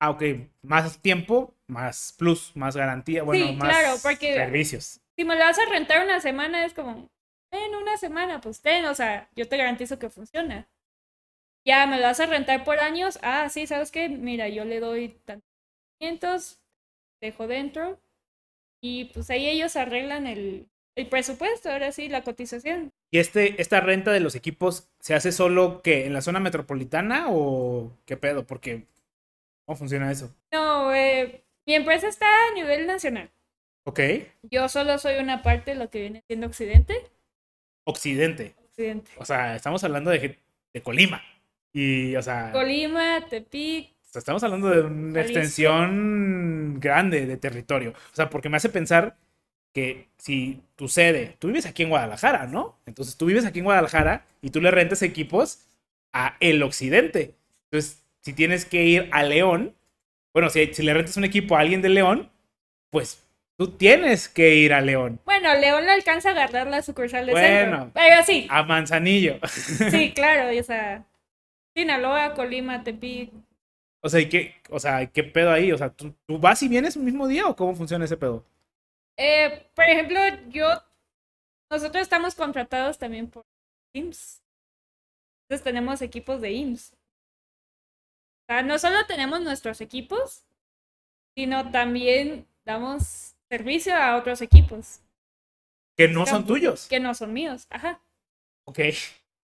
Ah, 0.00 0.10
ok. 0.10 0.22
Más 0.62 1.00
tiempo, 1.00 1.54
más 1.66 2.14
plus, 2.16 2.54
más 2.56 2.76
garantía, 2.76 3.22
bueno, 3.22 3.46
Sí, 3.46 3.52
más 3.56 3.68
claro, 3.76 3.96
porque- 4.02 4.34
servicios. 4.34 5.00
Si 5.16 5.24
me 5.24 5.34
lo 5.34 5.40
vas 5.40 5.58
a 5.58 5.64
rentar 5.68 6.04
una 6.04 6.20
semana, 6.20 6.64
es 6.64 6.74
como, 6.74 7.10
en 7.50 7.74
una 7.74 7.96
semana, 7.96 8.40
pues 8.40 8.60
ten, 8.60 8.84
o 8.84 8.94
sea, 8.94 9.28
yo 9.34 9.48
te 9.48 9.56
garantizo 9.56 9.98
que 9.98 10.10
funciona. 10.10 10.68
Ya, 11.66 11.86
me 11.86 11.96
lo 11.96 12.04
vas 12.04 12.20
a 12.20 12.26
rentar 12.26 12.62
por 12.64 12.78
años, 12.78 13.18
ah, 13.22 13.48
sí, 13.48 13.66
¿sabes 13.66 13.90
qué? 13.90 14.08
Mira, 14.08 14.48
yo 14.48 14.64
le 14.64 14.78
doy 14.80 15.20
tantos 15.98 16.60
dejo 17.20 17.48
dentro, 17.48 17.98
y 18.80 19.06
pues 19.06 19.30
ahí 19.30 19.48
ellos 19.48 19.76
arreglan 19.76 20.26
el, 20.26 20.68
el 20.94 21.06
presupuesto, 21.08 21.70
ahora 21.70 21.92
sí, 21.92 22.08
la 22.08 22.22
cotización. 22.22 22.92
¿Y 23.10 23.18
este, 23.18 23.60
esta 23.60 23.80
renta 23.80 24.12
de 24.12 24.20
los 24.20 24.34
equipos 24.34 24.90
se 25.00 25.14
hace 25.14 25.32
solo 25.32 25.80
que 25.82 26.06
en 26.06 26.12
la 26.12 26.20
zona 26.20 26.40
metropolitana 26.40 27.26
o 27.28 27.92
qué 28.04 28.16
pedo? 28.16 28.46
Porque, 28.46 28.86
¿cómo 29.64 29.76
funciona 29.76 30.10
eso? 30.10 30.34
No, 30.52 30.94
eh, 30.94 31.44
mi 31.66 31.74
empresa 31.74 32.08
está 32.08 32.26
a 32.26 32.54
nivel 32.54 32.86
nacional. 32.86 33.30
Ok. 33.84 34.00
Yo 34.42 34.68
solo 34.68 34.98
soy 34.98 35.18
una 35.18 35.42
parte 35.42 35.70
de 35.72 35.78
lo 35.78 35.88
que 35.88 36.00
viene 36.00 36.22
siendo 36.26 36.46
Occidente. 36.46 36.94
Occidente. 37.84 38.54
Occidente. 38.68 39.10
O 39.18 39.24
sea, 39.24 39.56
estamos 39.56 39.82
hablando 39.84 40.10
de, 40.10 40.38
de 40.74 40.82
Colima. 40.82 41.22
Y, 41.72 42.16
o 42.16 42.22
sea, 42.22 42.50
Colima, 42.52 43.26
Tepic, 43.28 43.92
sea, 44.20 44.34
estamos 44.34 44.42
hablando 44.44 44.68
de 44.70 44.80
una 44.82 45.20
extensión 45.20 46.78
grande 46.80 47.26
de 47.26 47.36
territorio. 47.36 47.90
O 48.12 48.16
sea, 48.16 48.30
porque 48.30 48.48
me 48.48 48.56
hace 48.56 48.68
pensar 48.68 49.16
que 49.74 50.08
si 50.18 50.60
tu 50.76 50.88
sede, 50.88 51.36
tú 51.38 51.48
vives 51.48 51.66
aquí 51.66 51.82
en 51.82 51.90
Guadalajara, 51.90 52.46
¿no? 52.46 52.76
Entonces 52.86 53.16
tú 53.16 53.26
vives 53.26 53.44
aquí 53.44 53.58
en 53.60 53.64
Guadalajara 53.66 54.24
y 54.42 54.50
tú 54.50 54.60
le 54.60 54.70
rentas 54.70 55.02
equipos 55.02 55.60
a 56.12 56.36
el 56.40 56.62
occidente. 56.62 57.34
Entonces, 57.70 58.02
si 58.20 58.32
tienes 58.32 58.64
que 58.64 58.84
ir 58.84 59.08
a 59.12 59.22
León, 59.22 59.74
bueno, 60.32 60.50
si, 60.50 60.72
si 60.74 60.82
le 60.82 60.94
rentas 60.94 61.16
un 61.16 61.24
equipo 61.24 61.56
a 61.56 61.60
alguien 61.60 61.82
de 61.82 61.90
León, 61.90 62.30
pues 62.90 63.22
tú 63.56 63.72
tienes 63.72 64.28
que 64.28 64.54
ir 64.54 64.72
a 64.72 64.80
León, 64.80 65.20
Bueno, 65.24 65.52
León 65.54 65.84
no 65.84 65.92
alcanza 65.92 66.28
a 66.30 66.32
agarrar 66.32 66.68
la 66.68 66.80
sucursal 66.80 67.26
de 67.26 67.32
Bueno. 67.32 67.76
centro. 67.76 67.90
Pero 67.94 68.22
sí, 68.24 68.46
a 68.50 68.62
Manzanillo. 68.62 69.38
sí, 69.90 70.12
claro, 70.14 70.52
y, 70.52 70.60
o 70.60 70.64
sea, 70.64 71.04
Sinaloa, 71.74 72.34
Colima, 72.34 72.82
Tepic. 72.84 73.30
O 74.02 74.08
sea, 74.08 74.20
¿y 74.20 74.28
qué, 74.28 74.54
o 74.70 74.78
sea, 74.78 75.06
¿qué 75.06 75.24
pedo 75.24 75.50
ahí? 75.50 75.72
O 75.72 75.78
sea, 75.78 75.90
¿tú, 75.90 76.14
tú 76.26 76.38
vas 76.38 76.62
y 76.62 76.68
vienes 76.68 76.96
el 76.96 77.02
mismo 77.02 77.26
día 77.26 77.46
o 77.46 77.56
cómo 77.56 77.74
funciona 77.74 78.04
ese 78.04 78.16
pedo? 78.16 78.44
Eh, 79.16 79.68
por 79.74 79.84
ejemplo, 79.84 80.18
yo, 80.48 80.68
nosotros 81.70 82.02
estamos 82.02 82.34
contratados 82.36 82.98
también 82.98 83.28
por 83.28 83.44
IMSS. 83.94 84.42
Entonces 85.42 85.64
tenemos 85.64 86.00
equipos 86.02 86.40
de 86.40 86.52
IMSS. 86.52 86.92
O 86.92 88.52
sea, 88.52 88.62
no 88.62 88.78
solo 88.78 89.04
tenemos 89.06 89.40
nuestros 89.40 89.80
equipos, 89.80 90.44
sino 91.36 91.70
también 91.70 92.46
damos 92.64 93.34
servicio 93.50 93.94
a 93.94 94.16
otros 94.16 94.42
equipos 94.42 95.00
Que 95.96 96.08
no 96.08 96.26
son 96.26 96.46
tuyos. 96.46 96.86
que 96.86 97.00
no 97.00 97.14
son 97.14 97.32
míos. 97.32 97.66
Ajá. 97.70 98.00
Ok. 98.66 98.80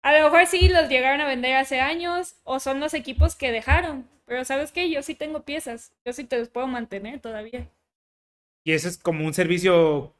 A 0.03 0.17
lo 0.17 0.23
mejor 0.25 0.47
sí 0.47 0.69
los 0.69 0.89
llegaron 0.89 1.21
a 1.21 1.27
vender 1.27 1.55
hace 1.55 1.81
años 1.81 2.35
o 2.43 2.59
son 2.59 2.79
los 2.79 2.93
equipos 2.93 3.35
que 3.35 3.51
dejaron. 3.51 4.09
Pero 4.29 4.45
sabes 4.45 4.71
qué, 4.71 4.89
yo 4.91 5.01
sí 5.01 5.15
tengo 5.15 5.43
piezas. 5.43 5.91
Yo 6.05 6.13
sí 6.13 6.23
te 6.23 6.37
los 6.37 6.49
puedo 6.49 6.67
mantener 6.67 7.19
todavía. 7.19 7.67
Y 8.63 8.73
ese 8.73 8.87
es 8.87 8.97
como 8.97 9.25
un 9.25 9.33
servicio 9.33 10.13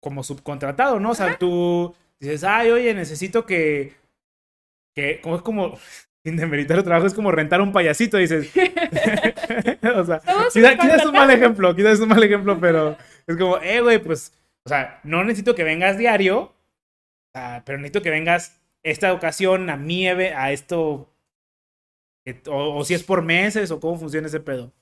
como 0.00 0.22
subcontratado, 0.22 1.00
¿no? 1.00 1.12
O 1.12 1.14
sea, 1.14 1.38
tú 1.38 1.94
dices, 2.20 2.44
ay, 2.44 2.70
oye, 2.70 2.92
necesito 2.92 3.46
que. 3.46 3.94
que 4.94 5.20
como 5.22 5.36
es 5.36 5.42
como. 5.42 5.78
Sin 6.26 6.36
demeritar 6.36 6.78
el 6.78 6.84
trabajo, 6.84 7.06
es 7.06 7.12
como 7.12 7.30
rentar 7.32 7.60
un 7.60 7.72
payasito, 7.72 8.16
dices. 8.16 8.50
o 9.94 10.04
sea, 10.04 10.20
quizás 10.50 11.00
es 11.00 11.04
un 11.04 11.12
mal 11.12 11.30
ejemplo, 11.30 11.76
quizás 11.76 11.94
es 11.94 12.00
un 12.00 12.08
mal 12.08 12.22
ejemplo, 12.22 12.58
pero 12.58 12.96
es 13.26 13.36
como, 13.36 13.58
eh, 13.58 13.80
güey, 13.80 13.98
pues. 13.98 14.32
O 14.64 14.70
sea, 14.70 15.00
no 15.04 15.22
necesito 15.22 15.54
que 15.54 15.64
vengas 15.64 15.98
diario, 15.98 16.54
sea, 17.34 17.62
pero 17.66 17.78
necesito 17.78 18.02
que 18.02 18.10
vengas 18.10 18.60
esta 18.82 19.12
ocasión 19.12 19.68
a 19.70 19.76
mi 19.76 20.06
a 20.06 20.52
esto. 20.52 21.10
O, 22.48 22.78
o 22.78 22.84
si 22.84 22.94
es 22.94 23.02
por 23.04 23.22
meses, 23.22 23.70
o 23.70 23.80
cómo 23.80 23.98
funciona 23.98 24.26
ese 24.28 24.40
pedo. 24.40 24.72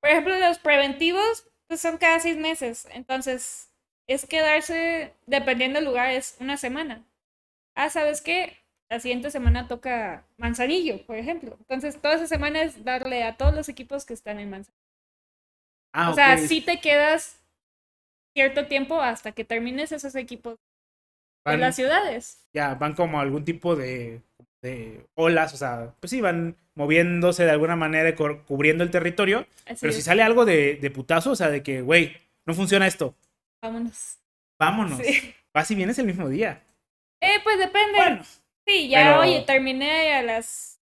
Por 0.00 0.10
ejemplo, 0.10 0.36
los 0.38 0.58
preventivos 0.58 1.46
pues 1.68 1.80
son 1.80 1.98
cada 1.98 2.18
seis 2.20 2.36
meses. 2.36 2.86
Entonces, 2.92 3.70
es 4.08 4.26
quedarse, 4.26 5.14
dependiendo 5.26 5.78
del 5.78 5.86
lugar, 5.88 6.10
es 6.10 6.36
una 6.40 6.56
semana. 6.56 7.04
Ah, 7.76 7.90
¿sabes 7.90 8.20
qué? 8.22 8.56
La 8.90 8.98
siguiente 8.98 9.30
semana 9.30 9.68
toca 9.68 10.24
Manzanillo, 10.36 11.06
por 11.06 11.16
ejemplo. 11.16 11.56
Entonces, 11.60 12.00
toda 12.00 12.14
esa 12.16 12.26
semana 12.26 12.62
es 12.62 12.84
darle 12.84 13.22
a 13.22 13.36
todos 13.36 13.54
los 13.54 13.68
equipos 13.68 14.04
que 14.04 14.14
están 14.14 14.40
en 14.40 14.50
Manzanillo. 14.50 14.76
Ah, 15.92 16.10
o 16.10 16.14
sea, 16.14 16.36
sí 16.38 16.60
te 16.60 16.80
quedas 16.80 17.40
cierto 18.34 18.66
tiempo 18.66 19.00
hasta 19.00 19.32
que 19.32 19.44
termines 19.44 19.92
esos 19.92 20.14
equipos 20.16 20.54
de 21.46 21.52
Van- 21.52 21.60
las 21.60 21.76
ciudades. 21.76 22.46
ya 22.52 22.74
van 22.74 22.94
como 22.94 23.20
algún 23.20 23.44
tipo 23.44 23.76
de, 23.76 24.22
de 24.62 25.06
olas, 25.14 25.54
o 25.54 25.56
sea, 25.56 25.94
pues 26.00 26.10
sí, 26.10 26.20
van 26.20 26.56
moviéndose 26.74 27.44
de 27.44 27.50
alguna 27.50 27.76
manera, 27.76 28.14
cubriendo 28.14 28.84
el 28.84 28.90
territorio. 28.90 29.46
Así 29.66 29.76
Pero 29.80 29.90
es. 29.90 29.96
si 29.96 30.02
sale 30.02 30.22
algo 30.22 30.44
de, 30.44 30.76
de 30.76 30.90
putazo, 30.90 31.32
o 31.32 31.36
sea, 31.36 31.48
de 31.50 31.62
que, 31.62 31.80
güey, 31.82 32.16
no 32.46 32.54
funciona 32.54 32.86
esto, 32.86 33.14
Vámonos. 33.62 34.18
vámonos. 34.58 34.98
Sí. 35.04 35.34
Vas 35.54 35.70
y 35.70 35.74
vienes 35.74 35.98
el 35.98 36.06
mismo 36.06 36.28
día. 36.28 36.62
Eh, 37.20 37.38
pues 37.42 37.58
depende. 37.58 37.96
Bueno, 37.96 38.22
Sí, 38.66 38.88
ya, 38.88 38.98
Pero- 39.04 39.20
oye, 39.20 39.42
terminé 39.46 40.12
a 40.14 40.22
las... 40.22 40.78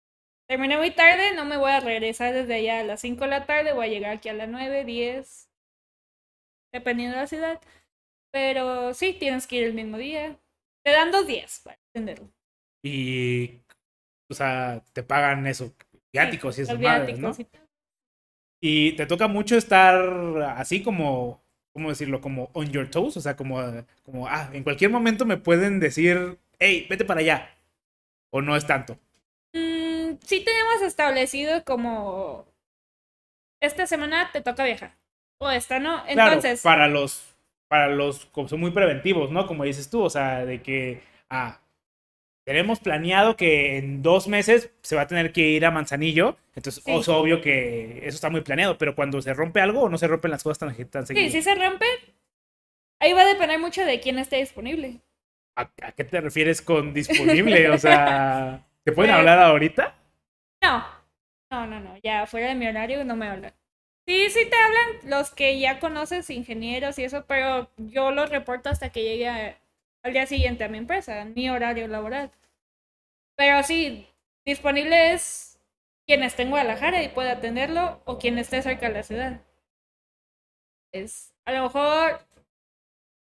Terminé 0.49 0.77
muy 0.79 0.91
tarde, 0.91 1.35
no 1.35 1.45
me 1.45 1.57
voy 1.57 1.71
a 1.73 1.81
regresar 1.81 2.33
desde 2.35 2.55
allá 2.55 2.81
a 2.81 2.85
las 2.85 3.01
5 3.01 3.25
de 3.25 3.31
la 3.31 3.47
tarde, 3.47 3.73
voy 3.73 3.87
a 3.87 3.91
llegar 3.91 4.13
aquí 4.17 4.29
a 4.29 4.35
las 4.35 4.49
9, 4.49 4.85
10, 4.85 5.51
dependiendo 6.73 7.17
de 7.17 7.23
la 7.23 7.27
ciudad. 7.27 7.61
Pero 8.33 8.93
sí, 8.95 9.15
tienes 9.15 9.47
que 9.47 9.57
ir 9.57 9.65
el 9.65 9.75
mismo 9.75 9.97
día. 9.97 10.37
Te 10.85 10.93
dan 10.93 11.11
dos 11.13 11.27
días 11.27 11.61
para 11.65 11.79
atenderlo. 11.91 12.29
y, 12.85 13.61
o 14.35 14.37
sea, 14.37 14.83
te 14.93 15.03
pagan 15.03 15.47
eso, 15.47 15.73
viáticos 16.13 16.59
y 16.59 16.63
Los 16.63 16.71
esas 16.71 16.81
madres, 16.81 17.19
¿no? 17.19 17.31
y. 17.31 17.47
Y 18.67 18.93
te 18.93 19.05
toca 19.05 19.29
mucho 19.29 19.59
estar 19.59 19.95
así 20.57 20.83
como, 20.83 21.43
¿cómo 21.75 21.91
decirlo? 21.91 22.23
Como 22.23 22.49
on 22.55 22.71
your 22.71 22.91
toes, 22.91 23.15
o 23.17 23.21
sea, 23.21 23.37
como, 23.37 23.61
como, 24.03 24.27
ah, 24.27 24.49
en 24.55 24.63
cualquier 24.63 24.91
momento 24.91 25.27
me 25.27 25.37
pueden 25.37 25.81
decir, 25.81 26.39
hey, 26.59 26.87
vete 26.89 27.05
para 27.05 27.21
allá. 27.21 27.51
O 28.31 28.41
no 28.41 28.57
es 28.57 28.67
tanto. 28.67 28.99
Mm, 29.53 30.15
sí 30.25 30.43
tenemos 30.43 30.81
establecido 30.81 31.63
como... 31.65 32.47
Esta 33.61 33.87
semana 33.87 34.31
te 34.33 34.41
toca 34.41 34.65
viajar. 34.65 34.97
O 35.37 35.51
esta 35.51 35.79
no. 35.79 36.03
Claro, 36.05 36.33
Entonces, 36.33 36.63
para 36.63 36.89
los, 36.89 37.37
para 37.69 37.89
los, 37.89 38.25
como 38.27 38.49
son 38.49 38.61
muy 38.61 38.71
preventivos, 38.71 39.31
¿no? 39.31 39.47
Como 39.47 39.65
dices 39.65 39.91
tú, 39.91 40.03
o 40.03 40.09
sea, 40.09 40.47
de 40.47 40.63
que, 40.63 41.03
ah, 41.29 41.61
tenemos 42.45 42.81
planeado 42.81 43.37
que 43.37 43.79
en 43.79 44.03
dos 44.03 44.29
meses 44.29 44.71
se 44.83 44.97
va 44.97 45.03
a 45.03 45.07
tener 45.07 45.33
que 45.33 45.41
ir 45.43 45.65
a 45.65 45.71
Manzanillo, 45.71 46.37
entonces 46.55 46.83
Sí. 46.85 46.93
es 46.93 47.09
obvio 47.09 47.41
que 47.41 47.99
eso 48.07 48.15
está 48.15 48.29
muy 48.31 48.43
planeado, 48.43 48.77
pero 48.79 48.95
cuando 48.95 49.21
se 49.23 49.33
rompe 49.35 49.61
algo 49.61 49.83
o 49.83 49.89
no 49.89 49.97
se 49.99 50.07
rompen 50.09 50.31
las 50.31 50.43
cosas 50.43 50.59
tan, 50.59 50.89
tan 50.91 51.07
seguido. 51.07 51.25
sí, 51.27 51.33
si 51.33 51.43
se 51.43 51.55
rompe, 51.55 51.87
ahí 53.01 53.13
va 53.13 53.23
a 53.23 53.27
depender 53.27 53.59
mucho 53.59 53.85
de 53.85 54.01
quién 54.01 54.19
esté 54.19 54.37
disponible. 54.37 55.01
¿A, 55.57 55.63
a 55.83 55.93
qué 55.93 56.05
te 56.05 56.21
refieres 56.21 56.61
con 56.63 56.93
disponible? 56.93 57.71
O 57.71 57.79
sea, 57.79 58.65
¿te 58.85 58.93
pueden 58.93 59.11
Pues- 59.13 59.19
hablar 59.21 59.39
ahorita? 59.39 59.95
No, 60.63 60.85
no, 61.51 61.67
no, 61.67 61.81
no, 61.81 61.97
ya 62.03 62.27
fuera 62.27 62.49
de 62.49 62.55
mi 62.55 62.67
horario 62.67 63.05
no 63.05 63.17
me 63.17 63.29
hablan. 63.29 63.53
Sí, 64.07 64.29
sí 64.31 64.41
te 64.51 64.57
hablan 64.57 65.11
los 65.11 65.31
que 65.31 65.59
ya 65.59 65.81
conoces, 65.81 66.29
ingenieros 66.29 66.99
y 66.99 67.05
eso, 67.05 67.25
pero 67.27 67.71
yo 67.79 68.11
los 68.11 68.29
reporto 68.29 68.69
hasta 68.69 68.91
que 68.91 69.03
llegue 69.03 69.29
a- 69.29 69.57
al 70.05 70.13
día 70.13 70.27
siguiente 70.27 70.63
a 70.63 70.69
mi 70.69 70.79
empresa, 70.79 71.25
mi 71.25 71.49
horario 71.51 71.89
laboral. 71.89 72.31
Pero 73.37 73.63
sí, 73.63 74.07
disponible 74.45 75.15
es 75.15 75.59
quien 76.07 76.23
esté 76.23 76.43
en 76.43 76.51
Guadalajara 76.51 77.03
y 77.03 77.09
pueda 77.09 77.33
atenderlo 77.33 78.03
o 78.05 78.19
quien 78.19 78.39
esté 78.39 78.63
cerca 78.63 78.89
de 78.89 78.95
la 78.95 79.03
ciudad. 79.03 79.41
Es, 80.93 81.35
a 81.47 81.53
lo 81.53 81.65
mejor 81.65 82.21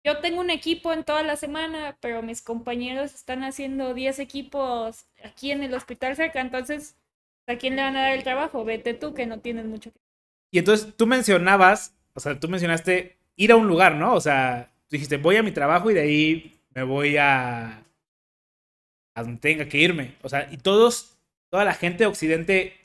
yo 0.06 0.20
tengo 0.20 0.40
un 0.40 0.52
equipo 0.52 0.94
en 0.94 1.04
toda 1.04 1.24
la 1.24 1.36
semana, 1.36 1.98
pero 2.00 2.22
mis 2.22 2.42
compañeros 2.42 3.16
están 3.16 3.44
haciendo 3.44 3.94
10 3.94 4.20
equipos 4.20 5.08
aquí 5.24 5.52
en 5.52 5.64
el 5.64 5.74
hospital 5.74 6.16
cerca, 6.16 6.40
entonces, 6.40 6.96
¿a 7.48 7.58
quién 7.58 7.76
le 7.76 7.82
van 7.82 7.98
a 7.98 8.02
dar 8.04 8.14
el 8.14 8.24
trabajo? 8.24 8.64
Vete 8.64 8.94
tú, 8.94 9.14
que 9.14 9.26
no 9.26 9.40
tienes 9.40 9.66
mucho 9.66 9.92
que... 9.92 10.00
Y 10.52 10.60
entonces 10.60 10.96
tú 10.96 11.06
mencionabas, 11.08 11.96
o 12.14 12.20
sea, 12.20 12.40
tú 12.40 12.48
mencionaste 12.48 13.18
ir 13.36 13.52
a 13.52 13.56
un 13.56 13.68
lugar, 13.68 13.96
¿no? 13.96 14.14
O 14.14 14.22
sea, 14.22 14.72
dijiste, 14.90 15.18
voy 15.18 15.36
a 15.36 15.44
mi 15.44 15.52
trabajo 15.52 15.92
y 15.92 15.94
de 15.96 16.02
ahí 16.02 16.59
me 16.76 16.84
voy 16.84 17.18
a... 17.18 17.84
a 19.16 19.24
donde 19.24 19.40
tenga 19.40 19.68
que 19.68 19.78
irme. 19.78 20.16
O 20.22 20.30
sea, 20.30 20.52
y 20.52 20.58
todos 20.58 21.20
toda 21.52 21.66
la 21.66 21.74
gente 21.74 22.00
de 22.00 22.08
Occidente 22.08 22.80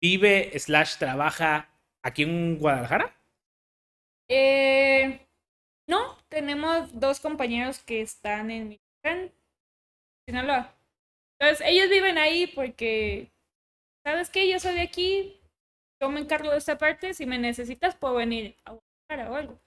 vive 0.00 0.58
slash 0.58 0.98
trabaja 0.98 1.68
aquí 2.02 2.22
en 2.22 2.58
Guadalajara. 2.58 3.14
Eh, 4.28 5.26
no, 5.88 6.16
tenemos 6.28 6.98
dos 6.98 7.20
compañeros 7.20 7.78
que 7.80 8.00
están 8.00 8.50
en 8.50 8.68
Michoacán, 8.70 9.32
Sinaloa. 10.26 10.74
Entonces, 11.38 11.66
ellos 11.68 11.90
viven 11.90 12.18
ahí 12.18 12.46
porque, 12.46 13.30
¿sabes 14.04 14.30
qué? 14.30 14.50
Yo 14.50 14.58
soy 14.58 14.74
de 14.74 14.82
aquí, 14.82 15.40
yo 16.00 16.08
me 16.08 16.20
encargo 16.20 16.50
de 16.50 16.58
esta 16.58 16.78
parte, 16.78 17.14
si 17.14 17.26
me 17.26 17.38
necesitas 17.38 17.96
puedo 17.96 18.14
venir 18.14 18.56
a 18.64 18.72
Guadalajara 18.72 19.30
o 19.30 19.34
algo. 19.36 19.60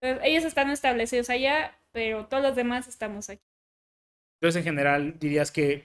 Entonces, 0.00 0.28
ellos 0.28 0.44
están 0.44 0.70
establecidos 0.70 1.28
allá, 1.28 1.76
pero 1.92 2.26
todos 2.26 2.42
los 2.42 2.56
demás 2.56 2.88
estamos 2.88 3.30
aquí. 3.30 3.42
Entonces, 4.40 4.60
en 4.60 4.64
general, 4.64 5.18
dirías 5.18 5.50
que, 5.50 5.84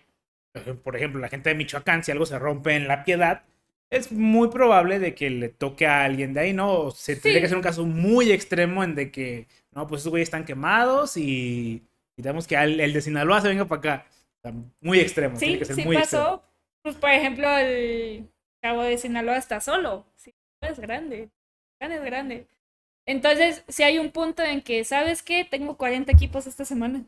por 0.83 0.95
ejemplo, 0.95 1.19
la 1.19 1.29
gente 1.29 1.49
de 1.49 1.55
Michoacán, 1.55 2.03
si 2.03 2.11
algo 2.11 2.25
se 2.25 2.37
rompe 2.37 2.75
en 2.75 2.87
la 2.87 3.03
piedad, 3.03 3.43
es 3.89 4.11
muy 4.11 4.49
probable 4.49 4.99
de 4.99 5.13
que 5.15 5.29
le 5.29 5.49
toque 5.49 5.85
a 5.87 6.03
alguien 6.03 6.33
de 6.33 6.39
ahí, 6.41 6.53
¿no? 6.53 6.71
O 6.71 6.91
se 6.91 7.15
tendría 7.15 7.41
que 7.41 7.47
ser 7.47 7.57
un 7.57 7.63
caso 7.63 7.85
muy 7.85 8.31
extremo 8.31 8.83
en 8.83 8.95
de 8.95 9.11
que, 9.11 9.47
no, 9.71 9.87
pues 9.87 10.01
esos 10.01 10.11
güeyes 10.11 10.27
están 10.27 10.45
quemados 10.45 11.17
y, 11.17 11.83
y 12.17 12.21
tenemos 12.21 12.47
que 12.47 12.55
el, 12.55 12.79
el 12.79 12.93
de 12.93 13.01
Sinaloa 13.01 13.41
se 13.41 13.49
venga 13.49 13.65
para 13.65 13.79
acá. 13.79 14.05
O 14.37 14.41
sea, 14.49 14.53
muy 14.81 14.99
extremo. 14.99 15.35
Sí, 15.35 15.45
tiene 15.45 15.59
que 15.59 15.65
ser 15.65 15.75
sí 15.75 15.83
muy 15.85 15.95
pasó. 15.95 16.17
extremo. 16.17 16.43
Pues, 16.83 16.95
por 16.95 17.09
ejemplo, 17.11 17.57
el 17.57 18.27
cabo 18.61 18.83
de 18.83 18.97
Sinaloa 18.97 19.37
está 19.37 19.61
solo. 19.61 20.05
Sí, 20.15 20.33
es 20.61 20.79
grande. 20.79 21.29
Grande 21.79 21.97
es 21.97 22.03
grande. 22.03 22.47
Entonces, 23.05 23.63
si 23.67 23.83
hay 23.83 23.99
un 23.99 24.11
punto 24.11 24.43
en 24.43 24.61
que, 24.61 24.83
¿sabes 24.83 25.23
qué? 25.23 25.45
Tengo 25.45 25.77
40 25.77 26.11
equipos 26.11 26.47
esta 26.47 26.65
semana. 26.65 27.05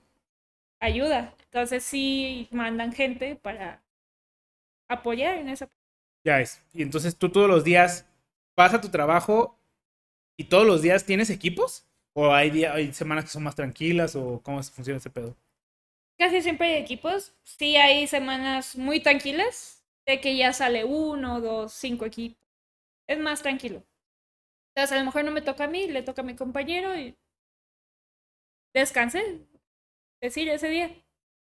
Ayuda. 0.79 1.35
Entonces, 1.45 1.83
sí 1.83 2.49
mandan 2.51 2.93
gente 2.93 3.35
para 3.37 3.83
apoyar 4.87 5.37
en 5.37 5.49
esa 5.49 5.69
Ya 6.25 6.41
es. 6.41 6.63
Y 6.73 6.81
entonces 6.81 7.17
tú 7.17 7.29
todos 7.29 7.49
los 7.49 7.63
días 7.63 8.07
vas 8.55 8.73
a 8.73 8.81
tu 8.81 8.89
trabajo 8.89 9.59
y 10.37 10.45
todos 10.45 10.65
los 10.67 10.81
días 10.81 11.05
tienes 11.05 11.29
equipos? 11.29 11.85
¿O 12.13 12.33
hay, 12.33 12.49
día, 12.49 12.73
hay 12.73 12.93
semanas 12.93 13.25
que 13.25 13.31
son 13.31 13.43
más 13.43 13.55
tranquilas? 13.55 14.15
¿O 14.15 14.41
cómo 14.41 14.61
funciona 14.63 14.97
ese 14.97 15.09
pedo? 15.09 15.35
Casi 16.17 16.41
siempre 16.41 16.67
hay 16.75 16.81
equipos. 16.81 17.33
Sí 17.43 17.75
hay 17.77 18.07
semanas 18.07 18.75
muy 18.77 19.01
tranquilas, 19.01 19.83
de 20.05 20.21
que 20.21 20.35
ya 20.37 20.53
sale 20.53 20.83
uno, 20.83 21.41
dos, 21.41 21.73
cinco 21.73 22.05
equipos. 22.05 22.39
Es 23.07 23.19
más 23.19 23.41
tranquilo. 23.41 23.83
Entonces 24.75 24.97
a 24.97 24.99
lo 24.99 25.05
mejor 25.05 25.23
no 25.23 25.31
me 25.31 25.41
toca 25.41 25.63
a 25.65 25.67
mí, 25.67 25.87
le 25.87 26.03
toca 26.03 26.21
a 26.21 26.25
mi 26.25 26.35
compañero 26.35 26.95
y 26.97 27.15
descansé. 28.73 29.39
Decir 30.21 30.49
ese 30.49 30.69
día. 30.69 30.91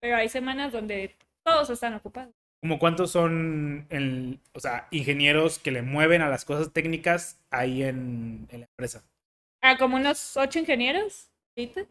Pero 0.00 0.16
hay 0.16 0.28
semanas 0.28 0.72
donde 0.72 1.16
todos 1.44 1.70
están 1.70 1.94
ocupados. 1.94 2.34
¿Como 2.62 2.78
cuántos 2.78 3.10
son, 3.10 3.86
el, 3.90 4.40
o 4.52 4.60
sea, 4.60 4.86
ingenieros 4.90 5.58
que 5.58 5.70
le 5.70 5.82
mueven 5.82 6.20
a 6.22 6.28
las 6.28 6.44
cosas 6.44 6.72
técnicas 6.72 7.38
ahí 7.50 7.82
en, 7.82 8.46
en 8.50 8.60
la 8.60 8.66
empresa? 8.66 9.02
Ah, 9.62 9.76
como 9.78 9.96
unos 9.96 10.36
ocho 10.36 10.58
ingenieros. 10.58 11.30
¿Ahorita? 11.56 11.86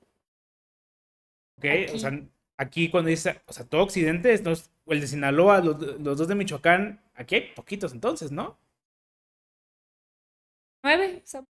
¿Ok? 1.58 1.66
Aquí. 1.66 1.94
O 1.94 2.00
sea, 2.00 2.12
aquí 2.58 2.90
cuando 2.90 3.10
dice, 3.10 3.42
o 3.46 3.54
sea, 3.54 3.66
todo 3.66 3.84
Occidente, 3.84 4.34
es 4.34 4.44
dos- 4.44 4.72
el 4.88 5.02
de 5.02 5.08
Sinaloa, 5.08 5.60
los, 5.62 5.80
los 6.00 6.18
dos 6.18 6.28
de 6.28 6.36
Michoacán, 6.36 7.02
aquí 7.14 7.36
hay 7.36 7.42
poquitos 7.54 7.94
entonces, 7.94 8.32
¿no? 8.32 8.58
Nueve. 10.84 11.22
Somos, 11.26 11.48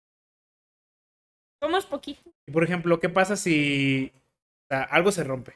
somos 1.61 1.85
poquitos. 1.85 2.33
Y 2.47 2.51
por 2.51 2.63
ejemplo, 2.63 2.99
¿qué 2.99 3.09
pasa 3.09 3.35
si 3.35 4.11
o 4.15 4.67
sea, 4.69 4.83
algo 4.83 5.11
se 5.11 5.23
rompe? 5.23 5.53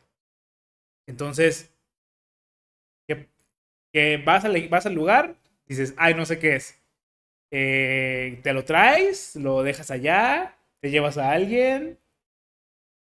Entonces, 1.08 1.74
que, 3.08 3.28
que 3.94 4.18
vas, 4.18 4.46
al, 4.46 4.68
vas 4.70 4.86
al 4.86 4.94
lugar, 4.94 5.36
dices, 5.68 5.94
ay, 5.98 6.14
no 6.14 6.26
sé 6.26 6.40
qué 6.40 6.56
es. 6.56 6.80
Eh, 7.52 8.40
te 8.44 8.54
lo 8.54 8.66
traes, 8.66 9.36
lo 9.38 9.64
dejas 9.64 9.90
allá, 9.92 10.58
te 10.82 10.90
llevas 10.92 11.18
a 11.18 11.32
alguien. 11.32 11.98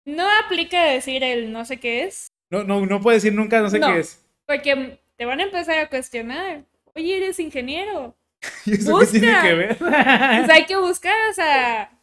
No 0.06 0.28
aplica 0.44 0.84
decir 0.84 1.24
el 1.24 1.52
no 1.52 1.66
sé 1.66 1.80
qué 1.80 2.04
es. 2.04 2.32
No, 2.52 2.64
no, 2.64 2.86
no 2.86 3.02
puedes 3.02 3.24
decir 3.24 3.36
nunca, 3.36 3.60
no 3.62 3.70
sé 3.70 3.80
No. 3.80 3.94
qué 3.94 4.00
es. 4.00 4.24
Porque 4.46 5.00
te 5.16 5.26
van 5.26 5.40
a 5.40 5.44
empezar 5.44 5.80
a 5.80 5.90
cuestionar. 5.90 6.66
Oye, 6.94 7.18
eres 7.18 7.40
ingeniero. 7.40 8.16
¿Y 8.66 8.74
eso 8.76 8.98
qué 8.98 9.08
tiene 9.08 9.36
Busca. 9.36 9.42
que 9.42 9.54
ver? 9.54 9.78
Pues 10.34 10.50
hay 10.50 10.66
que 10.66 10.76
buscar, 10.78 11.16
o 11.30 11.34
sea, 11.34 12.00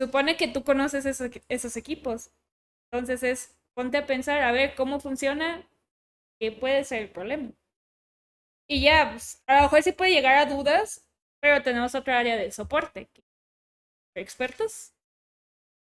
supone 0.00 0.36
que 0.36 0.48
tú 0.48 0.64
conoces 0.64 1.06
esos, 1.06 1.30
esos 1.48 1.76
equipos. 1.76 2.30
Entonces 2.92 3.22
es, 3.24 3.58
ponte 3.74 3.98
a 3.98 4.06
pensar, 4.06 4.42
a 4.42 4.52
ver 4.52 4.74
cómo 4.76 5.00
funciona, 5.00 5.68
qué 6.40 6.52
puede 6.52 6.84
ser 6.84 7.02
el 7.02 7.10
problema. 7.10 7.52
Y 8.68 8.82
ya, 8.82 9.10
pues, 9.12 9.40
a 9.46 9.56
lo 9.56 9.62
mejor 9.62 9.82
sí 9.84 9.92
puede 9.92 10.10
llegar 10.12 10.36
a 10.36 10.46
dudas, 10.46 11.06
pero 11.40 11.62
tenemos 11.62 11.94
otra 11.94 12.18
área 12.18 12.36
de 12.36 12.50
soporte. 12.50 13.08
Expertos. 14.14 14.94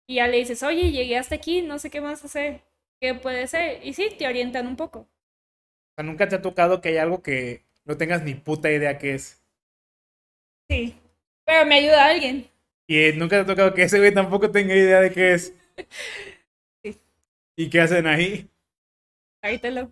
Y 0.08 0.16
ya 0.16 0.28
le 0.28 0.36
dices, 0.38 0.62
oye, 0.64 0.92
llegué 0.92 1.18
hasta 1.18 1.36
aquí, 1.36 1.62
no 1.62 1.80
sé 1.80 1.90
qué 1.90 2.02
más 2.02 2.26
hacer, 2.26 2.64
qué 3.00 3.14
puede 3.16 3.48
ser. 3.48 3.86
Y 3.86 3.94
sí, 3.94 4.10
te 4.18 4.28
orientan 4.28 4.68
un 4.68 4.76
poco. 4.76 5.08
O 5.92 5.96
sea, 5.96 6.04
nunca 6.04 6.28
te 6.28 6.36
ha 6.36 6.42
tocado 6.42 6.82
que 6.82 6.90
hay 6.90 6.98
algo 6.98 7.22
que 7.22 7.66
no 7.86 7.98
tengas 7.98 8.24
ni 8.24 8.34
puta 8.36 8.72
idea 8.72 8.98
qué 8.98 9.14
es. 9.16 9.39
Sí. 10.70 10.96
Pero 11.46 11.66
me 11.66 11.76
ayuda 11.76 12.06
alguien. 12.06 12.48
Y 12.88 12.98
eh, 12.98 13.14
nunca 13.14 13.38
te 13.38 13.42
ha 13.42 13.46
tocado 13.46 13.74
que 13.74 13.84
ese 13.84 13.98
güey 14.00 14.14
tampoco 14.14 14.50
tenga 14.52 14.76
idea 14.76 15.02
de 15.02 15.12
qué 15.12 15.34
es. 15.34 15.54
Sí. 16.84 16.98
¿Y 17.58 17.70
qué 17.70 17.82
hacen 17.82 18.08
ahí? 18.08 18.50
Tráetelo. 19.42 19.92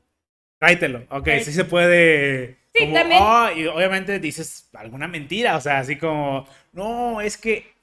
Tráetelo. 0.60 1.00
Ok, 1.10 1.24
Tráetelo. 1.24 1.46
sí 1.46 1.52
se 1.54 1.66
puede. 1.66 2.58
Sí, 2.74 2.82
como, 2.86 2.94
también. 2.94 3.22
"Oh", 3.24 3.50
y 3.56 3.68
obviamente 3.68 4.20
dices 4.20 4.70
alguna 4.74 5.08
mentira. 5.08 5.58
O 5.58 5.62
sea, 5.62 5.80
así 5.80 5.98
como, 5.98 6.48
no, 6.72 7.22
es 7.22 7.38
que. 7.38 7.76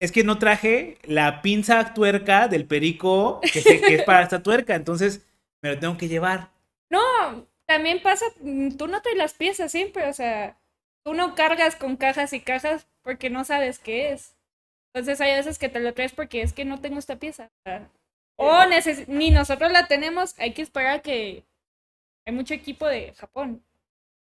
Es 0.00 0.10
que 0.10 0.24
no 0.24 0.38
traje 0.38 0.98
la 1.04 1.42
pinza 1.42 1.94
tuerca 1.94 2.48
del 2.48 2.66
perico 2.66 3.40
que 3.52 3.60
es 3.94 4.02
para 4.06 4.22
esta 4.24 4.42
tuerca. 4.42 4.74
Entonces 4.74 5.24
me 5.62 5.70
lo 5.70 5.78
tengo 5.78 5.96
que 5.96 6.08
llevar. 6.08 6.50
No, 6.90 7.46
también 7.66 8.02
pasa, 8.02 8.24
mm, 8.40 8.72
tú 8.76 8.88
no 8.88 9.00
traes 9.00 9.16
las 9.16 9.34
piezas 9.34 9.70
siempre, 9.70 10.06
o 10.08 10.12
sea, 10.12 10.58
tú 11.04 11.14
no 11.14 11.34
cargas 11.34 11.76
con 11.76 11.96
cajas 11.96 12.32
y 12.32 12.40
cajas 12.40 12.86
porque 13.02 13.30
no 13.30 13.44
sabes 13.44 13.78
qué 13.78 14.12
es. 14.12 14.36
Entonces 14.94 15.20
hay 15.20 15.34
veces 15.36 15.58
que 15.58 15.68
te 15.68 15.80
lo 15.80 15.94
traes 15.94 16.12
porque 16.12 16.42
es 16.42 16.52
que 16.52 16.64
no 16.64 16.80
tengo 16.80 16.98
esta 16.98 17.16
pieza. 17.16 17.50
O, 18.36 18.64
ni 19.08 19.30
nosotros 19.30 19.72
la 19.72 19.86
tenemos, 19.86 20.38
hay 20.38 20.52
que 20.52 20.62
esperar 20.62 21.02
que 21.02 21.44
hay 22.26 22.34
mucho 22.34 22.54
equipo 22.54 22.86
de 22.86 23.12
Japón. 23.14 23.62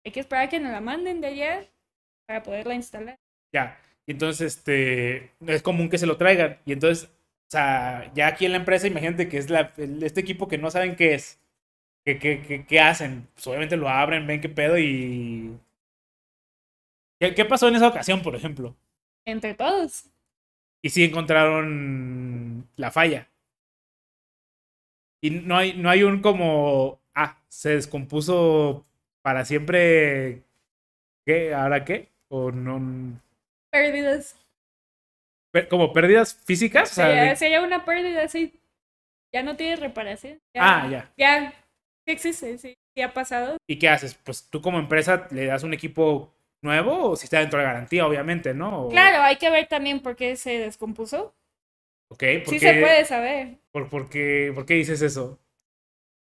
Hay 0.05 0.11
que 0.11 0.19
esperar 0.19 0.49
que 0.49 0.59
nos 0.59 0.71
la 0.71 0.81
manden 0.81 1.21
de 1.21 1.27
allá 1.27 1.65
para 2.27 2.43
poderla 2.43 2.75
instalar. 2.75 3.19
Ya. 3.51 3.79
Y 4.05 4.11
entonces, 4.11 4.57
este, 4.57 5.31
es 5.47 5.61
común 5.63 5.89
que 5.89 5.97
se 5.97 6.05
lo 6.05 6.17
traigan. 6.17 6.59
Y 6.65 6.73
entonces, 6.73 7.09
o 7.09 7.49
sea, 7.51 8.11
ya 8.13 8.27
aquí 8.27 8.45
en 8.45 8.51
la 8.51 8.59
empresa, 8.59 8.87
imagínate 8.87 9.27
que 9.27 9.37
es 9.37 9.49
la, 9.49 9.73
este 9.77 10.21
equipo 10.21 10.47
que 10.47 10.57
no 10.57 10.69
saben 10.69 10.95
qué 10.95 11.15
es. 11.15 11.39
¿Qué, 12.05 12.19
qué, 12.19 12.41
qué, 12.41 12.65
qué 12.65 12.79
hacen? 12.79 13.27
Pues 13.33 13.47
obviamente 13.47 13.77
lo 13.77 13.89
abren, 13.89 14.27
ven 14.27 14.41
qué 14.41 14.49
pedo 14.49 14.77
y... 14.77 15.57
¿Qué, 17.19 17.33
qué 17.33 17.45
pasó 17.45 17.67
en 17.67 17.75
esa 17.75 17.87
ocasión, 17.87 18.21
por 18.21 18.35
ejemplo? 18.35 18.75
Entre 19.25 19.53
todos. 19.53 20.05
Y 20.83 20.89
sí 20.89 21.03
encontraron 21.03 22.67
la 22.75 22.91
falla. 22.91 23.27
Y 25.21 25.29
no 25.31 25.57
hay, 25.57 25.73
no 25.73 25.89
hay 25.89 26.03
un 26.03 26.21
como... 26.21 26.99
Ah, 27.15 27.41
se 27.47 27.69
descompuso 27.69 28.85
para 29.21 29.45
siempre... 29.45 30.43
¿Qué? 31.25 31.53
¿Ahora 31.53 31.83
qué? 31.85 32.09
O 32.27 32.51
no... 32.51 33.19
Pérdidas. 33.71 34.35
Como 35.69 35.93
pérdidas 35.93 36.35
físicas. 36.35 36.91
o 36.91 36.95
sea, 36.95 37.05
Sería, 37.07 37.23
de- 37.23 37.35
sería 37.37 37.61
una 37.61 37.85
pérdida 37.85 38.23
así. 38.23 38.53
Ya 39.33 39.41
no 39.41 39.55
tiene 39.55 39.77
reparación. 39.77 40.39
Ah, 40.55 40.87
ya. 40.91 41.11
Ya, 41.17 41.51
sí 42.05 42.11
existe, 42.11 42.57
sí, 42.57 42.75
sí 42.95 43.01
ha 43.01 43.13
pasado. 43.13 43.57
¿Y 43.67 43.79
qué 43.79 43.89
haces? 43.89 44.13
Pues 44.15 44.47
tú 44.49 44.61
como 44.61 44.77
empresa 44.79 45.27
le 45.31 45.45
das 45.45 45.63
un 45.63 45.73
equipo 45.73 46.34
nuevo 46.65 47.11
o 47.11 47.15
si 47.15 47.25
está 47.25 47.39
dentro 47.39 47.59
de 47.59 47.65
la 47.65 47.71
garantía, 47.73 48.05
obviamente, 48.07 48.53
¿no? 48.53 48.87
O- 48.87 48.91
Claro, 48.91 49.21
hay 49.23 49.37
que 49.37 49.49
ver 49.49 49.67
también 49.67 50.01
por 50.01 50.15
qué 50.15 50.35
se 50.35 50.59
descompuso. 50.59 51.35
Ok, 52.09 52.23
¿por 52.45 52.53
Sí 52.53 52.59
qué, 52.59 52.67
se 52.67 52.73
puede 52.81 53.05
saber. 53.05 53.57
por, 53.71 53.89
por 53.89 54.09
qué, 54.09 54.51
por 54.53 54.65
qué 54.65 54.75
dices 54.75 55.01
eso? 55.01 55.39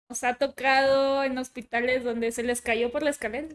Nos 0.09 0.25
ha 0.25 0.35
tocado 0.35 1.25
en 1.25 1.37
hospitales 1.39 2.05
donde 2.05 2.33
se 2.33 2.43
les 2.43 2.63
cayó 2.63 2.91
por 2.91 3.03
la 3.03 3.11
escalera. 3.11 3.49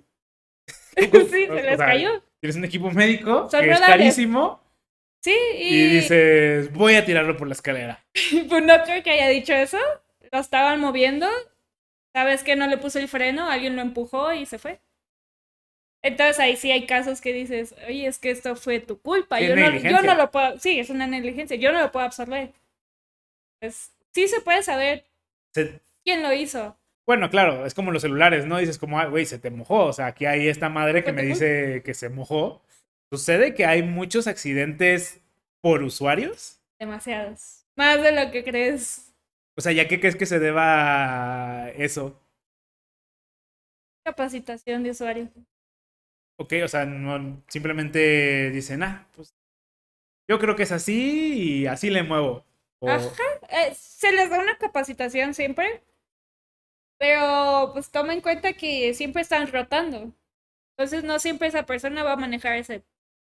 sí, 0.98 1.30
se 1.30 1.50
o 1.50 1.56
les 1.56 1.78
sea, 1.78 1.88
cayó. 1.88 2.24
Tienes 2.40 2.56
un 2.58 2.66
equipo 2.66 2.92
médico 2.92 3.50
Son 3.50 3.62
que 3.66 3.72
es 3.72 3.80
carísimo 3.82 4.62
Sí, 5.22 5.36
y... 5.58 5.74
y, 5.76 5.90
dices, 5.96 6.72
voy 6.74 6.96
a 6.96 7.06
tirarlo 7.06 7.36
por 7.36 7.48
la 7.48 7.54
escalera. 7.54 8.00
pues 8.50 8.64
no 8.64 8.84
creo 8.84 9.04
que 9.04 9.12
haya 9.12 9.28
dicho 9.28 9.54
eso. 9.54 9.78
Lo 10.32 10.40
estaban 10.40 10.80
moviendo. 10.80 11.28
Sabes 12.14 12.44
que 12.44 12.56
no 12.56 12.68
le 12.68 12.78
puso 12.78 13.00
el 13.00 13.08
freno, 13.08 13.50
alguien 13.50 13.76
lo 13.76 13.82
empujó 13.82 14.34
y 14.34 14.46
se 14.46 14.60
fue. 14.60 14.82
Entonces 16.02 16.40
ahí 16.40 16.56
sí 16.56 16.72
hay 16.72 16.86
casos 16.86 17.20
que 17.20 17.34
dices, 17.34 17.76
oye, 17.88 18.08
es 18.08 18.20
que 18.20 18.32
esto 18.32 18.56
fue 18.56 18.80
tu 18.80 19.02
culpa. 19.02 19.42
Yo 19.42 19.56
no, 19.56 19.78
yo 19.78 20.02
no 20.02 20.16
lo 20.16 20.32
puedo, 20.32 20.58
sí, 20.58 20.80
es 20.80 20.90
una 20.90 21.08
negligencia, 21.08 21.58
yo 21.58 21.72
no 21.72 21.80
lo 21.82 21.92
puedo 21.92 22.06
absorber. 22.06 22.54
Pues 23.60 23.92
sí 24.14 24.28
se 24.28 24.40
puede 24.42 24.64
saber 24.64 25.06
Se- 25.54 25.82
quién 26.06 26.24
lo 26.24 26.32
hizo. 26.34 26.78
Bueno, 27.06 27.30
claro, 27.30 27.66
es 27.66 27.74
como 27.74 27.92
los 27.92 28.04
celulares, 28.04 28.46
¿no? 28.46 28.58
Dices 28.60 28.78
como, 28.78 29.00
ah, 29.00 29.08
güey, 29.08 29.26
se 29.26 29.40
te 29.40 29.50
mojó. 29.50 29.86
O 29.88 29.94
sea, 29.94 30.06
aquí 30.08 30.26
hay 30.26 30.48
esta 30.48 30.70
madre 30.70 31.04
que 31.04 31.12
me 31.12 31.24
dice 31.24 31.82
que 31.84 31.94
se 31.94 32.08
mojó. 32.10 32.62
¿Sucede 33.12 33.56
que 33.56 33.66
hay 33.66 33.82
muchos 33.82 34.28
accidentes 34.28 35.20
por 35.62 35.82
usuarios? 35.82 36.62
Demasiados. 36.80 37.66
Más 37.76 38.02
de 38.04 38.12
lo 38.12 38.32
que 38.32 38.44
crees. 38.44 39.12
O 39.58 39.62
sea, 39.62 39.72
¿ya 39.72 39.88
qué 39.88 40.00
crees 40.00 40.16
que 40.16 40.28
se 40.28 40.38
deba 40.40 41.64
a 41.66 41.70
eso? 41.72 42.22
Capacitación 44.06 44.84
de 44.84 44.92
usuario. 44.92 45.30
Ok, 46.40 46.54
o 46.64 46.68
sea, 46.70 46.86
no, 46.86 47.44
simplemente 47.50 48.50
dicen, 48.52 48.82
ah, 48.84 49.06
pues 49.14 49.36
yo 50.30 50.40
creo 50.40 50.56
que 50.56 50.64
es 50.64 50.72
así 50.72 51.34
y 51.34 51.68
así 51.68 51.90
le 51.90 52.04
muevo. 52.04 52.46
Ajá, 52.82 53.24
eh, 53.50 53.74
se 53.76 54.14
les 54.14 54.30
da 54.30 54.40
una 54.40 54.58
capacitación 54.58 55.34
siempre, 55.34 55.84
pero 56.98 57.72
pues 57.74 57.92
toma 57.92 58.14
en 58.14 58.22
cuenta 58.22 58.54
que 58.54 58.94
siempre 58.94 59.22
están 59.22 59.52
rotando. 59.52 60.14
Entonces 60.78 61.04
no 61.04 61.20
siempre 61.20 61.50
esa 61.50 61.66
persona 61.66 62.04
va 62.04 62.14
a 62.14 62.16
manejar 62.16 62.56
ese 62.56 62.86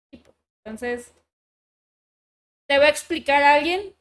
tipo. 0.09 0.33
Entonces, 0.63 1.13
te 2.69 2.77
va 2.77 2.85
a 2.85 2.89
explicar 2.89 3.43
a 3.43 3.55
alguien 3.55 3.93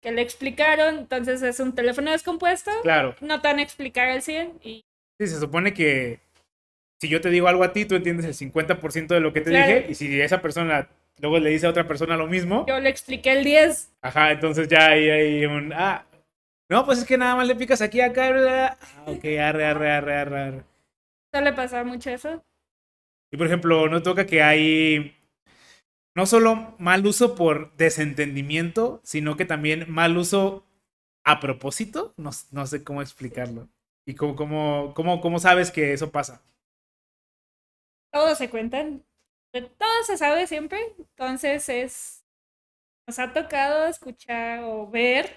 que 0.00 0.12
le 0.12 0.22
explicaron, 0.22 0.98
entonces 0.98 1.42
es 1.42 1.58
un 1.58 1.74
teléfono 1.74 2.12
descompuesto. 2.12 2.70
Claro. 2.82 3.16
No 3.20 3.40
te 3.40 3.48
van 3.48 3.58
a 3.58 3.62
explicar 3.62 4.08
al 4.08 4.22
100 4.22 4.60
y... 4.62 4.84
Sí, 5.18 5.26
se 5.26 5.40
supone 5.40 5.74
que 5.74 6.20
si 7.02 7.08
yo 7.08 7.20
te 7.20 7.30
digo 7.30 7.48
algo 7.48 7.64
a 7.64 7.72
ti, 7.72 7.84
tú 7.84 7.96
entiendes 7.96 8.26
el 8.26 8.52
50% 8.52 9.08
de 9.08 9.18
lo 9.18 9.32
que 9.32 9.40
te 9.40 9.50
dije, 9.50 9.86
y 9.88 9.94
si 9.96 10.20
esa 10.20 10.40
persona 10.40 10.88
luego 11.18 11.40
le 11.40 11.50
dice 11.50 11.66
a 11.66 11.70
otra 11.70 11.88
persona 11.88 12.16
lo 12.16 12.28
mismo. 12.28 12.64
Yo 12.68 12.78
le 12.78 12.88
expliqué 12.88 13.32
el 13.32 13.42
10. 13.42 13.94
Ajá, 14.02 14.30
entonces 14.30 14.68
ya 14.68 14.90
hay, 14.90 15.10
hay 15.10 15.44
un. 15.44 15.72
Ah, 15.72 16.06
no, 16.70 16.86
pues 16.86 17.00
es 17.00 17.04
que 17.04 17.18
nada 17.18 17.34
más 17.34 17.48
le 17.48 17.56
picas 17.56 17.82
aquí 17.82 18.00
acá. 18.00 18.28
Ah, 18.78 19.04
ok, 19.06 19.24
arre, 19.40 19.64
arre, 19.64 19.90
arre, 19.90 20.14
arre. 20.14 20.62
¿Suele 21.34 21.52
pasar 21.52 21.84
mucho 21.84 22.08
eso? 22.08 22.44
Y 23.32 23.36
por 23.36 23.48
ejemplo, 23.48 23.88
no 23.88 24.00
toca 24.04 24.24
que 24.24 24.40
hay. 24.40 25.16
No 26.14 26.24
solo 26.24 26.76
mal 26.78 27.04
uso 27.04 27.34
por 27.34 27.74
desentendimiento, 27.74 29.00
sino 29.02 29.36
que 29.36 29.44
también 29.44 29.86
mal 29.88 30.16
uso 30.16 30.64
a 31.24 31.40
propósito. 31.40 32.14
No, 32.16 32.30
no 32.52 32.64
sé 32.64 32.84
cómo 32.84 33.02
explicarlo. 33.02 33.68
¿Y 34.06 34.14
cómo, 34.14 34.36
cómo, 34.36 34.92
cómo, 34.94 35.20
cómo 35.20 35.40
sabes 35.40 35.72
que 35.72 35.92
eso 35.92 36.12
pasa? 36.12 36.44
Todos 38.12 38.38
se 38.38 38.50
cuentan, 38.50 39.04
todo 39.52 40.04
se 40.04 40.16
sabe 40.16 40.46
siempre, 40.46 40.94
entonces 40.98 41.68
es, 41.68 42.24
nos 43.06 43.18
ha 43.18 43.32
tocado 43.32 43.86
escuchar 43.86 44.60
o 44.64 44.88
ver 44.88 45.34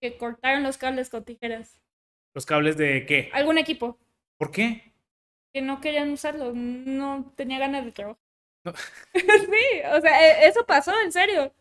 que 0.00 0.16
cortaron 0.16 0.62
los 0.62 0.78
cables 0.78 1.10
con 1.10 1.24
tijeras. 1.24 1.80
¿Los 2.34 2.46
cables 2.46 2.76
de 2.76 3.04
qué? 3.06 3.30
Algún 3.32 3.58
equipo. 3.58 3.98
¿Por 4.38 4.50
qué? 4.50 4.92
Que 5.52 5.62
no 5.62 5.80
querían 5.80 6.10
usarlo, 6.10 6.52
no 6.54 7.32
tenía 7.36 7.58
ganas 7.58 7.84
de 7.84 7.92
trabajar. 7.92 8.22
sí, 9.14 9.80
o 9.92 10.00
sea, 10.00 10.26
e, 10.26 10.48
eso 10.48 10.64
pasó, 10.66 10.92
en 11.00 11.12
serio. 11.12 11.52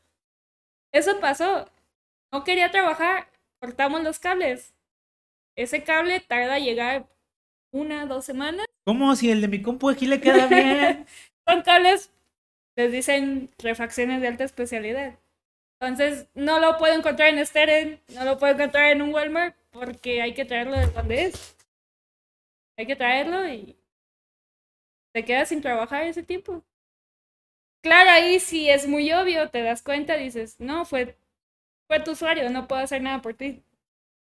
Eso 0.91 1.20
pasó. 1.20 1.70
No 2.32 2.43
quería 2.43 2.72
trabajar, 2.72 3.30
cortamos 3.60 4.04
los 4.04 4.20
cables. 4.20 4.74
Ese 5.56 5.84
cable 5.84 6.20
tarda 6.20 6.58
en 6.58 6.64
llegar 6.66 7.08
una, 7.74 8.05
dos 8.05 8.24
semanas. 8.24 8.65
¿Cómo? 8.86 9.15
Si 9.15 9.30
el 9.30 9.41
de 9.41 9.49
mi 9.49 9.61
compu 9.61 9.89
aquí 9.89 10.05
le 10.05 10.21
queda 10.21 10.47
bien. 10.47 11.05
Son 11.47 11.61
cables, 11.63 12.11
les 12.78 12.91
dicen 12.91 13.49
refacciones 13.57 14.21
de 14.21 14.28
alta 14.28 14.45
especialidad. 14.45 15.19
Entonces, 15.82 16.28
no 16.34 16.59
lo 16.59 16.78
puedo 16.78 16.93
encontrar 16.93 17.30
en 17.30 17.45
Steren, 17.45 17.99
no 18.15 18.24
lo 18.24 18.38
puedo 18.38 18.53
encontrar 18.53 18.91
en 18.91 19.01
un 19.01 19.13
Walmart, 19.13 19.55
porque 19.71 20.21
hay 20.21 20.34
que 20.34 20.45
traerlo 20.45 20.78
de 20.78 20.88
donde 20.88 21.26
es. 21.26 21.57
Hay 22.78 22.86
que 22.86 22.95
traerlo 22.95 23.45
y 23.47 23.76
te 25.13 25.26
quedas 25.26 25.49
sin 25.49 25.61
trabajar 25.61 26.03
ese 26.03 26.24
tiempo. 26.24 26.63
Claro, 27.84 28.11
ahí 28.11 28.39
sí 28.39 28.69
es 28.69 28.88
muy 28.88 29.11
obvio, 29.11 29.49
te 29.49 29.61
das 29.61 29.82
cuenta, 29.82 30.15
dices, 30.15 30.57
no, 30.59 30.86
fue, 30.86 31.17
fue 31.88 31.99
tu 31.99 32.11
usuario, 32.11 32.49
no 32.49 32.67
puedo 32.67 32.82
hacer 32.82 33.01
nada 33.01 33.21
por 33.21 33.34
ti. 33.34 33.61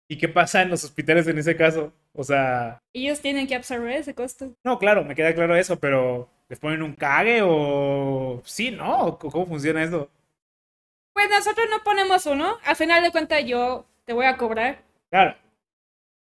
¿Y 0.09 0.17
qué 0.17 0.27
pasa 0.27 0.63
en 0.63 0.69
los 0.69 0.83
hospitales 0.83 1.27
en 1.27 1.37
ese 1.37 1.55
caso? 1.55 1.93
O 2.15 2.23
sea... 2.23 2.81
Ellos 2.93 3.21
tienen 3.21 3.47
que 3.47 3.55
absorber 3.55 3.91
ese 3.91 4.13
costo. 4.13 4.53
No, 4.63 4.77
claro, 4.77 5.03
me 5.03 5.15
queda 5.15 5.33
claro 5.33 5.55
eso, 5.55 5.79
pero 5.79 6.29
¿les 6.47 6.59
ponen 6.59 6.83
un 6.83 6.93
cague 6.93 7.41
o...? 7.43 8.41
Sí, 8.45 8.71
¿no? 8.71 9.17
¿Cómo 9.17 9.45
funciona 9.45 9.83
eso? 9.83 10.09
Pues 11.13 11.29
nosotros 11.29 11.67
no 11.69 11.83
ponemos 11.83 12.25
uno. 12.25 12.57
A 12.65 12.75
final 12.75 13.03
de 13.03 13.11
cuentas 13.11 13.43
yo 13.45 13.85
te 14.05 14.13
voy 14.13 14.25
a 14.25 14.37
cobrar. 14.37 14.83
Claro. 15.09 15.35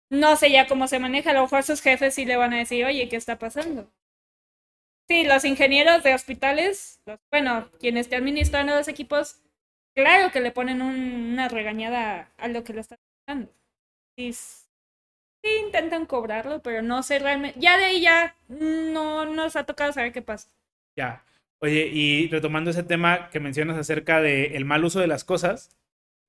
No 0.10 0.36
sé 0.36 0.52
ya 0.52 0.68
cómo 0.68 0.88
se 0.88 1.00
maneja. 1.00 1.32
A 1.32 1.34
lo 1.34 1.44
mejor 1.44 1.64
sus 1.64 1.82
jefes 1.82 2.14
sí 2.16 2.26
le 2.26 2.38
van 2.38 2.54
a 2.54 2.58
decir, 2.58 2.86
oye, 2.86 3.08
¿qué 3.08 3.16
está 3.16 3.38
pasando? 3.38 3.90
Sí, 5.08 5.24
los 5.24 5.44
ingenieros 5.44 6.04
de 6.04 6.14
hospitales, 6.14 7.02
bueno, 7.32 7.70
quienes 7.80 8.10
te 8.10 8.16
administran 8.16 8.68
los 8.68 8.88
equipos, 8.88 9.42
claro 9.96 10.32
que 10.32 10.40
le 10.40 10.52
ponen 10.52 10.84
una 10.84 11.48
regañada 11.48 12.32
a 12.38 12.48
lo 12.48 12.64
que 12.64 12.74
lo 12.74 12.82
está 12.82 12.98
pasando 13.26 13.52
sí, 14.20 14.34
intentan 15.44 16.06
cobrarlo, 16.06 16.62
pero 16.62 16.82
no 16.82 17.04
sé 17.04 17.20
realmente. 17.20 17.60
Ya 17.60 17.78
de 17.78 17.86
ahí 17.86 18.02
ya 18.02 18.36
no 18.48 19.26
nos 19.26 19.56
ha 19.56 19.66
tocado 19.66 19.94
saber 19.94 20.12
qué 20.12 20.22
pasa. 20.22 20.50
Ya. 20.96 21.24
Oye, 21.60 21.88
y 21.88 22.28
retomando 22.30 22.72
ese 22.72 22.84
tema 22.84 23.30
que 23.30 23.40
mencionas 23.40 23.78
acerca 23.78 24.22
del 24.22 24.66
mal 24.66 24.86
uso 24.86 25.00
de 25.00 25.08
las 25.08 25.24
cosas, 25.24 25.76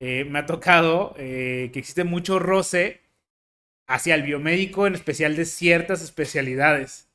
eh, 0.00 0.24
me 0.24 0.40
ha 0.40 0.46
tocado 0.46 1.14
eh, 1.18 1.70
que 1.72 1.78
existe 1.78 2.04
mucho 2.04 2.38
roce 2.38 3.00
hacia 3.86 4.14
el 4.14 4.22
biomédico, 4.22 4.86
en 4.86 4.94
especial 4.94 5.36
de 5.36 5.44
ciertas 5.44 6.02
especialidades. 6.02 7.08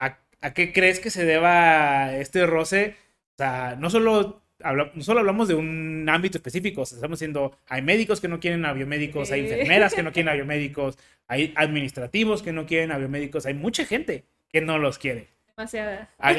¿A, 0.00 0.18
¿A, 0.40 0.54
qué 0.54 0.72
crees 0.72 1.00
que 1.00 1.10
se 1.10 1.24
deba 1.24 2.14
este 2.16 2.46
roce? 2.46 2.96
O 3.34 3.36
sea, 3.38 3.76
no 3.78 3.90
solo 3.90 4.42
no 4.72 5.02
solo 5.02 5.20
hablamos 5.20 5.48
de 5.48 5.54
un 5.54 6.08
ámbito 6.08 6.38
específico, 6.38 6.82
estamos 6.82 7.18
diciendo, 7.18 7.58
hay 7.68 7.82
médicos 7.82 8.20
que 8.20 8.28
no 8.28 8.40
quieren 8.40 8.64
a 8.64 8.72
biomédicos, 8.72 9.30
hay 9.30 9.40
enfermeras 9.40 9.94
que 9.94 10.02
no 10.02 10.12
quieren 10.12 10.28
a 10.32 10.34
biomédicos, 10.34 10.98
hay 11.26 11.52
administrativos 11.56 12.42
que 12.42 12.52
no 12.52 12.66
quieren 12.66 12.92
a 12.92 12.98
biomédicos, 12.98 13.46
hay 13.46 13.54
mucha 13.54 13.84
gente 13.84 14.24
que 14.48 14.60
no 14.60 14.78
los 14.78 14.98
quiere. 14.98 15.28
Demasiada. 15.56 16.10
¿A, 16.18 16.34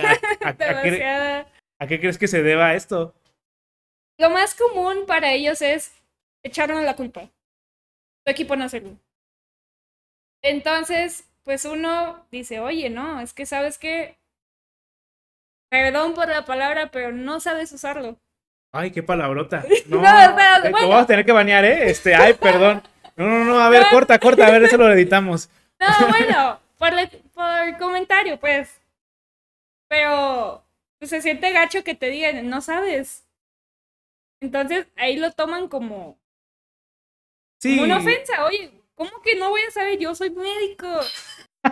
qué, 1.88 2.00
crees 2.00 2.18
que 2.18 2.28
se 2.28 2.44
deba 2.44 2.76
esto? 2.76 3.16
Lo 4.20 4.30
más 4.30 4.56
común 4.56 5.06
para 5.06 5.34
ellos 5.34 5.62
es 5.62 5.92
echarnos 6.44 6.84
la 6.84 6.96
culpa. 6.96 7.30
Tu 8.26 8.32
equipo 8.32 8.56
no 8.56 8.66
hacerlo. 8.66 8.98
Entonces, 10.42 11.28
pues 11.44 11.66
uno 11.66 12.26
dice, 12.32 12.60
oye, 12.60 12.90
no, 12.90 13.22
es 13.22 13.34
que 13.34 13.46
sabes 13.46 13.78
que 13.78 14.18
Perdón 15.70 16.14
por 16.14 16.28
la 16.28 16.46
palabra, 16.46 16.90
pero 16.92 17.12
no 17.12 17.40
sabes 17.40 17.72
usarlo. 17.72 18.18
Ay, 18.72 18.92
qué 18.92 19.04
palabrota. 19.04 19.64
No, 19.88 20.02
no 20.02 20.62
te, 20.62 20.72
vamos 20.72 21.04
a 21.04 21.08
tener 21.08 21.26
que 21.26 21.32
banear, 21.32 21.66
¿eh? 21.66 21.90
Este, 21.90 22.14
ay, 22.16 22.34
perdón. 22.40 22.84
No, 23.16 23.26
no, 23.28 23.44
no, 23.46 23.60
a 23.60 23.70
ver, 23.70 23.86
corta, 23.90 24.20
corta, 24.20 24.46
a 24.46 24.52
ver, 24.52 24.64
eso 24.64 24.78
lo 24.78 24.92
editamos. 24.92 25.50
No, 25.80 26.08
bueno, 26.08 26.60
por, 26.80 26.92
por 27.36 27.78
comentario, 27.78 28.40
pues. 28.40 28.82
Pero 29.88 30.64
pues, 30.98 31.12
se 31.12 31.22
siente 31.22 31.52
gacho 31.52 31.84
que 31.84 31.94
te 31.94 32.10
digan, 32.10 32.50
no 32.50 32.62
sabes. 32.62 33.28
Entonces 34.42 34.88
ahí 34.96 35.18
lo 35.18 35.32
toman 35.32 35.68
como, 35.68 36.18
sí. 37.60 37.76
como 37.76 37.84
una 37.84 38.00
ofensa. 38.00 38.44
Oye, 38.46 38.72
¿cómo 38.96 39.22
que 39.22 39.36
no 39.36 39.50
voy 39.50 39.62
a 39.68 39.72
saber? 39.72 40.00
Yo 40.00 40.16
soy 40.16 40.32
médico. 40.32 40.88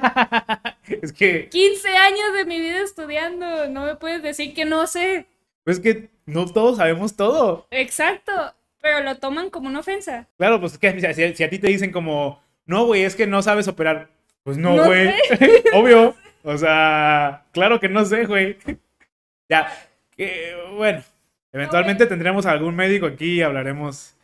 es 1.01 1.13
que. 1.13 1.49
15 1.49 1.89
años 1.89 2.33
de 2.33 2.45
mi 2.45 2.59
vida 2.59 2.81
estudiando. 2.81 3.67
No 3.69 3.85
me 3.85 3.95
puedes 3.95 4.21
decir 4.21 4.53
que 4.53 4.65
no 4.65 4.87
sé. 4.87 5.27
Pues 5.63 5.79
que 5.79 6.09
no 6.25 6.45
todos 6.45 6.77
sabemos 6.77 7.15
todo. 7.15 7.67
Exacto. 7.71 8.31
Pero 8.81 9.01
lo 9.01 9.17
toman 9.17 9.49
como 9.49 9.67
una 9.67 9.79
ofensa. 9.79 10.27
Claro, 10.37 10.59
pues 10.59 10.73
es 10.73 10.77
que 10.77 11.13
si, 11.35 11.43
a 11.43 11.49
ti 11.49 11.57
te 11.57 11.67
dicen 11.67 11.91
como, 11.91 12.41
no, 12.65 12.85
güey, 12.85 13.03
es 13.03 13.15
que 13.15 13.25
no 13.25 13.41
sabes 13.41 13.67
operar. 13.67 14.09
Pues 14.43 14.57
no, 14.57 14.75
güey. 14.75 15.11
Obvio. 15.73 16.15
O 16.43 16.57
sea, 16.57 17.45
claro 17.51 17.79
que 17.79 17.89
no 17.89 18.05
sé, 18.05 18.25
güey. 18.25 18.57
ya. 19.49 19.71
Que, 20.15 20.55
bueno. 20.73 21.03
Eventualmente 21.51 22.05
tendremos 22.05 22.45
algún 22.45 22.75
médico 22.75 23.05
aquí 23.05 23.35
y 23.35 23.41
hablaremos 23.41 24.15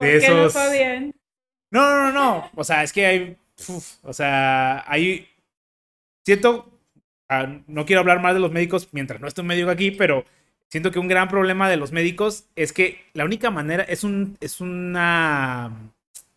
de 0.00 0.16
esos. 0.16 0.54
No, 0.54 0.70
bien? 0.72 1.14
no, 1.70 1.80
no, 1.80 2.02
no, 2.04 2.12
no. 2.12 2.50
O 2.56 2.64
sea, 2.64 2.82
es 2.82 2.92
que 2.92 3.06
hay 3.06 3.36
o 3.70 4.12
sea, 4.12 4.84
ahí 4.90 5.28
siento, 6.24 6.70
ah, 7.28 7.60
no 7.66 7.86
quiero 7.86 8.00
hablar 8.00 8.20
más 8.20 8.34
de 8.34 8.40
los 8.40 8.52
médicos 8.52 8.88
mientras 8.92 9.20
no 9.20 9.28
esté 9.28 9.40
un 9.40 9.46
médico 9.48 9.70
aquí, 9.70 9.90
pero 9.90 10.24
siento 10.68 10.90
que 10.90 10.98
un 10.98 11.08
gran 11.08 11.28
problema 11.28 11.68
de 11.68 11.76
los 11.76 11.92
médicos 11.92 12.46
es 12.56 12.72
que 12.72 13.04
la 13.12 13.24
única 13.24 13.50
manera 13.50 13.84
es 13.84 14.04
un, 14.04 14.38
es 14.40 14.60
una, 14.60 15.92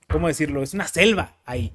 ¿cómo 0.09 0.27
decirlo? 0.27 0.61
Es 0.61 0.73
una 0.73 0.87
selva 0.87 1.35
ahí. 1.45 1.73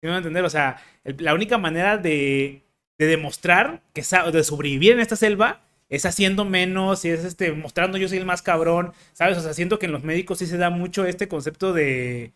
¿Sí 0.00 0.06
me 0.06 0.16
entender? 0.16 0.44
O 0.44 0.50
sea, 0.50 0.80
la 1.04 1.34
única 1.34 1.58
manera 1.58 1.98
de, 1.98 2.62
de 2.98 3.06
demostrar 3.06 3.82
que 3.94 4.02
de 4.32 4.44
sobrevivir 4.44 4.92
en 4.92 5.00
esta 5.00 5.16
selva 5.16 5.60
es 5.88 6.04
haciendo 6.04 6.44
menos 6.44 7.04
y 7.04 7.10
es 7.10 7.24
este 7.24 7.52
mostrando 7.52 7.98
yo 7.98 8.08
soy 8.08 8.18
el 8.18 8.26
más 8.26 8.42
cabrón, 8.42 8.92
¿sabes? 9.12 9.38
O 9.38 9.40
sea, 9.40 9.54
siento 9.54 9.78
que 9.78 9.86
en 9.86 9.92
los 9.92 10.04
médicos 10.04 10.38
sí 10.38 10.46
se 10.46 10.58
da 10.58 10.70
mucho 10.70 11.04
este 11.06 11.28
concepto 11.28 11.72
de 11.72 12.32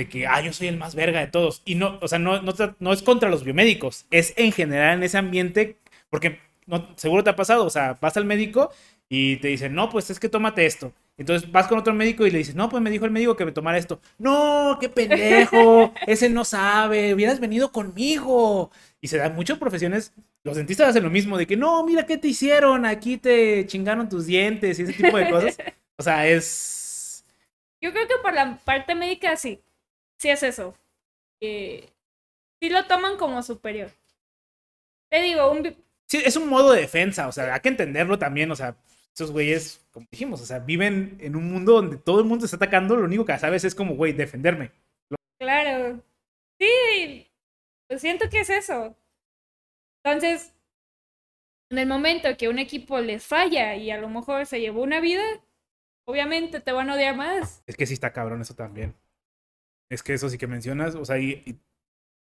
de 0.00 0.08
que, 0.08 0.26
ah, 0.26 0.40
yo 0.40 0.52
soy 0.52 0.68
el 0.68 0.78
más 0.78 0.94
verga 0.94 1.20
de 1.20 1.26
todos. 1.26 1.60
Y 1.66 1.74
no, 1.74 1.98
o 2.00 2.08
sea, 2.08 2.18
no, 2.18 2.40
no, 2.40 2.52
no 2.78 2.92
es 2.92 3.02
contra 3.02 3.28
los 3.28 3.44
biomédicos, 3.44 4.06
es 4.10 4.32
en 4.36 4.50
general 4.50 4.96
en 4.96 5.02
ese 5.02 5.18
ambiente, 5.18 5.76
porque 6.08 6.38
seguro 6.96 7.22
te 7.22 7.30
ha 7.30 7.36
pasado, 7.36 7.66
o 7.66 7.70
sea, 7.70 7.98
vas 8.00 8.16
al 8.16 8.24
médico 8.24 8.70
y 9.08 9.36
te 9.36 9.48
dicen, 9.48 9.74
no, 9.74 9.90
pues 9.90 10.08
es 10.08 10.18
que 10.18 10.28
tómate 10.28 10.64
esto. 10.64 10.92
Entonces 11.18 11.52
vas 11.52 11.66
con 11.66 11.78
otro 11.78 11.92
médico 11.92 12.26
y 12.26 12.30
le 12.30 12.38
dices, 12.38 12.54
no, 12.54 12.70
pues 12.70 12.82
me 12.82 12.88
dijo 12.88 13.04
el 13.04 13.10
médico 13.10 13.36
que 13.36 13.44
me 13.44 13.52
tomara 13.52 13.76
esto. 13.76 14.00
No, 14.16 14.78
qué 14.80 14.88
pendejo, 14.88 15.92
ese 16.06 16.30
no 16.30 16.46
sabe, 16.46 17.12
hubieras 17.12 17.40
venido 17.40 17.72
conmigo. 17.72 18.70
Y 19.02 19.08
se 19.08 19.18
dan 19.18 19.34
muchas 19.34 19.58
profesiones, 19.58 20.14
los 20.44 20.56
dentistas 20.56 20.88
hacen 20.88 21.02
lo 21.02 21.10
mismo, 21.10 21.36
de 21.36 21.46
que 21.46 21.58
no, 21.58 21.84
mira 21.84 22.06
qué 22.06 22.16
te 22.16 22.28
hicieron, 22.28 22.86
aquí 22.86 23.18
te 23.18 23.66
chingaron 23.66 24.08
tus 24.08 24.24
dientes 24.24 24.78
y 24.78 24.82
ese 24.84 24.94
tipo 24.94 25.18
de 25.18 25.28
cosas. 25.28 25.58
O 25.98 26.02
sea, 26.02 26.26
es... 26.26 27.26
Yo 27.82 27.92
creo 27.92 28.08
que 28.08 28.14
por 28.22 28.32
la 28.32 28.56
parte 28.64 28.94
médica 28.94 29.36
sí, 29.36 29.60
sí 30.20 30.28
es 30.28 30.42
eso. 30.42 30.74
Eh, 31.40 31.88
sí 32.60 32.68
lo 32.68 32.86
toman 32.86 33.16
como 33.16 33.42
superior. 33.42 33.90
Te 35.10 35.22
digo, 35.22 35.50
un... 35.50 35.76
Sí, 36.06 36.22
es 36.24 36.36
un 36.36 36.48
modo 36.48 36.72
de 36.72 36.82
defensa, 36.82 37.28
o 37.28 37.32
sea, 37.32 37.54
hay 37.54 37.60
que 37.60 37.68
entenderlo 37.68 38.18
también, 38.18 38.50
o 38.50 38.56
sea, 38.56 38.76
esos 39.14 39.30
güeyes, 39.30 39.86
como 39.92 40.06
dijimos, 40.10 40.40
o 40.40 40.46
sea, 40.46 40.58
viven 40.58 41.16
en 41.20 41.36
un 41.36 41.50
mundo 41.50 41.74
donde 41.74 41.96
todo 41.96 42.20
el 42.20 42.26
mundo 42.26 42.44
está 42.44 42.56
atacando, 42.56 42.96
lo 42.96 43.04
único 43.04 43.24
que 43.24 43.38
sabes 43.38 43.64
es 43.64 43.74
como, 43.74 43.94
güey, 43.94 44.12
defenderme. 44.12 44.72
Claro. 45.38 46.02
Sí, 46.60 47.28
pues 47.88 48.00
siento 48.00 48.28
que 48.28 48.40
es 48.40 48.50
eso. 48.50 48.96
Entonces, 50.04 50.52
en 51.70 51.78
el 51.78 51.86
momento 51.86 52.36
que 52.36 52.48
un 52.48 52.58
equipo 52.58 53.00
les 53.00 53.24
falla 53.24 53.76
y 53.76 53.90
a 53.90 53.98
lo 53.98 54.08
mejor 54.08 54.46
se 54.46 54.60
llevó 54.60 54.82
una 54.82 55.00
vida, 55.00 55.22
obviamente 56.06 56.60
te 56.60 56.72
van 56.72 56.90
a 56.90 56.94
odiar 56.94 57.16
más. 57.16 57.62
Es 57.66 57.76
que 57.76 57.86
sí 57.86 57.94
está 57.94 58.12
cabrón 58.12 58.40
eso 58.40 58.54
también. 58.54 58.94
Es 59.90 60.02
que 60.02 60.14
eso 60.14 60.28
sí 60.28 60.38
que 60.38 60.46
mencionas, 60.46 60.94
o 60.94 61.04
sea, 61.04 61.18
y, 61.18 61.58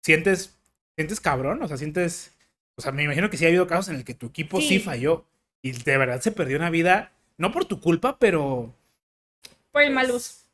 sientes, 0.02 0.58
sientes 0.96 1.20
cabrón, 1.20 1.62
o 1.62 1.68
sea, 1.68 1.76
sientes, 1.76 2.36
o 2.76 2.82
sea, 2.82 2.92
me 2.92 3.04
imagino 3.04 3.30
que 3.30 3.36
sí 3.36 3.44
ha 3.44 3.48
habido 3.48 3.66
casos 3.66 3.88
en 3.88 3.96
el 3.96 4.04
que 4.04 4.14
tu 4.14 4.26
equipo 4.26 4.60
sí 4.60 4.80
falló. 4.80 5.24
Y 5.62 5.70
de 5.70 5.96
verdad 5.96 6.20
se 6.20 6.32
perdió 6.32 6.56
una 6.56 6.70
vida, 6.70 7.12
no 7.38 7.52
por 7.52 7.64
tu 7.64 7.80
culpa, 7.80 8.18
pero... 8.18 8.74
Por 9.70 9.82
el 9.82 9.92
mal 9.92 10.08
pues, 10.08 10.16
uso. 10.16 10.48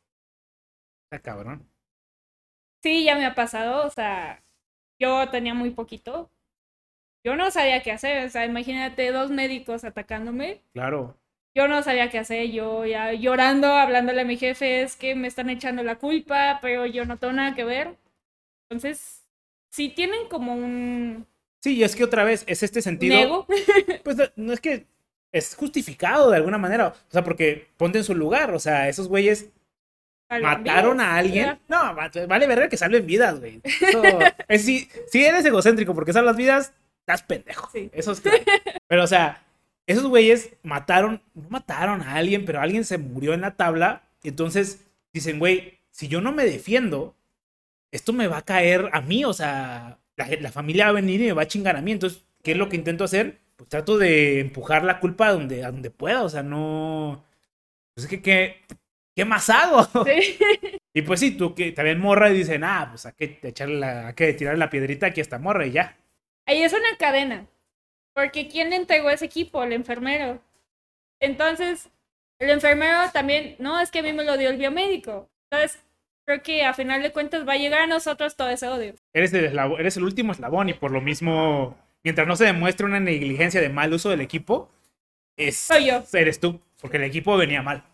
Está 1.05 1.19
cabrón. 1.19 1.67
Sí, 2.83 3.03
ya 3.03 3.15
me 3.15 3.25
ha 3.25 3.33
pasado, 3.33 3.87
o 3.87 3.89
sea, 3.89 4.43
yo 4.99 5.27
tenía 5.29 5.55
muy 5.55 5.71
poquito. 5.71 6.29
Yo 7.25 7.35
no 7.35 7.49
sabía 7.49 7.81
qué 7.81 7.91
hacer, 7.91 8.25
o 8.25 8.29
sea, 8.29 8.45
imagínate 8.45 9.11
dos 9.11 9.31
médicos 9.31 9.83
atacándome. 9.83 10.61
Claro. 10.73 11.17
Yo 11.55 11.67
no 11.67 11.81
sabía 11.83 12.09
qué 12.09 12.19
hacer, 12.19 12.51
yo 12.51 12.85
ya 12.85 13.13
llorando, 13.13 13.67
hablándole 13.73 14.21
a 14.21 14.25
mi 14.25 14.37
jefe, 14.37 14.83
es 14.83 14.95
que 14.95 15.15
me 15.15 15.27
están 15.27 15.49
echando 15.49 15.83
la 15.83 15.95
culpa, 15.97 16.59
pero 16.61 16.85
yo 16.85 17.05
no 17.05 17.17
tengo 17.17 17.33
nada 17.33 17.55
que 17.55 17.63
ver. 17.63 17.97
Entonces, 18.69 19.27
sí 19.69 19.89
tienen 19.89 20.27
como 20.29 20.53
un... 20.53 21.25
Sí, 21.61 21.75
y 21.75 21.83
es 21.83 21.95
que 21.95 22.03
otra 22.03 22.23
vez 22.23 22.43
es 22.47 22.63
este 22.63 22.81
sentido... 22.81 23.17
¿Nego? 23.17 23.47
pues 24.03 24.17
no 24.35 24.53
es 24.53 24.61
que 24.61 24.85
es 25.31 25.55
justificado 25.55 26.29
de 26.29 26.37
alguna 26.37 26.57
manera. 26.57 26.87
O 26.87 27.11
sea, 27.11 27.23
porque 27.23 27.67
ponte 27.77 27.97
en 27.97 28.03
su 28.03 28.15
lugar. 28.15 28.53
O 28.53 28.59
sea, 28.59 28.87
esos 28.87 29.07
güeyes 29.07 29.49
mataron 30.29 31.01
a 31.01 31.17
alguien. 31.17 31.59
No, 31.67 31.95
vale 31.95 32.47
ver 32.47 32.69
que 32.69 32.77
salven 32.77 33.05
vidas, 33.05 33.39
güey. 33.39 33.61
si, 34.59 34.89
si, 35.07 35.25
eres 35.25 35.45
egocéntrico 35.45 35.93
porque 35.93 36.13
salvas 36.13 36.37
vidas, 36.37 36.73
estás 37.01 37.23
pendejo. 37.23 37.69
Eso 37.91 38.11
es 38.11 38.21
claro. 38.21 38.37
Pero, 38.87 39.03
o 39.03 39.07
sea, 39.07 39.43
esos 39.91 40.07
güeyes 40.07 40.55
mataron, 40.63 41.21
no 41.33 41.49
mataron 41.49 42.01
a 42.01 42.15
alguien, 42.15 42.45
pero 42.45 42.61
alguien 42.61 42.85
se 42.85 42.97
murió 42.97 43.33
en 43.33 43.41
la 43.41 43.55
tabla. 43.55 44.03
Entonces 44.23 44.85
dicen, 45.13 45.39
güey, 45.39 45.79
si 45.91 46.07
yo 46.07 46.21
no 46.21 46.31
me 46.31 46.45
defiendo, 46.45 47.15
esto 47.91 48.13
me 48.13 48.27
va 48.27 48.37
a 48.37 48.45
caer 48.45 48.89
a 48.93 49.01
mí. 49.01 49.25
O 49.25 49.33
sea, 49.33 49.99
la, 50.15 50.27
la 50.39 50.51
familia 50.51 50.85
va 50.85 50.91
a 50.91 50.93
venir 50.93 51.21
y 51.21 51.25
me 51.25 51.33
va 51.33 51.43
a 51.43 51.47
chingar 51.47 51.75
a 51.75 51.81
mí. 51.81 51.91
Entonces, 51.91 52.23
¿qué 52.43 52.51
es 52.51 52.57
lo 52.57 52.69
que 52.69 52.75
intento 52.75 53.03
hacer? 53.03 53.39
pues 53.59 53.67
trato 53.67 53.97
de 53.97 54.39
empujar 54.39 54.85
la 54.85 55.01
culpa 55.01 55.27
a 55.27 55.33
donde, 55.33 55.65
a 55.65 55.71
donde 55.71 55.91
pueda, 55.91 56.23
o 56.23 56.29
sea, 56.29 56.41
no... 56.43 57.25
Pues 57.93 58.05
es 58.05 58.09
que, 58.09 58.21
¿qué, 58.21 58.61
qué 59.13 59.25
más 59.25 59.49
hago? 59.49 59.85
Y 60.91 61.03
pues 61.03 61.19
sí, 61.19 61.31
tú 61.31 61.53
que 61.53 61.71
también 61.71 61.99
morra 61.99 62.31
y 62.31 62.37
dicen, 62.37 62.63
ah, 62.63 62.87
pues 62.89 63.05
hay 63.05 63.13
que, 63.13 63.39
echarle 63.43 63.77
la, 63.77 64.07
hay 64.07 64.13
que 64.15 64.33
tirarle 64.33 64.57
la 64.57 64.71
piedrita 64.71 65.05
aquí 65.05 65.19
a 65.19 65.23
esta 65.23 65.37
morra 65.37 65.67
y 65.67 65.71
ya. 65.71 65.95
Ahí 66.47 66.63
es 66.63 66.73
una 66.73 66.97
cadena, 66.97 67.45
porque 68.19 68.49
¿quién 68.49 68.69
le 68.69 68.75
entregó 68.75 69.09
ese 69.09 69.25
equipo? 69.25 69.63
El 69.63 69.71
enfermero. 69.71 70.41
Entonces, 71.21 71.89
el 72.37 72.49
enfermero 72.49 72.97
también, 73.13 73.55
no, 73.59 73.79
es 73.79 73.91
que 73.91 73.99
a 73.99 74.03
mí 74.03 74.11
me 74.11 74.25
lo 74.25 74.37
dio 74.37 74.49
el 74.49 74.57
biomédico. 74.57 75.29
Entonces, 75.49 75.81
creo 76.25 76.43
que 76.43 76.65
a 76.65 76.73
final 76.73 77.01
de 77.01 77.13
cuentas 77.13 77.47
va 77.47 77.53
a 77.53 77.57
llegar 77.57 77.81
a 77.81 77.87
nosotros 77.87 78.35
todo 78.35 78.49
ese 78.49 78.67
odio. 78.67 78.93
Eres 79.13 79.33
el, 79.33 79.57
eres 79.57 79.95
el 79.95 80.03
último 80.03 80.33
eslabón 80.33 80.67
y 80.67 80.73
por 80.73 80.91
lo 80.91 80.99
mismo 80.99 81.77
mientras 82.03 82.27
no 82.27 82.35
se 82.35 82.43
demuestre 82.43 82.85
una 82.85 82.99
negligencia 82.99 83.61
de 83.61 83.69
mal 83.69 83.93
uso 83.93 84.09
del 84.09 84.19
equipo, 84.21 84.69
es, 85.37 85.57
Soy 85.57 85.85
yo. 85.87 86.03
eres 86.11 86.41
tú, 86.41 86.59
porque 86.81 86.97
el 86.97 87.03
equipo 87.03 87.37
venía 87.37 87.61
mal. 87.61 87.85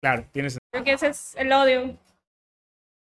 Claro, 0.00 0.26
tienes. 0.32 0.56
Creo 0.72 0.84
que 0.84 0.92
ese 0.92 1.08
es 1.08 1.34
el 1.36 1.52
odio. 1.52 1.98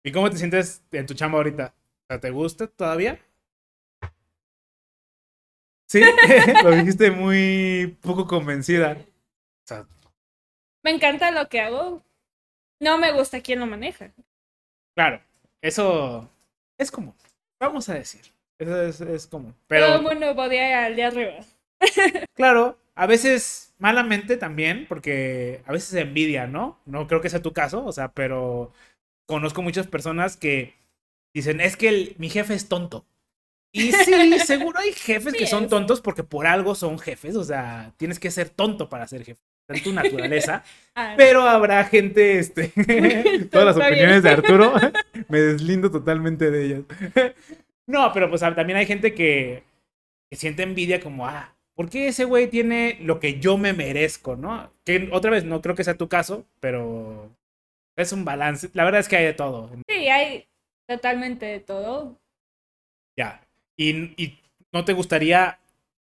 ¿Y 0.05 0.13
cómo 0.13 0.31
te 0.31 0.37
sientes 0.37 0.85
en 0.93 1.07
tu 1.07 1.15
chamba 1.15 1.39
ahorita? 1.39 1.75
¿Te 2.21 2.31
gusta 2.31 2.69
todavía? 2.69 3.19
Sí, 5.91 6.01
lo 6.63 6.71
dijiste 6.71 7.11
muy 7.11 7.99
poco 8.01 8.29
convencida. 8.29 8.97
me 10.85 10.91
encanta 10.93 11.33
lo 11.33 11.49
que 11.49 11.61
hago. 11.61 12.05
No 12.81 12.97
me 12.97 13.11
gusta 13.11 13.41
quién 13.41 13.59
lo 13.59 13.67
maneja. 13.67 14.13
Claro, 14.95 15.21
eso 15.61 16.31
es 16.79 16.93
como, 16.93 17.17
vamos 17.59 17.89
a 17.89 17.95
decir. 17.95 18.21
Eso 18.61 19.05
es, 19.13 19.27
como. 19.27 19.53
Pero, 19.67 19.87
Todo 19.87 19.97
el 19.97 20.03
mundo 20.03 20.37
podía 20.37 20.85
al 20.85 20.95
de 20.95 21.03
arriba. 21.03 21.35
claro, 22.37 22.79
a 22.95 23.07
veces 23.07 23.75
malamente 23.79 24.37
también, 24.37 24.87
porque 24.89 25.63
a 25.67 25.73
veces 25.73 25.93
envidia, 25.95 26.47
¿no? 26.47 26.79
No 26.87 27.09
creo 27.09 27.21
que 27.21 27.31
sea 27.31 27.43
tu 27.43 27.53
caso, 27.53 27.85
o 27.85 27.91
sea, 27.91 28.13
pero 28.13 28.73
conozco 29.27 29.61
muchas 29.61 29.89
personas 29.89 30.37
que 30.37 30.77
dicen, 31.35 31.61
es 31.61 31.77
que 31.77 32.15
mi 32.19 32.31
jefe 32.31 32.55
es 32.55 32.69
tonto. 32.69 33.07
Y 33.73 33.93
sí, 33.93 34.39
seguro 34.41 34.81
hay 34.81 34.93
jefes 34.93 35.35
que 35.35 35.47
son 35.47 35.69
tontos 35.69 36.01
porque 36.01 36.25
por 36.25 36.47
algo 36.47 36.75
son 36.75 36.99
jefes, 36.99 37.37
o 37.37 37.45
sea, 37.45 37.93
tienes 37.97 38.19
que 38.19 38.31
ser 38.31 38.51
tonto 38.51 38.89
para 38.89 39.07
ser 39.07 39.25
jefe. 39.25 39.41
En 39.69 39.83
tu 39.83 39.93
naturaleza. 39.93 40.65
Ah, 40.97 41.15
pero 41.17 41.43
habrá 41.43 41.85
gente, 41.85 42.41
este, 42.41 42.73
todas 43.51 43.77
las 43.77 43.77
opiniones 43.77 44.25
de 44.25 44.31
Arturo, 44.31 44.75
me 45.29 45.41
deslindo 45.41 45.89
totalmente 45.89 46.51
de 46.51 46.65
ellas. 46.65 46.83
No, 47.87 48.13
pero 48.13 48.29
pues 48.29 48.41
también 48.41 48.77
hay 48.77 48.87
gente 48.87 49.15
que, 49.15 49.63
siente 50.33 50.65
envidia 50.65 51.01
como, 51.01 51.27
ah, 51.27 51.55
¿por 51.77 51.89
qué 51.89 52.09
ese 52.09 52.25
güey 52.25 52.49
tiene 52.49 52.99
lo 53.01 53.21
que 53.21 53.39
yo 53.39 53.57
me 53.57 53.73
merezco, 53.73 54.35
no? 54.37 54.71
Que 54.85 55.09
otra 55.13 55.31
vez, 55.31 55.45
no 55.45 55.63
creo 55.63 55.77
que 55.77 55.85
sea 55.85 55.97
tu 55.97 56.09
caso, 56.09 56.45
pero 56.59 57.31
es 57.97 58.13
un 58.13 58.25
balance. 58.25 58.69
La 58.75 58.85
verdad 58.85 59.01
es 59.01 59.09
que 59.09 59.17
hay 59.17 59.25
de 59.25 59.35
todo. 59.35 59.71
Sí, 59.89 60.09
hay 60.09 60.49
totalmente 60.89 61.47
de 61.47 61.61
todo. 61.61 62.20
¿Y, 63.81 64.39
no 64.73 64.85
te 64.85 64.93
gustaría 64.93 65.59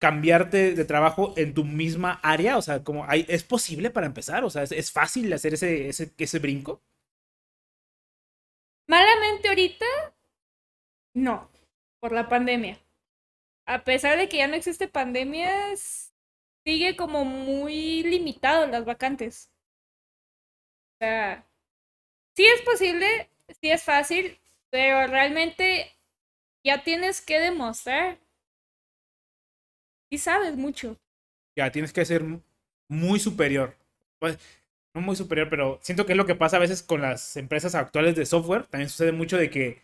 cambiarte 0.01 0.75
de 0.75 0.85
trabajo 0.87 1.35
en 1.37 1.53
tu 1.53 1.65
misma 1.65 2.19
área? 2.23 2.57
O 2.57 2.63
sea, 2.63 2.83
como 2.83 3.05
hay, 3.05 3.27
¿es 3.29 3.45
posible 3.45 3.91
para 3.91 4.07
empezar? 4.07 4.43
O 4.45 4.51
sea, 4.51 4.63
¿es, 4.63 4.91
fácil 4.91 5.31
hacer 5.33 5.55
ese, 5.55 5.89
ese, 5.89 6.11
ese 6.17 6.39
brinco? 6.39 6.81
Malamente 8.89 9.49
ahorita, 9.49 9.85
no 11.15 11.51
por 12.01 12.13
la 12.13 12.29
pandemia. 12.29 12.81
A 13.67 13.85
pesar 13.85 14.17
de 14.17 14.31
que 14.31 14.39
ya 14.39 14.49
no 14.49 14.55
existe 14.55 14.89
pandemia, 14.89 15.53
sigue 16.65 16.97
como 16.97 17.27
muy 17.27 18.03
limitado 18.03 18.67
las 18.67 18.87
vacantes. 18.87 19.51
O 20.95 21.05
sea, 21.05 21.47
sí 22.35 22.47
es 22.47 22.63
posible, 22.63 23.31
sí 23.61 23.71
es 23.71 23.83
fácil, 23.83 24.41
pero 24.71 25.07
realmente 25.07 25.98
ya 26.65 26.83
tienes 26.83 27.21
que 27.21 27.39
demostrar. 27.41 28.19
Y 30.11 30.19
sabes 30.19 30.57
mucho. 30.57 30.97
Ya, 31.57 31.71
tienes 31.71 31.93
que 31.93 32.05
ser 32.05 32.25
muy 32.89 33.21
superior. 33.21 33.77
Pues, 34.19 34.39
no 34.95 35.01
muy 35.01 35.17
superior, 35.17 35.49
pero 35.51 35.79
siento 35.83 36.07
que 36.07 36.13
es 36.13 36.17
lo 36.17 36.27
que 36.27 36.35
pasa 36.35 36.57
a 36.57 36.61
veces 36.61 36.83
con 36.83 37.03
las 37.03 37.37
empresas 37.37 37.75
actuales 37.75 38.17
de 38.17 38.27
software. 38.27 38.65
También 38.67 38.89
sucede 38.89 39.13
mucho 39.13 39.37
de 39.37 39.51
que, 39.51 39.83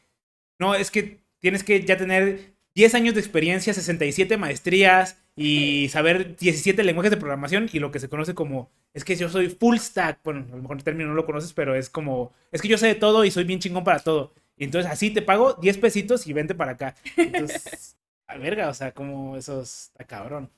no, 0.58 0.74
es 0.74 0.90
que 0.90 1.20
tienes 1.40 1.62
que 1.62 1.84
ya 1.84 1.96
tener 1.96 2.54
10 2.74 2.94
años 2.94 3.14
de 3.14 3.20
experiencia, 3.20 3.74
67 3.74 4.36
maestrías 4.36 5.18
y 5.36 5.88
saber 5.90 6.36
17 6.36 6.82
lenguajes 6.84 7.10
de 7.10 7.16
programación 7.16 7.68
y 7.72 7.78
lo 7.78 7.90
que 7.90 8.00
se 8.00 8.08
conoce 8.08 8.34
como, 8.34 8.70
es 8.92 9.04
que 9.04 9.16
yo 9.16 9.28
soy 9.28 9.48
full 9.48 9.76
stack, 9.76 10.20
bueno, 10.24 10.46
a 10.52 10.56
lo 10.56 10.62
mejor 10.62 10.76
el 10.76 10.84
término 10.84 11.10
no 11.10 11.14
lo 11.14 11.26
conoces, 11.26 11.52
pero 11.52 11.74
es 11.74 11.90
como, 11.90 12.32
es 12.52 12.62
que 12.62 12.68
yo 12.68 12.78
sé 12.78 12.86
de 12.88 12.94
todo 12.94 13.24
y 13.24 13.30
soy 13.30 13.44
bien 13.44 13.60
chingón 13.60 13.84
para 13.84 14.00
todo. 14.00 14.32
Y 14.56 14.64
entonces 14.64 14.90
así 14.90 15.12
te 15.12 15.22
pago 15.22 15.54
10 15.54 15.78
pesitos 15.78 16.26
y 16.26 16.32
vente 16.32 16.54
para 16.54 16.72
acá. 16.72 16.94
Entonces, 17.16 17.96
a 18.26 18.36
verga, 18.36 18.68
o 18.68 18.74
sea, 18.74 18.92
como 18.92 19.36
eso 19.36 19.60
está 19.62 20.04
cabrón. 20.04 20.50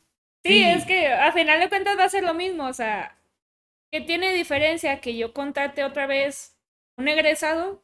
Sí, 0.44 0.62
es 0.62 0.84
que 0.84 1.08
a 1.08 1.32
final 1.32 1.60
de 1.60 1.68
cuentas 1.68 1.98
va 1.98 2.04
a 2.04 2.08
ser 2.08 2.22
lo 2.22 2.34
mismo, 2.34 2.66
o 2.66 2.72
sea, 2.72 3.18
que 3.90 4.00
tiene 4.00 4.32
diferencia 4.32 5.00
que 5.00 5.16
yo 5.16 5.32
contrate 5.32 5.82
otra 5.82 6.06
vez 6.06 6.56
un 6.96 7.08
egresado 7.08 7.82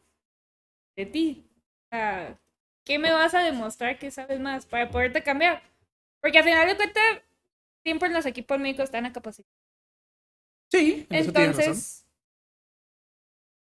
de 0.97 1.07
ti. 1.07 1.45
O 1.87 1.97
sea, 1.97 2.39
¿qué 2.85 2.99
me 2.99 3.13
vas 3.13 3.35
a 3.35 3.43
demostrar 3.43 3.99
que 3.99 4.11
sabes 4.11 4.39
más 4.39 4.67
para 4.67 4.91
poderte 4.91 5.23
cambiar? 5.23 5.63
Porque 6.21 6.39
al 6.39 6.45
final 6.45 6.69
de 6.69 6.77
cuentas, 6.77 7.23
siempre 7.85 8.11
los 8.11 8.27
equipos 8.27 8.59
médicos 8.61 8.85
están 8.85 9.07
a 9.07 9.13
capacidad. 9.13 9.49
Sí, 10.71 11.07
en. 11.11 11.27
Entonces, 11.27 12.01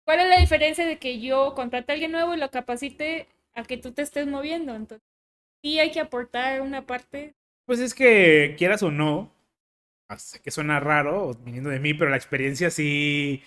¿cuál 0.06 0.22
es 0.22 0.30
la 0.30 0.40
diferencia 0.40 0.86
de 0.86 0.98
que 0.98 1.20
yo 1.20 1.54
contrate 1.56 1.92
a 1.92 1.94
alguien 1.94 2.12
nuevo 2.12 2.34
y 2.34 2.38
lo 2.38 2.50
capacite 2.52 3.28
a 3.54 3.64
que 3.64 3.78
tú 3.78 3.92
te 3.92 4.02
estés 4.02 4.28
moviendo? 4.28 4.74
Entonces, 4.76 5.06
sí 5.62 5.80
hay 5.80 5.92
que 5.92 6.00
aportar 6.00 6.62
una 6.62 6.86
parte. 6.86 7.36
Pues 7.66 7.80
es 7.80 7.94
que 7.94 8.56
quieras 8.58 8.84
o 8.84 8.92
no, 8.92 9.32
sé 10.18 10.40
que 10.42 10.52
suena 10.52 10.80
raro 10.80 11.34
viniendo 11.44 11.70
de 11.70 11.80
mí, 11.80 11.94
pero 11.94 12.12
la 12.12 12.18
experiencia 12.18 12.70
sí, 12.70 13.44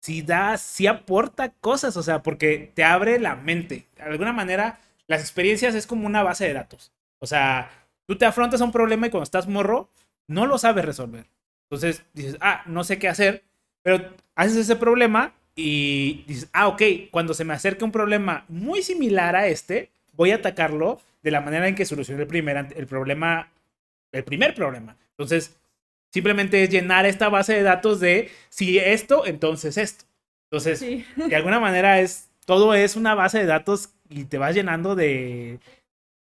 sí 0.00 0.22
da, 0.22 0.56
sí 0.56 0.86
aporta 0.86 1.50
cosas, 1.50 1.96
o 1.96 2.02
sea, 2.02 2.22
porque 2.22 2.70
te 2.74 2.84
abre 2.84 3.18
la 3.18 3.36
mente. 3.36 3.86
De 3.96 4.02
alguna 4.02 4.32
manera, 4.32 4.80
las 5.08 5.20
experiencias 5.20 5.74
es 5.74 5.86
como 5.86 6.06
una 6.06 6.22
base 6.22 6.46
de 6.46 6.52
datos. 6.52 6.92
O 7.18 7.26
sea, 7.26 7.70
tú 8.06 8.16
te 8.16 8.24
afrontas 8.24 8.60
a 8.60 8.64
un 8.64 8.72
problema 8.72 9.06
y 9.08 9.10
cuando 9.10 9.24
estás 9.24 9.48
morro, 9.48 9.90
no 10.28 10.46
lo 10.46 10.58
sabes 10.58 10.84
resolver. 10.84 11.26
Entonces 11.64 12.04
dices, 12.12 12.36
ah, 12.40 12.62
no 12.66 12.84
sé 12.84 12.98
qué 12.98 13.08
hacer, 13.08 13.44
pero 13.82 14.14
haces 14.36 14.56
ese 14.56 14.76
problema 14.76 15.34
y 15.56 16.22
dices, 16.28 16.48
ah, 16.52 16.68
ok, 16.68 16.82
cuando 17.10 17.32
se 17.34 17.44
me 17.44 17.54
acerque 17.54 17.84
un 17.84 17.90
problema 17.92 18.44
muy 18.48 18.82
similar 18.82 19.34
a 19.34 19.48
este, 19.48 19.90
voy 20.12 20.30
a 20.30 20.36
atacarlo 20.36 21.00
de 21.22 21.30
la 21.30 21.40
manera 21.40 21.66
en 21.66 21.74
que 21.74 21.86
solucioné 21.86 22.22
el 22.22 22.28
primer 22.28 22.68
el 22.76 22.86
problema, 22.86 23.50
el 24.12 24.22
primer 24.22 24.54
problema. 24.54 24.96
Entonces, 25.12 25.56
simplemente 26.12 26.62
es 26.62 26.70
llenar 26.70 27.06
esta 27.06 27.28
base 27.30 27.54
de 27.54 27.62
datos 27.62 28.00
de 28.00 28.30
si 28.50 28.78
esto, 28.78 29.26
entonces 29.26 29.78
esto. 29.78 30.04
Entonces, 30.50 30.78
Sí. 30.78 31.04
de 31.16 31.34
alguna 31.34 31.58
manera 31.58 32.00
es 32.00 32.28
todo 32.44 32.74
es 32.74 32.94
una 32.94 33.14
base 33.14 33.38
de 33.38 33.46
datos 33.46 33.88
y 34.08 34.24
te 34.24 34.38
vas 34.38 34.54
llenando 34.54 34.94
de 34.94 35.58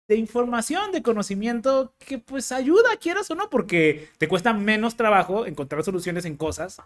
de 0.09 0.14
información, 0.16 0.93
de 0.93 1.03
conocimiento 1.03 1.93
que 1.99 2.18
pues 2.18 2.53
ayuda, 2.53 2.97
quieras 3.01 3.29
o 3.33 3.35
no, 3.35 3.51
porque 3.51 4.09
te 4.18 4.29
cuesta 4.29 4.53
menos 4.53 4.97
trabajo 4.97 5.47
encontrar 5.47 5.83
soluciones 5.83 6.24
en 6.24 6.37
cosas 6.37 6.81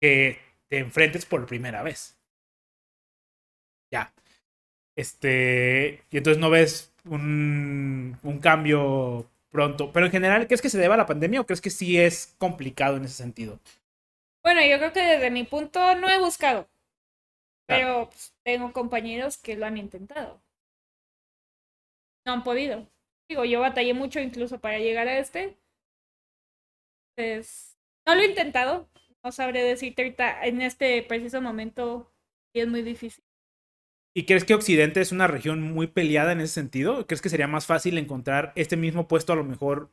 que 0.00 0.38
te 0.70 0.78
enfrentes 0.78 1.26
por 1.26 1.46
primera 1.46 1.82
vez. 1.82 2.16
Ya. 3.92 4.12
Este, 4.96 6.04
y 6.10 6.18
entonces 6.18 6.40
no 6.40 6.50
ves 6.50 6.92
un, 7.04 8.18
un 8.22 8.38
cambio 8.40 9.28
pronto. 9.50 9.92
Pero 9.92 10.06
en 10.06 10.12
general, 10.12 10.46
¿crees 10.46 10.62
que 10.62 10.70
se 10.70 10.78
deba 10.78 10.94
a 10.94 10.98
la 10.98 11.06
pandemia 11.06 11.40
o 11.40 11.46
crees 11.46 11.60
que 11.60 11.70
sí 11.70 11.98
es 11.98 12.34
complicado 12.38 12.96
en 12.96 13.04
ese 13.04 13.14
sentido? 13.14 13.60
Bueno, 14.44 14.60
yo 14.64 14.76
creo 14.78 14.92
que 14.92 15.00
desde 15.02 15.30
mi 15.30 15.44
punto 15.44 15.94
no 15.94 16.08
he 16.10 16.18
buscado, 16.18 16.68
Claro. 17.66 17.86
pero 17.86 18.10
pues, 18.10 18.34
tengo 18.44 18.72
compañeros 18.72 19.38
que 19.38 19.56
lo 19.56 19.64
han 19.66 19.78
intentado. 19.78 20.42
No 22.24 22.32
han 22.32 22.42
podido. 22.44 22.86
Digo, 23.28 23.44
yo 23.44 23.60
batallé 23.60 23.92
mucho 23.92 24.20
incluso 24.20 24.58
para 24.58 24.78
llegar 24.78 25.06
a 25.06 25.18
este. 25.18 25.58
Entonces, 27.16 27.76
no 28.06 28.14
lo 28.14 28.22
he 28.22 28.26
intentado. 28.26 28.88
No 29.24 29.32
sabré 29.32 29.62
decirte 29.62 30.02
ahorita 30.02 30.44
en 30.46 30.60
este 30.62 31.02
preciso 31.02 31.40
momento 31.40 32.12
si 32.52 32.60
es 32.60 32.68
muy 32.68 32.82
difícil. 32.82 33.24
¿Y 34.14 34.24
crees 34.26 34.44
que 34.44 34.54
Occidente 34.54 35.00
es 35.00 35.12
una 35.12 35.26
región 35.28 35.62
muy 35.62 35.86
peleada 35.86 36.32
en 36.32 36.40
ese 36.40 36.54
sentido? 36.54 37.06
¿Crees 37.06 37.22
que 37.22 37.28
sería 37.28 37.46
más 37.46 37.66
fácil 37.66 37.96
encontrar 37.96 38.52
este 38.56 38.76
mismo 38.76 39.06
puesto 39.06 39.32
a 39.32 39.36
lo 39.36 39.44
mejor 39.44 39.92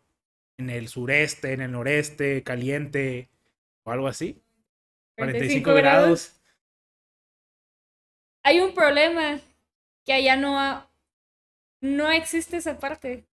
en 0.58 0.70
el 0.70 0.88
sureste, 0.88 1.54
en 1.54 1.62
el 1.62 1.72
noreste, 1.72 2.44
caliente 2.44 3.30
o 3.84 3.92
algo 3.92 4.08
así? 4.08 4.42
45 5.18 5.74
grados. 5.76 6.34
Hay 8.44 8.62
un 8.62 8.74
problema 8.74 9.42
que 10.06 10.14
allá 10.14 10.36
no 10.38 10.60
ha- 10.60 10.90
no 11.82 12.12
existe 12.12 12.58
esa 12.58 12.80
parte. 12.80 13.28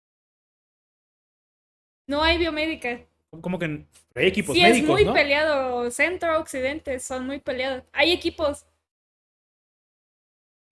No 2.08 2.22
hay 2.22 2.38
biomédica. 2.38 3.08
Como 3.40 3.58
que 3.60 3.86
hay 4.16 4.28
equipos 4.28 4.56
sí, 4.56 4.64
es 4.64 4.84
muy 4.84 5.06
¿no? 5.06 5.14
peleado. 5.14 5.90
Centro, 5.92 6.38
occidente, 6.40 7.00
son 7.00 7.26
muy 7.26 7.40
peleados. 7.40 7.84
Hay 7.94 8.12
equipos. 8.12 8.66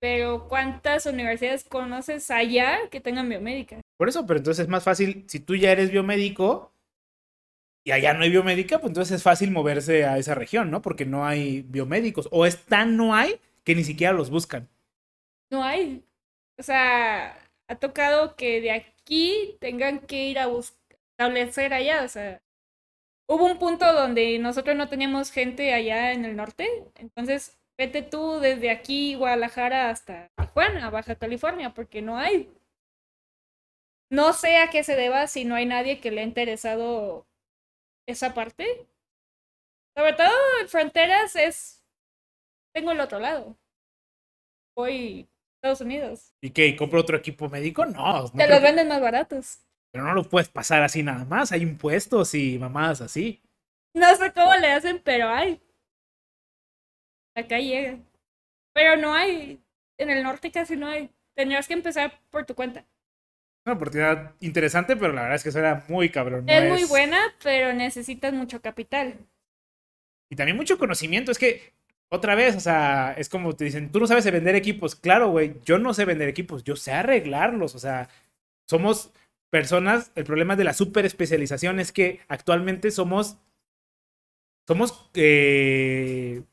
Pero 0.02 0.48
¿cuántas 0.48 1.06
universidades 1.06 1.64
conoces 1.66 2.32
allá 2.32 2.90
que 2.90 3.02
tengan 3.02 3.28
biomédica? 3.30 3.82
Por 3.98 4.08
eso, 4.08 4.26
pero 4.26 4.40
entonces 4.40 4.64
es 4.64 4.70
más 4.70 4.84
fácil, 4.84 5.26
si 5.28 5.40
tú 5.40 5.56
ya 5.56 5.72
eres 5.72 5.92
biomédico 5.92 6.72
y 7.86 7.92
allá 7.92 8.14
no 8.14 8.24
hay 8.24 8.30
biomédica, 8.30 8.80
pues 8.80 8.92
entonces 8.92 9.16
es 9.18 9.24
fácil 9.24 9.52
moverse 9.52 10.06
a 10.06 10.18
esa 10.18 10.36
región, 10.36 10.70
¿no? 10.72 10.82
Porque 10.82 11.06
no 11.06 11.26
hay 11.26 11.62
biomédicos. 11.64 12.28
O 12.32 12.46
es 12.46 12.66
tan 12.66 12.98
no 12.98 13.16
hay 13.16 13.40
que 13.64 13.76
ni 13.76 13.84
siquiera 13.84 14.14
los 14.14 14.30
buscan. 14.30 14.70
No 15.52 15.64
hay. 15.64 16.04
O 16.58 16.64
sea, 16.64 17.38
ha 17.68 17.76
tocado 17.76 18.36
que 18.36 18.62
de 18.62 18.72
aquí 18.72 19.58
tengan 19.60 20.00
que 20.02 20.28
ir 20.30 20.40
a 20.40 20.48
bus- 20.48 20.78
establecer 21.12 21.74
allá. 21.74 22.04
O 22.04 22.08
sea, 22.08 22.42
hubo 23.30 23.46
un 23.46 23.60
punto 23.60 23.92
donde 23.94 24.40
nosotros 24.40 24.76
no 24.76 24.90
teníamos 24.90 25.32
gente 25.32 25.74
allá 25.74 26.12
en 26.12 26.26
el 26.26 26.36
norte. 26.36 26.68
Entonces, 26.96 27.58
vete 27.78 28.02
tú 28.02 28.40
desde 28.40 28.72
aquí, 28.72 29.16
Guadalajara, 29.16 29.90
hasta 29.90 30.30
Tijuana, 30.38 30.90
Baja 30.90 31.16
California, 31.16 31.74
porque 31.74 32.02
no 32.02 32.18
hay. 32.18 32.52
No 34.12 34.34
sé 34.34 34.58
a 34.58 34.70
qué 34.72 34.84
se 34.84 34.96
deba 34.96 35.28
si 35.28 35.46
no 35.46 35.56
hay 35.56 35.66
nadie 35.68 36.00
que 36.02 36.10
le 36.12 36.22
ha 36.22 36.24
interesado 36.24 37.28
esa 38.08 38.34
parte. 38.34 38.88
Sobre 39.96 40.14
todo 40.14 40.32
en 40.62 40.68
fronteras 40.68 41.36
es. 41.36 41.84
Tengo 42.74 42.92
el 42.92 43.00
otro 43.00 43.20
lado. 43.20 43.56
Voy 44.76 45.28
a 45.30 45.56
Estados 45.58 45.82
Unidos. 45.82 46.34
¿Y 46.42 46.52
qué? 46.52 46.68
¿Y 46.68 46.76
compro 46.76 47.02
otro 47.02 47.18
equipo 47.18 47.50
médico? 47.50 47.86
No, 47.86 48.24
no 48.24 48.32
Te 48.32 48.48
los 48.48 48.58
que- 48.60 48.64
venden 48.64 48.88
más 48.88 49.02
baratos. 49.02 49.60
Pero 49.92 50.04
no 50.04 50.14
lo 50.14 50.24
puedes 50.24 50.50
pasar 50.50 50.84
así 50.84 51.04
nada 51.04 51.26
más. 51.26 51.52
Hay 51.52 51.62
impuestos 51.62 52.34
y 52.34 52.58
mamadas 52.60 53.02
así. 53.02 53.42
No 53.94 54.16
sé 54.16 54.32
cómo 54.34 54.56
le 54.56 54.72
hacen, 54.72 55.02
pero 55.04 55.30
hay. 55.30 55.62
Acá 57.36 57.60
llega. 57.60 57.98
Pero 58.74 58.98
no 58.98 59.14
hay. 59.14 59.62
En 59.98 60.10
el 60.10 60.24
norte 60.24 60.52
casi 60.52 60.76
no 60.76 60.88
hay. 60.88 61.10
Tendrías 61.36 61.68
que 61.68 61.74
empezar 61.74 62.20
por 62.30 62.46
tu 62.46 62.54
cuenta. 62.54 62.86
Una 63.66 63.76
oportunidad 63.76 64.36
interesante, 64.40 64.96
pero 64.96 65.14
la 65.14 65.24
verdad 65.24 65.36
es 65.36 65.44
que 65.44 65.52
suena 65.52 65.84
muy 65.88 66.10
cabrón. 66.10 66.46
no 66.46 66.52
es 66.54 66.70
muy 66.70 66.84
buena, 66.86 67.20
pero 67.44 67.74
necesitas 67.74 68.34
mucho 68.34 68.62
capital. 68.62 69.18
Y 70.30 70.36
también 70.36 70.56
mucho 70.56 70.78
conocimiento. 70.78 71.32
Es 71.32 71.40
que, 71.40 71.74
otra 72.10 72.36
vez, 72.36 72.56
o 72.56 72.60
sea, 72.60 73.14
es 73.18 73.28
como 73.28 73.56
te 73.56 73.66
dicen, 73.66 73.92
tú 73.92 74.00
no 74.00 74.08
sabes 74.08 74.24
de 74.24 74.32
vender 74.32 74.56
equipos. 74.56 74.96
Claro, 74.96 75.30
güey, 75.30 75.56
yo 75.66 75.80
no 75.80 75.94
sé 75.94 76.06
vender 76.06 76.30
equipos, 76.30 76.64
yo 76.64 76.76
sé 76.76 76.92
arreglarlos. 76.92 77.76
O 77.76 77.80
sea, 77.80 78.10
somos 78.68 79.12
personas. 79.50 80.12
El 80.16 80.24
problema 80.26 80.56
de 80.56 80.64
la 80.64 80.74
super 80.74 81.06
especialización 81.06 81.80
es 81.80 81.92
que 81.92 82.22
actualmente 82.28 82.92
somos. 82.92 83.38
Somos. 84.68 85.10
eh, 85.16 86.44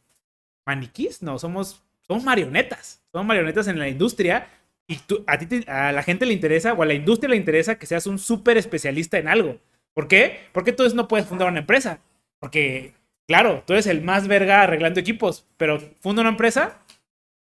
maniquís, 0.66 1.22
no, 1.22 1.38
somos. 1.38 1.82
Somos 2.06 2.24
marionetas. 2.24 3.02
Somos 3.12 3.26
marionetas 3.26 3.68
en 3.68 3.78
la 3.78 3.88
industria. 3.88 4.48
Y 4.88 4.96
tú, 4.98 5.24
a, 5.26 5.38
ti 5.38 5.46
te- 5.46 5.70
a 5.70 5.92
la 5.92 6.02
gente 6.04 6.26
le 6.26 6.34
interesa, 6.34 6.72
o 6.72 6.82
a 6.82 6.86
la 6.86 6.94
industria 6.94 7.30
le 7.30 7.36
interesa 7.36 7.78
que 7.78 7.86
seas 7.86 8.06
un 8.06 8.18
súper 8.18 8.56
especialista 8.56 9.18
en 9.18 9.28
algo. 9.28 9.58
¿Por 9.94 10.06
qué? 10.08 10.40
Porque 10.52 10.70
entonces 10.70 10.94
no 10.94 11.08
puedes 11.08 11.26
fundar 11.26 11.48
una 11.48 11.60
empresa. 11.60 12.00
Porque 12.40 12.94
Claro, 13.28 13.64
tú 13.66 13.72
eres 13.72 13.88
el 13.88 14.02
más 14.02 14.28
verga 14.28 14.62
arreglando 14.62 15.00
equipos, 15.00 15.46
pero 15.56 15.80
funda 16.00 16.20
una 16.22 16.30
empresa. 16.30 16.78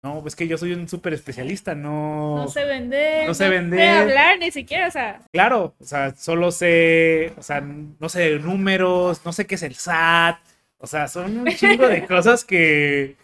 No, 0.04 0.24
es 0.26 0.36
que 0.36 0.48
yo 0.48 0.58
soy 0.58 0.74
un 0.74 0.90
súper 0.90 1.14
especialista, 1.14 1.76
no. 1.76 2.38
No 2.38 2.48
sé 2.48 2.66
vender. 2.66 3.28
No 3.28 3.36
sé 3.36 3.50
vender. 3.50 3.88
hablar 3.88 4.40
ni 4.40 4.50
siquiera, 4.50 4.88
o 4.88 4.92
sea. 4.92 5.22
Claro, 5.32 5.76
o 5.80 5.84
sea, 5.84 6.16
solo 6.16 6.52
sé, 6.52 7.34
o 7.38 7.44
sea, 7.44 7.62
no 7.62 8.10
sé 8.10 8.40
números, 8.40 9.24
no 9.24 9.32
sé 9.32 9.46
qué 9.46 9.56
es 9.56 9.64
el 9.64 9.76
SAT, 9.76 10.40
o 10.80 10.88
sea, 10.88 11.08
son 11.08 11.38
un 11.38 11.48
chingo 11.50 11.88
de 11.88 12.06
cosas 12.08 12.44
que, 12.44 13.16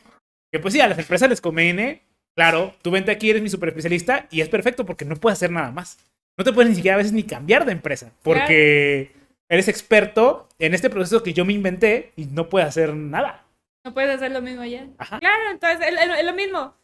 que 0.51 0.59
pues 0.59 0.73
sí, 0.73 0.79
a 0.79 0.87
las 0.87 0.99
empresas 0.99 1.29
les 1.29 1.41
conviene. 1.41 2.03
Claro, 2.35 2.75
tú 2.83 2.91
vente 2.91 3.11
aquí, 3.11 3.31
eres 3.31 3.41
mi 3.41 3.49
super 3.49 3.69
especialista 3.69 4.27
y 4.29 4.41
es 4.41 4.49
perfecto 4.49 4.85
porque 4.85 5.05
no 5.05 5.15
puedes 5.15 5.37
hacer 5.39 5.49
nada 5.49 5.71
más. 5.71 5.97
No 6.37 6.43
te 6.43 6.53
puedes 6.53 6.69
ni 6.69 6.75
siquiera 6.75 6.93
a 6.93 6.99
veces 6.99 7.13
ni 7.13 7.23
cambiar 7.23 7.65
de 7.65 7.71
empresa 7.71 8.11
porque 8.21 9.11
eres 9.49 9.67
experto 9.67 10.47
en 10.59 10.75
este 10.75 10.91
proceso 10.91 11.23
que 11.23 11.33
yo 11.33 11.45
me 11.45 11.53
inventé 11.53 12.11
y 12.15 12.25
no 12.25 12.47
puedes 12.47 12.69
hacer 12.69 12.93
nada. 12.93 13.46
No 13.87 13.93
puedes 13.93 14.13
hacer 14.17 14.31
lo 14.33 14.41
mismo 14.41 14.63
allá. 14.63 14.85
Ajá. 14.97 15.17
Claro, 15.21 15.49
entonces 15.49 15.87
es, 15.87 16.25
lo 16.25 16.33
mismo. 16.33 16.75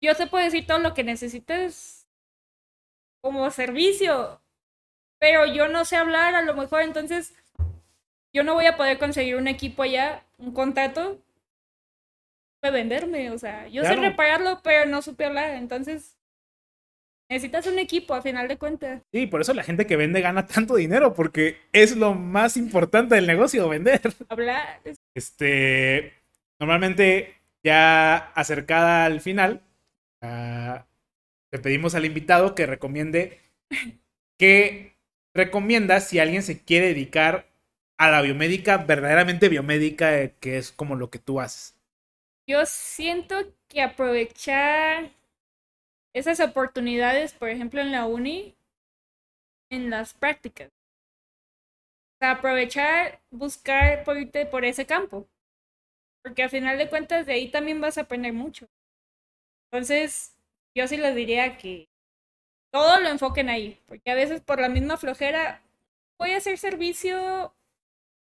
Yo 0.00 0.16
te 0.16 0.26
puedo 0.26 0.42
decir 0.44 0.66
todo 0.66 0.80
lo 0.80 0.92
que 0.92 1.04
necesites 1.04 2.08
como 3.22 3.48
servicio, 3.52 4.40
pero 5.20 5.46
yo 5.46 5.68
no 5.68 5.84
sé 5.84 5.94
hablar 5.94 6.34
a 6.34 6.42
lo 6.42 6.54
mejor, 6.54 6.82
entonces 6.82 7.34
yo 8.34 8.42
no 8.42 8.54
voy 8.54 8.66
a 8.66 8.76
poder 8.76 8.98
conseguir 8.98 9.36
un 9.36 9.46
equipo 9.46 9.84
allá, 9.84 10.24
un 10.38 10.52
contrato, 10.52 11.20
para 12.60 12.74
venderme, 12.74 13.30
o 13.30 13.38
sea, 13.38 13.68
yo 13.68 13.82
Claro. 13.82 14.02
sé 14.02 14.08
repararlo, 14.08 14.60
pero 14.64 14.86
no 14.90 15.02
supe 15.02 15.24
hablar, 15.26 15.50
entonces 15.52 16.18
necesitas 17.30 17.66
un 17.68 17.78
equipo 17.78 18.12
a 18.14 18.22
final 18.22 18.48
de 18.48 18.58
cuentas. 18.58 19.02
Sí, 19.12 19.26
por 19.28 19.40
eso 19.40 19.54
la 19.54 19.62
gente 19.62 19.86
que 19.86 19.96
vende 19.96 20.20
gana 20.20 20.46
tanto 20.46 20.74
dinero 20.74 21.14
porque 21.14 21.58
es 21.72 21.96
lo 21.96 22.14
más 22.14 22.56
importante 22.56 23.14
del 23.14 23.28
negocio, 23.28 23.68
vender. 23.68 24.00
Hablar, 24.28 24.80
es- 24.84 24.98
Este, 25.14 26.12
normalmente 26.60 27.34
ya 27.62 28.16
acercada 28.34 29.04
al 29.06 29.20
final, 29.20 29.62
Ah, 30.26 30.86
le 31.52 31.58
pedimos 31.60 31.94
al 31.94 32.06
invitado 32.06 32.54
que 32.54 32.66
recomiende 32.66 33.40
que 34.38 34.96
recomienda 35.34 36.00
si 36.00 36.18
alguien 36.18 36.42
se 36.42 36.64
quiere 36.64 36.88
dedicar 36.88 37.48
a 37.98 38.10
la 38.10 38.22
biomédica, 38.22 38.78
verdaderamente 38.78 39.48
biomédica, 39.48 40.20
eh, 40.20 40.34
que 40.40 40.58
es 40.58 40.72
como 40.72 40.96
lo 40.96 41.10
que 41.10 41.18
tú 41.20 41.40
haces. 41.40 41.76
Yo 42.46 42.64
siento 42.66 43.36
que 43.68 43.82
aprovechar 43.82 45.10
esas 46.14 46.40
oportunidades, 46.40 47.34
por 47.34 47.50
ejemplo, 47.50 47.82
en 47.82 47.92
la 47.92 48.06
uni, 48.06 48.54
en 49.70 49.90
las 49.90 50.14
prácticas. 50.14 50.68
O 50.68 52.18
sea, 52.20 52.32
aprovechar, 52.32 53.20
buscar 53.30 54.04
por 54.04 54.16
irte 54.16 54.46
por 54.46 54.64
ese 54.64 54.86
campo. 54.86 55.28
Porque 56.24 56.42
al 56.42 56.50
final 56.50 56.76
de 56.76 56.90
cuentas 56.90 57.24
de 57.24 57.34
ahí 57.34 57.52
también 57.52 57.80
vas 57.80 57.98
a 57.98 58.02
aprender 58.02 58.32
mucho. 58.32 58.66
Entonces, 59.70 60.36
yo 60.74 60.86
sí 60.88 60.96
les 60.96 61.14
diría 61.14 61.56
que 61.58 61.88
todo 62.72 63.00
lo 63.00 63.08
enfoquen 63.08 63.48
ahí. 63.48 63.80
Porque 63.86 64.10
a 64.10 64.14
veces 64.14 64.40
por 64.42 64.60
la 64.60 64.68
misma 64.68 64.96
flojera 64.96 65.62
voy 66.18 66.32
a 66.32 66.38
hacer 66.38 66.58
servicio 66.58 67.54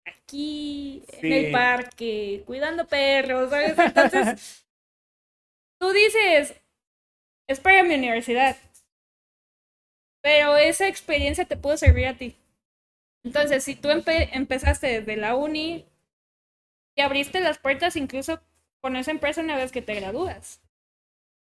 aquí, 0.07 1.05
en 1.09 1.33
el 1.33 1.49
parque, 1.51 2.45
cuidando 2.47 2.87
perros, 2.89 3.51
¿sabes? 3.51 3.81
Entonces, 3.81 4.37
tú 5.81 5.93
dices, 5.93 6.61
es 7.49 7.61
para 7.61 7.85
mi 7.85 7.95
universidad. 7.97 8.57
Pero 10.23 10.57
esa 10.57 10.89
experiencia 10.89 11.45
te 11.45 11.57
puede 11.57 11.77
servir 11.79 12.07
a 12.07 12.17
ti. 12.17 12.37
Entonces, 13.25 13.65
si 13.65 13.77
tú 13.77 13.89
empe- 13.91 14.31
empezaste 14.33 15.01
desde 15.01 15.17
la 15.17 15.37
uni 15.37 15.87
y 16.95 17.01
abriste 17.03 17.41
las 17.41 17.59
puertas 17.59 17.97
incluso 17.97 18.41
con 18.81 18.97
esa 18.97 19.11
empresa 19.11 19.41
una 19.41 19.57
vez 19.57 19.73
que 19.73 19.83
te 19.83 19.95
gradúas. 19.95 20.61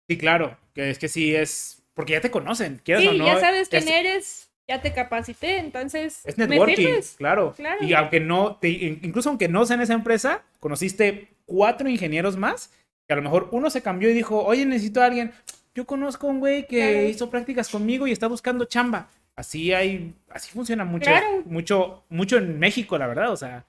Sí, 0.08 0.18
claro, 0.18 0.58
que 0.74 0.90
es 0.90 0.98
que 0.98 1.08
sí 1.08 1.36
es, 1.36 1.84
porque 1.94 2.14
ya 2.14 2.22
te 2.22 2.32
conocen, 2.32 2.82
quieras 2.84 3.04
Sí, 3.04 3.10
o 3.10 3.14
no. 3.14 3.26
ya 3.26 3.40
sabes 3.40 3.70
quién 3.70 3.84
es, 3.84 3.90
eres, 3.90 4.52
ya 4.68 4.82
te 4.82 4.94
capacité, 4.94 5.58
entonces 5.60 6.22
es 6.26 6.38
networking, 6.38 7.02
claro. 7.18 7.54
Claro. 7.56 7.84
Y 7.86 7.94
aunque 7.94 8.20
no, 8.20 8.56
te- 8.58 8.70
incluso 8.70 9.30
aunque 9.30 9.48
no 9.48 9.66
sea 9.66 9.76
en 9.76 9.82
esa 9.82 9.94
empresa, 9.94 10.44
conociste 10.60 11.28
cuatro 11.46 11.88
ingenieros 11.90 12.38
más, 12.38 12.72
que 13.08 13.14
a 13.14 13.16
lo 13.16 13.22
mejor 13.22 13.50
uno 13.52 13.70
se 13.70 13.82
cambió 13.82 14.10
y 14.10 14.14
dijo, 14.14 14.44
oye, 14.44 14.66
necesito 14.66 15.02
a 15.02 15.06
alguien. 15.06 15.32
Yo 15.76 15.86
conozco 15.86 16.28
a 16.28 16.30
un 16.32 16.40
güey 16.40 16.66
que 16.68 16.78
Claro. 16.94 17.08
hizo 17.08 17.30
prácticas 17.30 17.70
conmigo 17.70 18.08
y 18.08 18.12
está 18.12 18.28
buscando 18.28 18.66
chamba. 18.66 19.08
Así 19.36 19.72
hay, 19.74 20.14
así 20.30 20.52
funciona 20.52 20.84
mucho, 20.86 21.06
Claro. 21.10 21.44
mucho, 21.46 22.04
mucho 22.10 22.38
en 22.38 22.60
México, 22.60 22.98
la 22.98 23.08
verdad. 23.08 23.32
O 23.32 23.38
sea, 23.38 23.66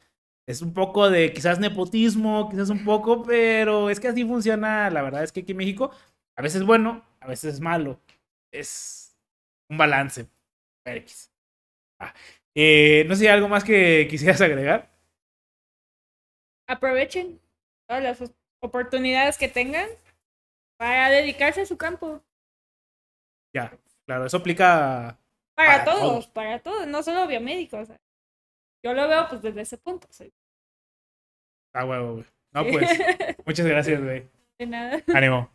es 0.51 0.62
un 0.62 0.74
poco 0.74 1.09
de 1.11 1.32
quizás 1.32 1.59
nepotismo, 1.59 2.48
quizás 2.51 2.70
un 2.70 2.84
poco, 2.84 3.22
pero 3.22 3.88
es 3.90 4.01
que 4.01 4.09
así 4.09 4.24
funciona. 4.24 4.90
La 4.90 5.03
verdad 5.03 5.22
es 5.24 5.32
que 5.32 5.40
aquí 5.40 5.53
en 5.53 5.59
México 5.59 5.90
a 6.36 6.42
veces 6.42 6.61
es 6.61 6.66
bueno, 6.66 7.05
a 7.20 7.26
veces 7.26 7.55
es 7.55 7.61
malo. 7.61 8.01
Es 8.53 9.16
un 9.70 9.78
balance. 9.78 10.26
Ah, 12.01 12.14
eh, 12.57 13.05
no 13.07 13.14
sé 13.14 13.20
si 13.20 13.26
hay 13.26 13.34
algo 13.34 13.48
más 13.48 13.62
que 13.64 14.07
quisieras 14.11 14.40
agregar. 14.40 14.90
Aprovechen 16.68 17.40
todas 17.88 18.03
las 18.03 18.32
oportunidades 18.62 19.36
que 19.38 19.48
tengan 19.48 19.88
para 20.78 21.11
dedicarse 21.11 21.62
a 21.62 21.66
su 21.66 21.76
campo. 21.76 22.22
Ya, 23.55 23.76
claro, 24.07 24.26
eso 24.26 24.36
aplica. 24.38 25.18
Para, 25.57 25.72
Para 25.72 25.84
todos, 25.84 26.01
todos. 26.01 26.26
para 26.28 26.59
todos, 26.61 26.86
no 26.86 27.03
solo 27.03 27.26
biomédicos. 27.26 27.80
o 27.80 27.84
sea, 27.86 28.01
yo 28.84 28.94
lo 28.94 29.09
veo 29.09 29.28
pues 29.28 29.42
desde 29.42 29.61
ese 29.62 29.78
punto. 29.78 30.07
soy- 30.11 30.32
Ah, 31.72 31.84
huevo, 31.84 32.12
güey. 32.14 32.24
No, 32.52 32.66
pues, 32.66 32.90
muchas 33.46 33.66
gracias, 33.66 34.02
güey. 34.02 34.28
de 34.58 34.66
nada. 34.66 35.02
Ánimo. 35.14 35.50